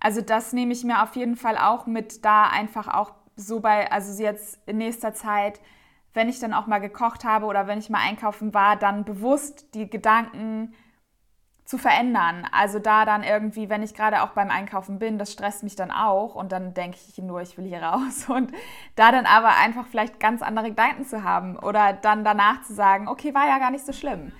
also 0.00 0.22
das 0.22 0.54
nehme 0.54 0.72
ich 0.72 0.84
mir 0.84 1.02
auf 1.02 1.16
jeden 1.16 1.36
Fall 1.36 1.58
auch 1.58 1.86
mit, 1.86 2.24
da 2.24 2.48
einfach 2.48 2.88
auch 2.88 3.12
so 3.36 3.60
bei, 3.60 3.92
also 3.92 4.22
jetzt 4.22 4.58
in 4.66 4.78
nächster 4.78 5.12
Zeit, 5.12 5.60
wenn 6.14 6.30
ich 6.30 6.40
dann 6.40 6.54
auch 6.54 6.66
mal 6.66 6.78
gekocht 6.78 7.24
habe 7.24 7.44
oder 7.44 7.66
wenn 7.66 7.78
ich 7.78 7.90
mal 7.90 8.00
einkaufen 8.00 8.54
war, 8.54 8.76
dann 8.76 9.04
bewusst 9.04 9.74
die 9.74 9.90
Gedanken 9.90 10.72
zu 11.68 11.76
verändern. 11.76 12.46
Also 12.50 12.78
da 12.78 13.04
dann 13.04 13.22
irgendwie, 13.22 13.68
wenn 13.68 13.82
ich 13.82 13.92
gerade 13.92 14.22
auch 14.22 14.30
beim 14.30 14.48
Einkaufen 14.48 14.98
bin, 14.98 15.18
das 15.18 15.30
stresst 15.30 15.62
mich 15.62 15.76
dann 15.76 15.90
auch 15.90 16.34
und 16.34 16.50
dann 16.50 16.72
denke 16.72 16.96
ich 17.06 17.22
nur, 17.22 17.42
ich 17.42 17.58
will 17.58 17.66
hier 17.66 17.82
raus 17.82 18.24
und 18.28 18.52
da 18.96 19.12
dann 19.12 19.26
aber 19.26 19.50
einfach 19.62 19.84
vielleicht 19.86 20.18
ganz 20.18 20.40
andere 20.40 20.70
Gedanken 20.70 21.04
zu 21.04 21.24
haben 21.24 21.58
oder 21.58 21.92
dann 21.92 22.24
danach 22.24 22.62
zu 22.62 22.72
sagen, 22.72 23.06
okay, 23.06 23.34
war 23.34 23.46
ja 23.46 23.58
gar 23.58 23.70
nicht 23.70 23.84
so 23.84 23.92
schlimm. 23.92 24.32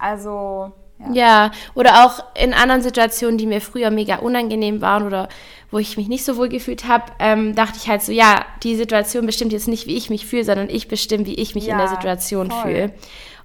Also 0.00 0.72
ja. 0.98 1.12
ja, 1.12 1.50
oder 1.74 2.04
auch 2.04 2.24
in 2.34 2.52
anderen 2.52 2.82
Situationen, 2.82 3.38
die 3.38 3.46
mir 3.46 3.60
früher 3.60 3.92
mega 3.92 4.16
unangenehm 4.16 4.80
waren 4.80 5.06
oder 5.06 5.28
wo 5.70 5.78
ich 5.78 5.96
mich 5.96 6.08
nicht 6.08 6.24
so 6.24 6.36
wohl 6.36 6.48
gefühlt 6.48 6.88
habe, 6.88 7.04
ähm, 7.20 7.54
dachte 7.54 7.78
ich 7.80 7.88
halt 7.88 8.02
so, 8.02 8.10
ja, 8.10 8.44
die 8.64 8.74
Situation 8.74 9.24
bestimmt 9.24 9.52
jetzt 9.52 9.68
nicht, 9.68 9.86
wie 9.86 9.96
ich 9.96 10.10
mich 10.10 10.26
fühle, 10.26 10.42
sondern 10.42 10.68
ich 10.68 10.88
bestimme, 10.88 11.26
wie 11.26 11.34
ich 11.34 11.54
mich 11.54 11.66
ja, 11.66 11.74
in 11.74 11.78
der 11.78 11.88
Situation 11.88 12.50
fühle. 12.50 12.92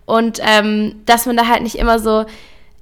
Und 0.06 0.40
ähm, 0.42 1.04
dass 1.06 1.28
man 1.28 1.38
da 1.38 1.48
halt 1.48 1.62
nicht 1.62 1.76
immer 1.76 2.00
so, 2.00 2.26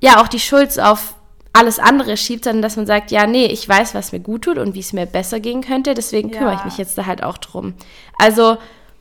ja, 0.03 0.21
auch 0.21 0.27
die 0.27 0.39
Schuld 0.39 0.77
auf 0.81 1.15
alles 1.53 1.79
andere 1.79 2.17
schiebt, 2.17 2.43
sondern 2.43 2.61
dass 2.61 2.75
man 2.75 2.85
sagt, 2.85 3.09
ja, 3.09 3.25
nee, 3.25 3.45
ich 3.45 3.67
weiß, 3.69 3.95
was 3.95 4.11
mir 4.11 4.19
gut 4.19 4.43
tut 4.43 4.57
und 4.57 4.73
wie 4.73 4.81
es 4.81 4.91
mir 4.91 5.05
besser 5.05 5.39
gehen 5.39 5.61
könnte, 5.61 5.93
deswegen 5.93 6.29
ja. 6.29 6.39
kümmere 6.39 6.55
ich 6.55 6.65
mich 6.65 6.77
jetzt 6.77 6.97
da 6.97 7.05
halt 7.05 7.23
auch 7.23 7.37
drum. 7.37 7.73
Also, 8.19 8.57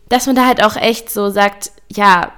dass 0.09 0.26
man 0.26 0.36
da 0.36 0.46
halt 0.46 0.62
auch 0.62 0.76
echt 0.76 1.11
so 1.11 1.28
sagt, 1.30 1.72
ja, 1.90 2.30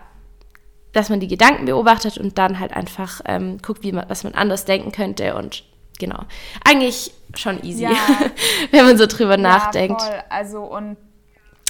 dass 0.93 1.11
man 1.11 1.21
die 1.21 1.29
Gedanken 1.29 1.67
beobachtet 1.67 2.17
und 2.17 2.39
dann 2.39 2.59
halt 2.59 2.73
einfach 2.73 3.21
ähm, 3.27 3.59
guckt, 3.61 3.83
wie 3.83 3.93
man, 3.93 4.09
was 4.09 4.25
man 4.25 4.33
anders 4.33 4.65
denken 4.65 4.93
könnte 4.93 5.35
und 5.35 5.65
genau. 5.99 6.21
Eigentlich 6.65 7.12
schon 7.37 7.62
easy, 7.65 7.83
ja. 7.83 7.91
wenn 8.71 8.87
man 8.87 8.97
so 8.97 9.05
drüber 9.05 9.33
ja, 9.33 9.43
nachdenkt. 9.43 10.01
Voll. 10.01 10.23
Also 10.31 10.62
und 10.62 10.97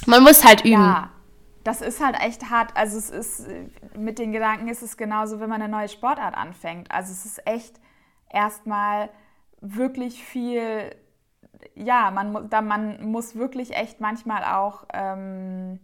man 0.05 0.23
muss 0.23 0.45
halt 0.45 0.61
üben. 0.61 0.73
Ja, 0.73 1.09
das 1.65 1.81
ist 1.81 2.01
halt 2.01 2.15
echt 2.21 2.49
hart. 2.51 2.77
Also 2.77 2.97
es 2.97 3.09
ist 3.09 3.47
mit 3.97 4.19
den 4.19 4.31
Gedanken 4.31 4.67
ist 4.69 4.83
es 4.83 4.97
genauso, 4.97 5.39
wenn 5.39 5.49
man 5.49 5.61
eine 5.61 5.71
neue 5.71 5.89
Sportart 5.89 6.37
anfängt. 6.37 6.91
Also 6.91 7.11
es 7.11 7.25
ist 7.25 7.45
echt 7.47 7.81
erstmal 8.29 9.09
wirklich 9.61 10.23
viel. 10.23 10.95
Ja, 11.73 12.11
man, 12.11 12.49
da, 12.49 12.61
man 12.61 13.03
muss 13.09 13.35
wirklich 13.35 13.75
echt 13.75 13.99
manchmal 13.99 14.43
auch 14.43 14.85
ähm, 14.93 15.79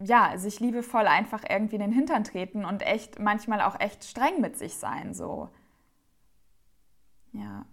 ja, 0.00 0.36
sich 0.38 0.58
liebevoll 0.60 1.06
einfach 1.06 1.44
irgendwie 1.48 1.76
in 1.76 1.82
den 1.82 1.92
Hintern 1.92 2.24
treten 2.24 2.64
und 2.64 2.82
echt 2.82 3.18
manchmal 3.20 3.60
auch 3.60 3.78
echt 3.80 4.04
streng 4.04 4.40
mit 4.40 4.56
sich 4.58 4.76
sein, 4.76 5.14
so. 5.14 5.48
Ja. 7.32 7.64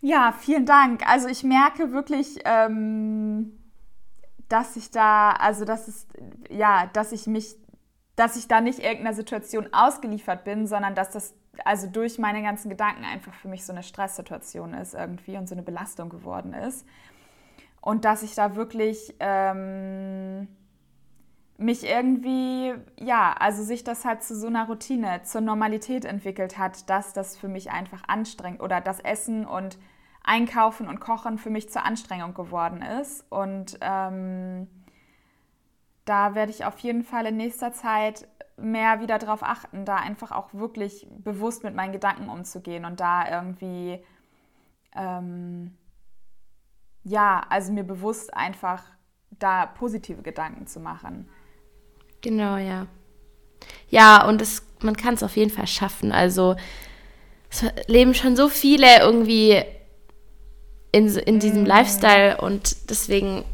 Ja, 0.00 0.32
vielen 0.32 0.66
Dank. 0.66 1.08
Also 1.08 1.28
ich 1.28 1.44
merke 1.44 1.92
wirklich, 1.92 2.40
ähm, 2.44 3.52
dass 4.52 4.76
ich 4.76 4.90
da, 4.90 5.30
also 5.30 5.64
dass 5.64 5.88
es, 5.88 6.06
ja, 6.50 6.86
dass 6.92 7.12
ich 7.12 7.26
mich, 7.26 7.56
dass 8.16 8.36
ich 8.36 8.48
da 8.48 8.60
nicht 8.60 8.80
irgendeiner 8.80 9.14
Situation 9.14 9.68
ausgeliefert 9.72 10.44
bin, 10.44 10.66
sondern 10.66 10.94
dass 10.94 11.10
das 11.10 11.34
also 11.64 11.86
durch 11.86 12.18
meine 12.18 12.42
ganzen 12.42 12.68
Gedanken 12.68 13.04
einfach 13.04 13.34
für 13.34 13.48
mich 13.48 13.64
so 13.64 13.72
eine 13.72 13.82
Stresssituation 13.82 14.74
ist 14.74 14.94
irgendwie 14.94 15.36
und 15.36 15.48
so 15.48 15.54
eine 15.54 15.62
Belastung 15.62 16.08
geworden 16.08 16.52
ist. 16.52 16.86
Und 17.80 18.04
dass 18.04 18.22
ich 18.22 18.34
da 18.34 18.54
wirklich 18.54 19.14
ähm, 19.20 20.48
mich 21.58 21.84
irgendwie, 21.84 22.74
ja, 23.00 23.34
also 23.38 23.62
sich 23.64 23.84
das 23.84 24.04
halt 24.04 24.22
zu 24.22 24.36
so 24.38 24.46
einer 24.46 24.66
Routine, 24.66 25.22
zur 25.24 25.40
Normalität 25.40 26.04
entwickelt 26.04 26.58
hat, 26.58 26.88
dass 26.90 27.12
das 27.12 27.36
für 27.36 27.48
mich 27.48 27.70
einfach 27.70 28.02
anstrengend 28.06 28.60
oder 28.60 28.80
das 28.80 29.00
Essen 29.00 29.46
und 29.46 29.78
Einkaufen 30.24 30.88
und 30.88 31.00
Kochen 31.00 31.38
für 31.38 31.50
mich 31.50 31.70
zur 31.70 31.84
Anstrengung 31.84 32.34
geworden 32.34 32.82
ist. 32.82 33.24
Und 33.30 33.78
ähm, 33.80 34.68
da 36.04 36.34
werde 36.34 36.52
ich 36.52 36.64
auf 36.64 36.78
jeden 36.78 37.02
Fall 37.02 37.26
in 37.26 37.36
nächster 37.36 37.72
Zeit 37.72 38.28
mehr 38.56 39.00
wieder 39.00 39.18
darauf 39.18 39.42
achten, 39.42 39.84
da 39.84 39.96
einfach 39.96 40.30
auch 40.30 40.52
wirklich 40.52 41.06
bewusst 41.10 41.64
mit 41.64 41.74
meinen 41.74 41.92
Gedanken 41.92 42.28
umzugehen 42.28 42.84
und 42.84 43.00
da 43.00 43.28
irgendwie 43.30 44.04
ähm, 44.94 45.76
ja, 47.04 47.44
also 47.48 47.72
mir 47.72 47.84
bewusst 47.84 48.34
einfach 48.34 48.82
da 49.30 49.66
positive 49.66 50.22
Gedanken 50.22 50.66
zu 50.66 50.80
machen. 50.80 51.28
Genau, 52.20 52.56
ja. 52.56 52.86
Ja, 53.88 54.26
und 54.26 54.40
es, 54.40 54.66
man 54.80 54.96
kann 54.96 55.14
es 55.14 55.22
auf 55.22 55.36
jeden 55.36 55.50
Fall 55.50 55.66
schaffen. 55.66 56.12
Also 56.12 56.56
es 57.50 57.64
leben 57.86 58.14
schon 58.14 58.36
so 58.36 58.48
viele 58.48 59.00
irgendwie 59.00 59.62
in, 60.92 61.08
in 61.16 61.40
diesem 61.40 61.64
mm. 61.64 61.66
Lifestyle 61.66 62.40
und 62.40 62.90
deswegen, 62.90 63.44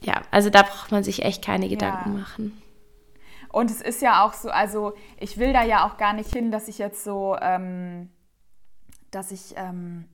ja, 0.00 0.22
also 0.30 0.50
da 0.50 0.62
braucht 0.62 0.92
man 0.92 1.02
sich 1.02 1.22
echt 1.22 1.44
keine 1.44 1.68
Gedanken 1.68 2.12
ja. 2.14 2.20
machen. 2.20 2.62
Und 3.50 3.70
es 3.70 3.80
ist 3.80 4.02
ja 4.02 4.24
auch 4.24 4.34
so, 4.34 4.50
also 4.50 4.94
ich 5.18 5.38
will 5.38 5.52
da 5.52 5.64
ja 5.64 5.86
auch 5.86 5.96
gar 5.96 6.12
nicht 6.12 6.32
hin, 6.32 6.50
dass 6.50 6.68
ich 6.68 6.78
jetzt 6.78 7.02
so, 7.02 7.36
ähm, 7.40 8.10
dass 9.10 9.32
ich 9.32 9.54
ähm, 9.56 10.04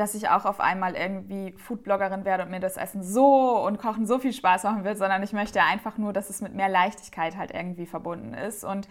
dass 0.00 0.14
ich 0.14 0.28
auch 0.28 0.46
auf 0.46 0.60
einmal 0.60 0.94
irgendwie 0.94 1.52
Foodbloggerin 1.58 2.24
werde 2.24 2.44
und 2.44 2.50
mir 2.50 2.60
das 2.60 2.76
Essen 2.76 3.02
so 3.02 3.58
und 3.58 3.78
Kochen 3.78 4.06
so 4.06 4.18
viel 4.18 4.32
Spaß 4.32 4.64
machen 4.64 4.82
will, 4.82 4.96
sondern 4.96 5.22
ich 5.22 5.32
möchte 5.32 5.62
einfach 5.62 5.98
nur, 5.98 6.12
dass 6.12 6.30
es 6.30 6.40
mit 6.40 6.54
mehr 6.54 6.70
Leichtigkeit 6.70 7.36
halt 7.36 7.50
irgendwie 7.52 7.86
verbunden 7.86 8.32
ist. 8.32 8.64
Und 8.64 8.88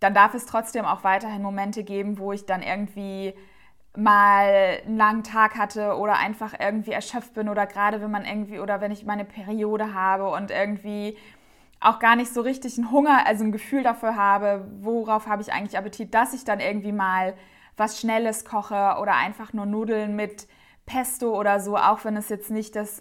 dann 0.00 0.14
darf 0.14 0.32
es 0.34 0.46
trotzdem 0.46 0.86
auch 0.86 1.04
weiterhin 1.04 1.42
Momente 1.42 1.84
geben, 1.84 2.18
wo 2.18 2.32
ich 2.32 2.46
dann 2.46 2.62
irgendwie 2.62 3.34
mal 3.96 4.80
einen 4.84 4.96
langen 4.96 5.24
Tag 5.24 5.56
hatte 5.56 5.96
oder 5.96 6.18
einfach 6.18 6.54
irgendwie 6.58 6.92
erschöpft 6.92 7.34
bin 7.34 7.48
oder 7.48 7.66
gerade 7.66 8.00
wenn 8.00 8.10
man 8.10 8.24
irgendwie 8.24 8.60
oder 8.60 8.80
wenn 8.80 8.92
ich 8.92 9.04
meine 9.04 9.24
Periode 9.24 9.94
habe 9.94 10.28
und 10.28 10.50
irgendwie 10.50 11.16
auch 11.80 11.98
gar 11.98 12.14
nicht 12.14 12.32
so 12.32 12.42
richtig 12.42 12.76
einen 12.78 12.90
Hunger, 12.90 13.26
also 13.26 13.42
ein 13.42 13.52
Gefühl 13.52 13.82
dafür 13.82 14.14
habe, 14.16 14.68
worauf 14.80 15.26
habe 15.26 15.42
ich 15.42 15.52
eigentlich 15.52 15.78
Appetit, 15.78 16.14
dass 16.14 16.34
ich 16.34 16.44
dann 16.44 16.60
irgendwie 16.60 16.92
mal 16.92 17.34
was 17.76 17.98
Schnelles 17.98 18.44
koche 18.44 18.96
oder 19.00 19.14
einfach 19.14 19.52
nur 19.52 19.66
Nudeln 19.66 20.14
mit 20.14 20.46
Pesto 20.86 21.38
oder 21.38 21.60
so, 21.60 21.76
auch 21.76 22.04
wenn 22.04 22.16
es 22.16 22.28
jetzt 22.28 22.50
nicht 22.50 22.76
das 22.76 23.00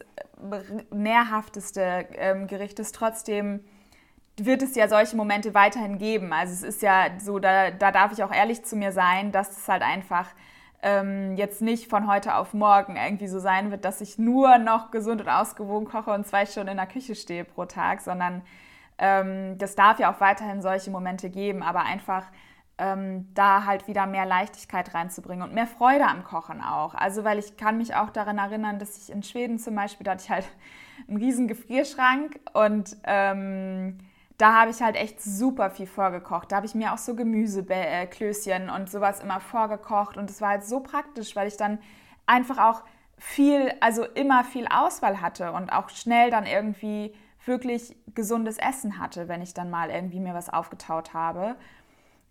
nährhafteste 0.91 2.07
ähm, 2.13 2.47
Gericht 2.47 2.79
ist, 2.79 2.95
trotzdem 2.95 3.63
wird 4.37 4.61
es 4.61 4.75
ja 4.75 4.87
solche 4.87 5.17
Momente 5.17 5.53
weiterhin 5.53 5.97
geben. 5.97 6.31
Also 6.31 6.53
es 6.53 6.63
ist 6.63 6.81
ja 6.81 7.07
so, 7.19 7.39
da, 7.39 7.71
da 7.71 7.91
darf 7.91 8.13
ich 8.13 8.23
auch 8.23 8.31
ehrlich 8.33 8.63
zu 8.63 8.77
mir 8.77 8.93
sein, 8.93 9.33
dass 9.33 9.57
es 9.57 9.67
halt 9.67 9.81
einfach 9.81 10.27
ähm, 10.81 11.35
jetzt 11.35 11.61
nicht 11.61 11.89
von 11.89 12.07
heute 12.07 12.35
auf 12.35 12.53
morgen 12.53 12.95
irgendwie 12.95 13.27
so 13.27 13.39
sein 13.39 13.71
wird, 13.71 13.85
dass 13.85 14.01
ich 14.01 14.17
nur 14.17 14.57
noch 14.57 14.91
gesund 14.91 15.21
und 15.21 15.29
ausgewogen 15.29 15.87
koche 15.87 16.11
und 16.11 16.25
zwei 16.25 16.45
Stunden 16.45 16.69
in 16.69 16.77
der 16.77 16.87
Küche 16.87 17.15
stehe 17.15 17.43
pro 17.43 17.65
Tag, 17.65 18.01
sondern 18.01 18.41
ähm, 18.97 19.57
das 19.57 19.75
darf 19.75 19.99
ja 19.99 20.13
auch 20.13 20.21
weiterhin 20.21 20.61
solche 20.61 20.91
Momente 20.91 21.29
geben, 21.29 21.63
aber 21.63 21.81
einfach 21.81 22.25
ähm, 22.77 23.27
da 23.33 23.65
halt 23.65 23.87
wieder 23.87 24.05
mehr 24.05 24.25
Leichtigkeit 24.25 24.93
reinzubringen 24.93 25.43
und 25.43 25.53
mehr 25.53 25.67
Freude 25.67 26.05
am 26.05 26.23
Kochen 26.23 26.61
auch. 26.61 26.95
Also 26.95 27.25
weil 27.25 27.39
ich 27.39 27.57
kann 27.57 27.77
mich 27.77 27.95
auch 27.95 28.09
daran 28.09 28.37
erinnern, 28.37 28.79
dass 28.79 28.97
ich 28.97 29.13
in 29.13 29.21
Schweden 29.21 29.59
zum 29.59 29.75
Beispiel, 29.75 30.05
da 30.05 30.11
hatte 30.11 30.23
ich 30.23 30.29
halt 30.29 30.45
einen 31.07 31.17
riesen 31.17 31.47
Gefrierschrank 31.47 32.39
und 32.53 32.95
ähm, 33.03 33.97
da 34.39 34.61
habe 34.61 34.71
ich 34.71 34.81
halt 34.81 34.95
echt 34.95 35.21
super 35.21 35.69
viel 35.69 35.85
vorgekocht. 35.85 36.51
Da 36.51 36.55
habe 36.55 36.65
ich 36.65 36.73
mir 36.73 36.93
auch 36.93 36.97
so 36.97 37.13
Gemüseklößchen 37.13 38.69
und 38.69 38.89
sowas 38.89 39.19
immer 39.19 39.41
vorgekocht 39.41 40.15
und 40.17 40.29
es 40.29 40.39
war 40.41 40.49
halt 40.49 40.63
so 40.63 40.79
praktisch, 40.79 41.35
weil 41.35 41.49
ich 41.49 41.57
dann 41.57 41.77
einfach 42.25 42.57
auch 42.57 42.83
viel, 43.17 43.73
also 43.81 44.05
immer 44.05 44.45
viel 44.45 44.65
Auswahl 44.67 45.19
hatte 45.19 45.51
und 45.51 45.73
auch 45.73 45.89
schnell 45.89 46.31
dann 46.31 46.45
irgendwie 46.45 47.13
wirklich 47.45 47.97
gesundes 48.15 48.57
Essen 48.57 48.97
hatte, 48.97 49.27
wenn 49.27 49.41
ich 49.41 49.53
dann 49.53 49.69
mal 49.69 49.89
irgendwie 49.89 50.21
mir 50.21 50.33
was 50.33 50.49
aufgetaut 50.49 51.13
habe. 51.13 51.57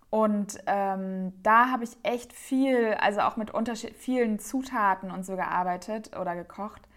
Und 0.09 0.59
ähm, 0.67 1.35
da 1.43 1.71
habe 1.71 1.85
ich 1.85 1.99
echt 2.05 2.33
viel, 2.33 2.95
also 2.95 3.21
auch 3.21 3.37
mit 3.37 3.53
vielen 3.99 4.39
Zutaten 4.39 5.11
und 5.11 5.27
so 5.27 5.37
gearbeitet 5.37 6.17
oder 6.19 6.35
gekocht, 6.35 6.88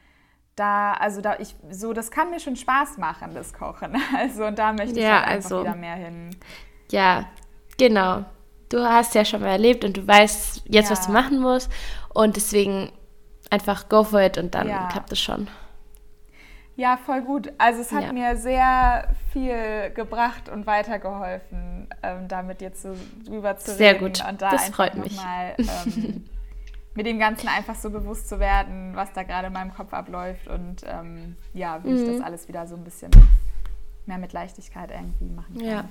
da, 0.62 0.94
also 0.94 1.22
da, 1.22 1.36
ich, 1.40 1.56
so, 1.72 1.92
das 1.92 2.12
kann 2.12 2.30
mir 2.30 2.40
schon 2.40 2.56
Spaß 2.56 2.98
machen, 3.00 3.34
das 3.34 3.52
Kochen. 3.54 3.98
Also, 4.16 4.46
und 4.46 4.60
da 4.60 4.72
möchte 4.74 5.00
ich 5.00 5.04
Ja, 5.06 5.22
halt 5.22 5.28
einfach 5.28 5.52
also- 5.52 5.62
wieder 5.64 5.76
mehr 5.76 5.96
hin. 5.96 6.30
Ja, 6.92 7.26
genau. 7.78 8.26
Du 8.70 8.80
hast 8.84 9.16
ja 9.16 9.26
schon 9.26 9.42
mal 9.42 9.50
erlebt 9.50 9.84
und 9.84 9.98
du 9.98 10.08
weißt 10.08 10.64
jetzt, 10.68 10.92
was 10.92 11.00
Ja. 11.02 11.06
du 11.08 11.12
machen 11.14 11.40
musst. 11.40 11.72
Und 12.14 12.36
deswegen 12.36 12.92
einfach 13.50 13.90
go 13.90 14.04
for 14.04 14.22
it 14.22 14.38
und 14.38 14.54
dann 14.56 14.68
Ja. 14.70 14.88
klappt 14.88 15.12
es 15.12 15.20
schon. 15.20 15.48
Ja, 16.76 16.98
voll 16.98 17.22
gut. 17.22 17.52
Also 17.58 17.82
es 17.82 17.92
hat 17.92 18.04
Ja. 18.04 18.14
mir 18.14 18.38
sehr 18.38 19.10
viel 19.34 19.92
gebracht 19.94 20.48
und 20.50 20.66
weitergeholfen, 20.68 21.90
ähm, 22.04 22.28
damit 22.28 22.62
jetzt 22.62 22.82
so 22.84 22.96
drüber 23.26 23.58
zu 23.58 23.72
Sehr 23.72 23.96
reden 23.96 24.06
gut. 24.14 24.24
und 24.28 24.42
da 24.42 24.52
Das 24.52 24.70
freut 24.70 24.96
mich. 24.96 25.16
nochmal 25.18 25.56
ähm, 25.58 26.26
mit 26.94 27.06
dem 27.06 27.20
Ganzen 27.20 27.48
einfach 27.48 27.76
so 27.76 27.90
bewusst 27.90 28.28
zu 28.28 28.40
werden, 28.40 28.96
was 28.96 29.12
da 29.14 29.24
gerade 29.24 29.48
in 29.48 29.54
meinem 29.54 29.74
Kopf 29.74 29.94
abläuft 29.94 30.48
und 30.48 30.84
ähm, 30.86 31.38
ja, 31.54 31.84
wie 31.84 31.90
ich 31.90 32.02
Mhm. 32.02 32.08
das 32.08 32.22
alles 32.22 32.48
wieder 32.48 32.68
so 32.68 32.76
ein 32.76 32.84
bisschen 32.84 33.12
mehr 34.06 34.18
mit 34.18 34.34
Leichtigkeit 34.34 34.92
irgendwie 34.92 35.26
machen 35.34 35.56
kann. 35.58 35.66
Ja. 35.66 35.84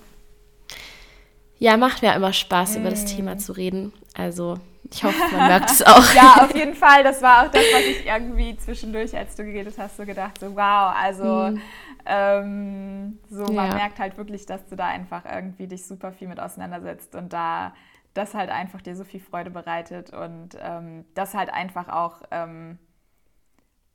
Ja, 1.58 1.76
macht 1.76 2.00
mir 2.02 2.14
immer 2.14 2.32
Spaß, 2.32 2.76
über 2.76 2.88
das 2.88 3.04
Mm. 3.04 3.06
Thema 3.16 3.38
zu 3.38 3.52
reden. 3.52 3.92
Also, 4.16 4.58
ich 4.90 5.04
hoffe, 5.04 5.18
man 5.30 5.46
merkt 5.46 5.70
es 5.70 5.82
auch. 5.82 6.02
Ja, 6.14 6.36
auf 6.44 6.54
jeden 6.54 6.74
Fall. 6.74 7.02
Das 7.04 7.20
war 7.20 7.44
auch 7.46 7.50
das, 7.50 7.64
was 7.70 7.84
ich 7.84 8.06
irgendwie 8.06 8.56
zwischendurch, 8.56 9.14
als 9.14 9.36
du 9.36 9.44
geredet 9.44 9.74
hast, 9.76 9.98
so 9.98 10.06
gedacht, 10.06 10.40
so 10.40 10.54
wow, 10.56 10.94
also 10.96 11.50
Mhm. 11.50 11.60
ähm, 12.06 13.18
so 13.28 13.44
man 13.52 13.68
Ja. 13.68 13.74
merkt 13.74 13.98
halt 13.98 14.16
wirklich, 14.16 14.46
dass 14.46 14.64
du 14.66 14.76
da 14.76 14.86
einfach 14.86 15.24
irgendwie 15.30 15.66
dich 15.66 15.86
super 15.86 16.12
viel 16.12 16.28
mit 16.28 16.40
auseinandersetzt 16.40 17.14
und 17.14 17.32
da 17.32 17.74
das 18.14 18.34
halt 18.34 18.50
einfach 18.50 18.80
dir 18.82 18.96
so 18.96 19.04
viel 19.04 19.20
Freude 19.20 19.50
bereitet 19.50 20.10
und 20.12 20.56
ähm, 20.60 21.04
das 21.14 21.34
halt 21.34 21.50
einfach 21.52 21.88
auch 21.88 22.22
ähm, 22.30 22.78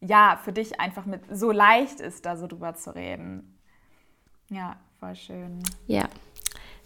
ja 0.02 0.40
für 0.44 0.54
dich 0.54 0.80
einfach 0.80 1.06
mit 1.06 1.22
so 1.36 1.52
leicht 1.52 2.00
ist, 2.00 2.26
da 2.26 2.38
so 2.38 2.48
drüber 2.48 2.76
zu 2.76 2.94
reden. 2.96 3.60
Ja, 4.50 4.76
voll 5.00 5.16
schön. 5.16 5.60
Ja, 5.88 6.06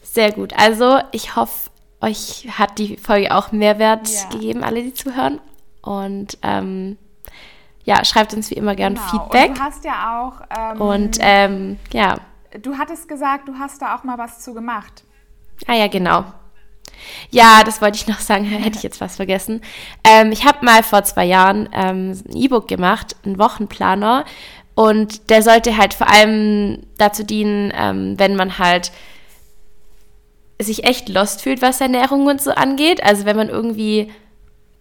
sehr 0.02 0.32
gut. 0.32 0.54
Also, 0.58 1.00
ich 1.12 1.36
hoffe, 1.36 1.70
euch 2.02 2.48
hat 2.58 2.80
die 2.80 2.98
Folge 2.98 3.36
auch 3.36 3.52
Mehrwert 3.52 4.10
Ja. 4.10 4.30
gegeben, 4.30 4.64
alle, 4.64 4.82
die 4.82 4.94
zuhören. 4.94 5.42
Und 5.82 6.38
ähm, 6.42 6.98
ja, 7.84 8.04
schreibt 8.06 8.34
uns 8.34 8.50
wie 8.50 8.56
immer 8.56 8.76
gern 8.76 8.96
Genau. 8.96 9.08
Feedback. 9.08 9.50
Und 9.50 9.58
du 9.58 9.64
hast 9.64 9.84
ja 9.84 10.22
auch 10.22 10.42
ähm, 10.58 10.82
Und 10.82 11.18
ähm, 11.22 11.80
ja, 11.92 12.18
du 12.62 12.78
hattest 12.78 13.08
gesagt, 13.10 13.48
du 13.50 13.56
hast 13.60 13.82
da 13.82 13.96
auch 13.96 14.04
mal 14.04 14.18
was 14.18 14.40
zu 14.40 14.54
gemacht. 14.54 15.04
ah 15.68 15.74
ja, 15.74 15.88
genau. 15.88 16.24
Ja, 17.32 17.64
das 17.64 17.82
wollte 17.82 17.98
ich 17.98 18.08
noch 18.08 18.20
sagen, 18.20 18.44
hätte 18.46 18.78
ich 18.78 18.84
jetzt 18.84 19.02
was 19.02 19.18
vergessen. 19.18 19.62
Ähm, 20.04 20.32
ich 20.32 20.46
habe 20.46 20.66
mal 20.66 20.84
vor 20.84 21.04
zwei 21.04 21.26
Jahren 21.26 21.70
ähm, 21.74 22.12
ein 22.30 22.36
E-Book 22.36 22.68
gemacht, 22.68 23.16
einen 23.26 23.38
Wochenplaner. 23.38 24.26
Und 24.76 25.30
der 25.30 25.42
sollte 25.42 25.76
halt 25.76 25.94
vor 25.94 26.10
allem 26.10 26.84
dazu 26.98 27.26
dienen, 27.26 27.74
ähm, 27.76 28.18
wenn 28.18 28.36
man 28.36 28.60
halt 28.60 28.92
sich 30.62 30.84
echt 30.84 31.10
lost 31.10 31.42
fühlt, 31.42 31.62
was 31.62 31.82
Ernährung 31.82 32.28
und 32.28 32.42
so 32.42 32.52
angeht. 32.52 33.04
Also 33.04 33.26
wenn 33.26 33.36
man 33.36 33.50
irgendwie 33.50 34.12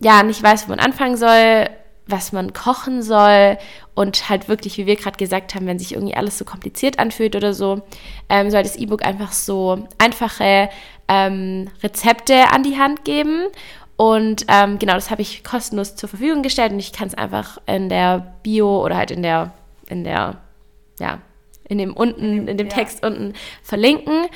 ja 0.01 0.23
nicht 0.23 0.43
weiß, 0.43 0.67
wo 0.67 0.71
man 0.71 0.81
anfangen 0.81 1.17
soll, 1.17 1.69
was 2.07 2.33
man 2.33 2.53
kochen 2.53 3.03
soll 3.03 3.59
und 3.95 4.29
halt 4.29 4.49
wirklich, 4.49 4.79
wie 4.79 4.87
wir 4.87 4.97
gerade 4.97 5.19
gesagt 5.19 5.55
haben, 5.55 5.67
wenn 5.67 5.79
sich 5.79 5.93
irgendwie 5.93 6.15
alles 6.15 6.39
so 6.39 6.45
kompliziert 6.45 6.99
anfühlt 6.99 7.37
oder 7.37 7.53
so, 7.53 7.83
ähm, 8.29 8.51
soll 8.51 8.63
das 8.63 8.77
E-Book 8.77 9.05
einfach 9.05 9.33
so 9.33 9.87
einfache 9.99 10.71
ähm, 11.09 11.71
Rezepte 11.83 12.53
an 12.53 12.63
die 12.63 12.79
Hand 12.79 13.05
geben. 13.05 13.47
Und 13.97 14.45
ähm, 14.49 14.79
genau, 14.79 14.95
das 14.95 15.11
habe 15.11 15.23
ich 15.23 15.43
kostenlos 15.43 15.97
zur 15.97 16.09
Verfügung 16.09 16.43
gestellt 16.43 16.73
und 16.73 16.79
ich 16.79 16.93
kann 16.93 17.09
es 17.09 17.15
einfach 17.15 17.59
in 17.67 17.89
der 17.89 18.37
Bio 18.45 18.85
oder 18.85 18.97
halt 18.97 19.11
in 19.11 19.23
der, 19.23 19.53
in 19.89 20.05
der, 20.05 20.37
ja, 21.01 21.19
in 21.69 21.79
dem 21.79 21.95
unten, 21.95 22.47
in 22.47 22.57
dem 22.57 22.69
ja. 22.69 22.73
Text 22.73 23.05
unten 23.05 23.35
verlinken. 23.63 24.27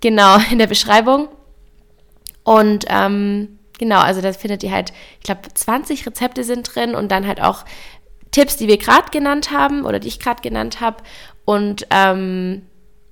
Genau, 0.00 0.38
in 0.50 0.58
der 0.58 0.66
Beschreibung. 0.66 1.28
Und 2.42 2.84
ähm, 2.88 3.58
genau, 3.78 4.00
also 4.00 4.20
da 4.20 4.32
findet 4.32 4.62
ihr 4.62 4.72
halt, 4.72 4.92
ich 5.18 5.24
glaube, 5.24 5.42
20 5.52 6.06
Rezepte 6.06 6.42
sind 6.44 6.74
drin 6.74 6.94
und 6.94 7.10
dann 7.10 7.26
halt 7.26 7.40
auch 7.40 7.64
Tipps, 8.30 8.56
die 8.56 8.68
wir 8.68 8.76
gerade 8.76 9.10
genannt 9.10 9.50
haben 9.50 9.84
oder 9.84 9.98
die 9.98 10.08
ich 10.08 10.18
gerade 10.18 10.42
genannt 10.42 10.80
habe. 10.80 10.98
Und 11.44 11.86
ähm, 11.90 12.62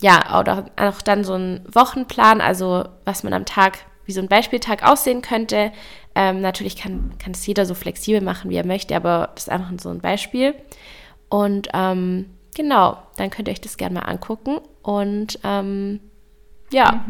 ja, 0.05 0.39
oder 0.39 0.67
auch 0.77 1.01
dann 1.01 1.25
so 1.25 1.33
ein 1.33 1.65
Wochenplan, 1.73 2.43
also 2.43 2.85
was 3.07 3.23
man 3.23 3.33
am 3.33 3.47
Tag, 3.47 3.79
wie 4.05 4.13
so 4.13 4.21
ein 4.21 4.29
Beispieltag 4.29 4.87
aussehen 4.87 5.23
könnte. 5.23 5.73
Ähm, 6.15 6.43
natürlich 6.43 6.77
kann, 6.77 7.15
kann 7.19 7.33
es 7.33 7.47
jeder 7.47 7.65
so 7.65 7.73
flexibel 7.73 8.21
machen, 8.21 8.51
wie 8.51 8.57
er 8.57 8.67
möchte, 8.67 8.95
aber 8.95 9.31
das 9.35 9.45
ist 9.45 9.49
einfach 9.49 9.73
so 9.79 9.89
ein 9.89 10.03
Beispiel. 10.03 10.55
Und 11.31 11.69
ähm, 11.73 12.27
genau, 12.55 12.99
dann 13.17 13.31
könnt 13.31 13.49
ihr 13.49 13.53
euch 13.53 13.63
das 13.63 13.79
gerne 13.79 13.95
mal 13.95 14.05
angucken. 14.05 14.59
Und 14.83 15.39
ähm, 15.43 16.01
ja, 16.71 17.03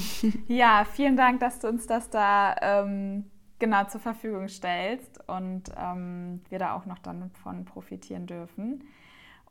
Ja, 0.48 0.86
vielen 0.90 1.18
Dank, 1.18 1.40
dass 1.40 1.58
du 1.58 1.68
uns 1.68 1.86
das 1.86 2.08
da 2.08 2.56
ähm, 2.62 3.26
genau 3.58 3.84
zur 3.84 4.00
Verfügung 4.00 4.48
stellst 4.48 5.20
und 5.28 5.64
ähm, 5.76 6.40
wir 6.48 6.58
da 6.58 6.74
auch 6.74 6.86
noch 6.86 6.98
dann 7.00 7.30
von 7.42 7.66
profitieren 7.66 8.26
dürfen. 8.26 8.84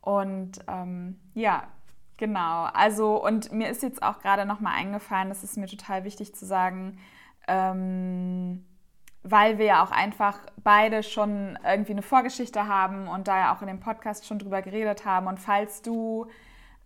Und 0.01 0.61
ähm, 0.67 1.19
ja, 1.35 1.67
genau. 2.17 2.65
Also, 2.73 3.23
und 3.23 3.51
mir 3.51 3.69
ist 3.69 3.83
jetzt 3.83 4.03
auch 4.03 4.19
gerade 4.19 4.45
nochmal 4.45 4.75
eingefallen, 4.75 5.29
das 5.29 5.43
ist 5.43 5.57
mir 5.57 5.67
total 5.67 6.03
wichtig 6.03 6.35
zu 6.35 6.45
sagen, 6.45 6.97
ähm, 7.47 8.65
weil 9.23 9.57
wir 9.57 9.65
ja 9.65 9.83
auch 9.83 9.91
einfach 9.91 10.39
beide 10.63 11.03
schon 11.03 11.57
irgendwie 11.65 11.91
eine 11.91 12.01
Vorgeschichte 12.01 12.67
haben 12.67 13.07
und 13.07 13.27
da 13.27 13.37
ja 13.37 13.55
auch 13.55 13.61
in 13.61 13.67
dem 13.67 13.79
Podcast 13.79 14.25
schon 14.25 14.39
drüber 14.39 14.61
geredet 14.61 15.05
haben. 15.05 15.27
Und 15.27 15.39
falls 15.39 15.81
du 15.81 16.27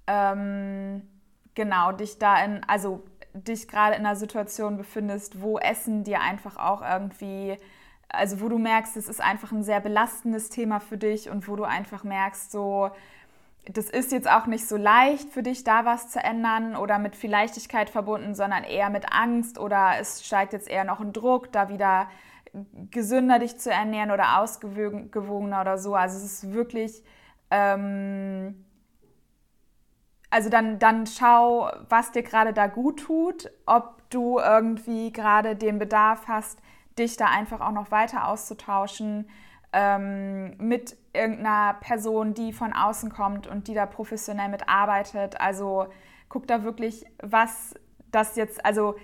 ähm, 0.08 1.08
genau 1.56 1.92
dich 1.92 2.18
da 2.20 2.44
in, 2.44 2.64
also 2.68 3.04
dich 3.34 3.68
gerade 3.68 3.96
in 3.96 4.06
einer 4.06 4.16
Situation 4.16 4.78
befindest, 4.78 5.42
wo 5.42 5.58
Essen 5.58 6.04
dir 6.04 6.22
einfach 6.22 6.58
auch 6.58 6.82
irgendwie, 6.82 7.58
also 8.10 8.42
wo 8.42 8.50
du 8.50 8.58
merkst, 8.58 8.98
es 8.98 9.08
ist 9.08 9.22
einfach 9.22 9.52
ein 9.52 9.64
sehr 9.64 9.80
belastendes 9.80 10.50
Thema 10.50 10.80
für 10.80 10.98
dich 10.98 11.30
und 11.30 11.48
wo 11.48 11.56
du 11.56 11.64
einfach 11.64 12.04
merkst, 12.04 12.52
so, 12.52 12.92
das 13.66 13.90
ist 13.90 14.12
jetzt 14.12 14.30
auch 14.30 14.48
nicht 14.48 14.68
so 14.68 14.76
leicht 14.76 15.30
für 15.30 15.44
dich, 15.44 15.64
da 15.64 15.86
was 15.86 16.10
zu 16.10 16.20
ändern 16.20 16.76
oder 16.76 16.98
mit 16.98 17.16
viel 17.16 17.30
Leichtigkeit 17.30 17.90
verbunden, 17.90 18.34
sondern 18.34 18.64
eher 18.64 18.90
mit 18.90 19.14
Angst 19.14 19.60
oder 19.60 19.94
es 20.00 20.26
steigt 20.26 20.54
jetzt 20.54 20.70
eher 20.70 20.84
noch 20.84 21.00
ein 21.00 21.14
Druck, 21.14 21.52
da 21.52 21.70
wieder 21.70 22.08
gesünder 22.90 23.40
dich 23.40 23.58
zu 23.58 23.72
ernähren 23.72 24.12
oder 24.12 24.40
ausgewogener 24.40 25.62
oder 25.62 25.78
so. 25.78 25.96
Also 25.96 26.18
es 26.18 26.24
ist 26.24 26.54
wirklich, 26.54 27.04
ähm, 27.50 28.66
also 30.30 30.50
dann, 30.50 30.80
dann 30.80 31.06
schau, 31.06 31.72
was 31.88 32.12
dir 32.12 32.24
gerade 32.24 32.54
da 32.54 32.68
gut 32.68 33.02
tut, 33.02 33.52
ob 33.66 34.10
du 34.10 34.40
irgendwie 34.40 35.14
gerade 35.14 35.56
den 35.56 35.80
Bedarf 35.80 36.28
hast, 36.28 36.60
dich 36.98 37.16
da 37.16 37.28
einfach 37.28 37.62
auch 37.62 37.72
noch 37.72 37.92
weiter 37.92 38.28
auszutauschen 38.28 39.30
ähm, 39.72 40.58
mit 40.58 40.98
irgendeiner 41.14 41.76
Person, 41.82 42.34
die 42.34 42.54
von 42.54 42.74
außen 42.74 43.12
kommt 43.12 43.48
und 43.48 43.68
die 43.68 43.74
da 43.74 43.86
professionell 43.86 44.50
mitarbeitet. 44.50 45.40
Also 45.40 45.88
guck 46.30 46.48
da 46.48 46.64
wirklich, 46.64 47.06
was 47.22 47.74
das 48.12 48.36
jetzt, 48.36 48.66
also 48.66 48.96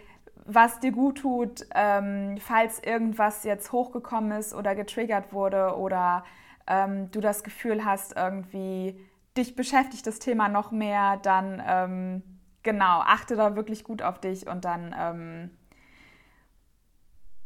was 0.45 0.79
dir 0.79 0.91
gut 0.91 1.19
tut, 1.19 1.65
ähm, 1.75 2.37
falls 2.39 2.79
irgendwas 2.79 3.43
jetzt 3.43 3.71
hochgekommen 3.71 4.31
ist 4.31 4.53
oder 4.53 4.75
getriggert 4.75 5.33
wurde 5.33 5.75
oder 5.77 6.23
ähm, 6.67 7.11
du 7.11 7.19
das 7.19 7.43
Gefühl 7.43 7.83
hast, 7.83 8.15
irgendwie 8.15 8.99
dich 9.35 9.55
beschäftigt 9.55 10.07
das 10.07 10.19
Thema 10.19 10.47
noch 10.47 10.71
mehr, 10.71 11.17
dann 11.17 11.61
ähm, 11.67 12.23
genau, 12.63 13.01
achte 13.01 13.35
da 13.35 13.55
wirklich 13.55 13.83
gut 13.83 14.01
auf 14.01 14.19
dich 14.19 14.47
und 14.47 14.63
dann 14.65 14.95
ähm, 14.97 15.51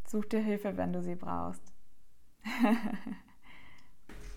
such 0.05 0.25
dir 0.25 0.39
Hilfe, 0.39 0.77
wenn 0.77 0.93
du 0.93 1.01
sie 1.01 1.15
brauchst. 1.15 1.63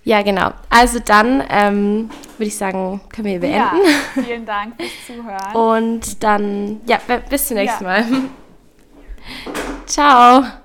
ja, 0.05 0.23
genau. 0.23 0.53
Also 0.71 1.01
dann 1.01 1.43
ähm, 1.49 2.11
würde 2.37 2.49
ich 2.49 2.57
sagen, 2.57 3.01
können 3.13 3.27
wir 3.27 3.41
beenden. 3.41 3.59
Ja, 3.59 4.23
vielen 4.23 4.47
Dank 4.47 4.75
fürs 4.77 5.07
Zuhören. 5.07 5.57
Und 5.57 6.23
dann, 6.23 6.81
ja, 6.87 6.99
bis 7.29 7.49
zum 7.49 7.57
nächsten 7.57 7.85
Ja. 7.85 7.91
Mal. 7.91 8.05
Ciao. 9.87 10.64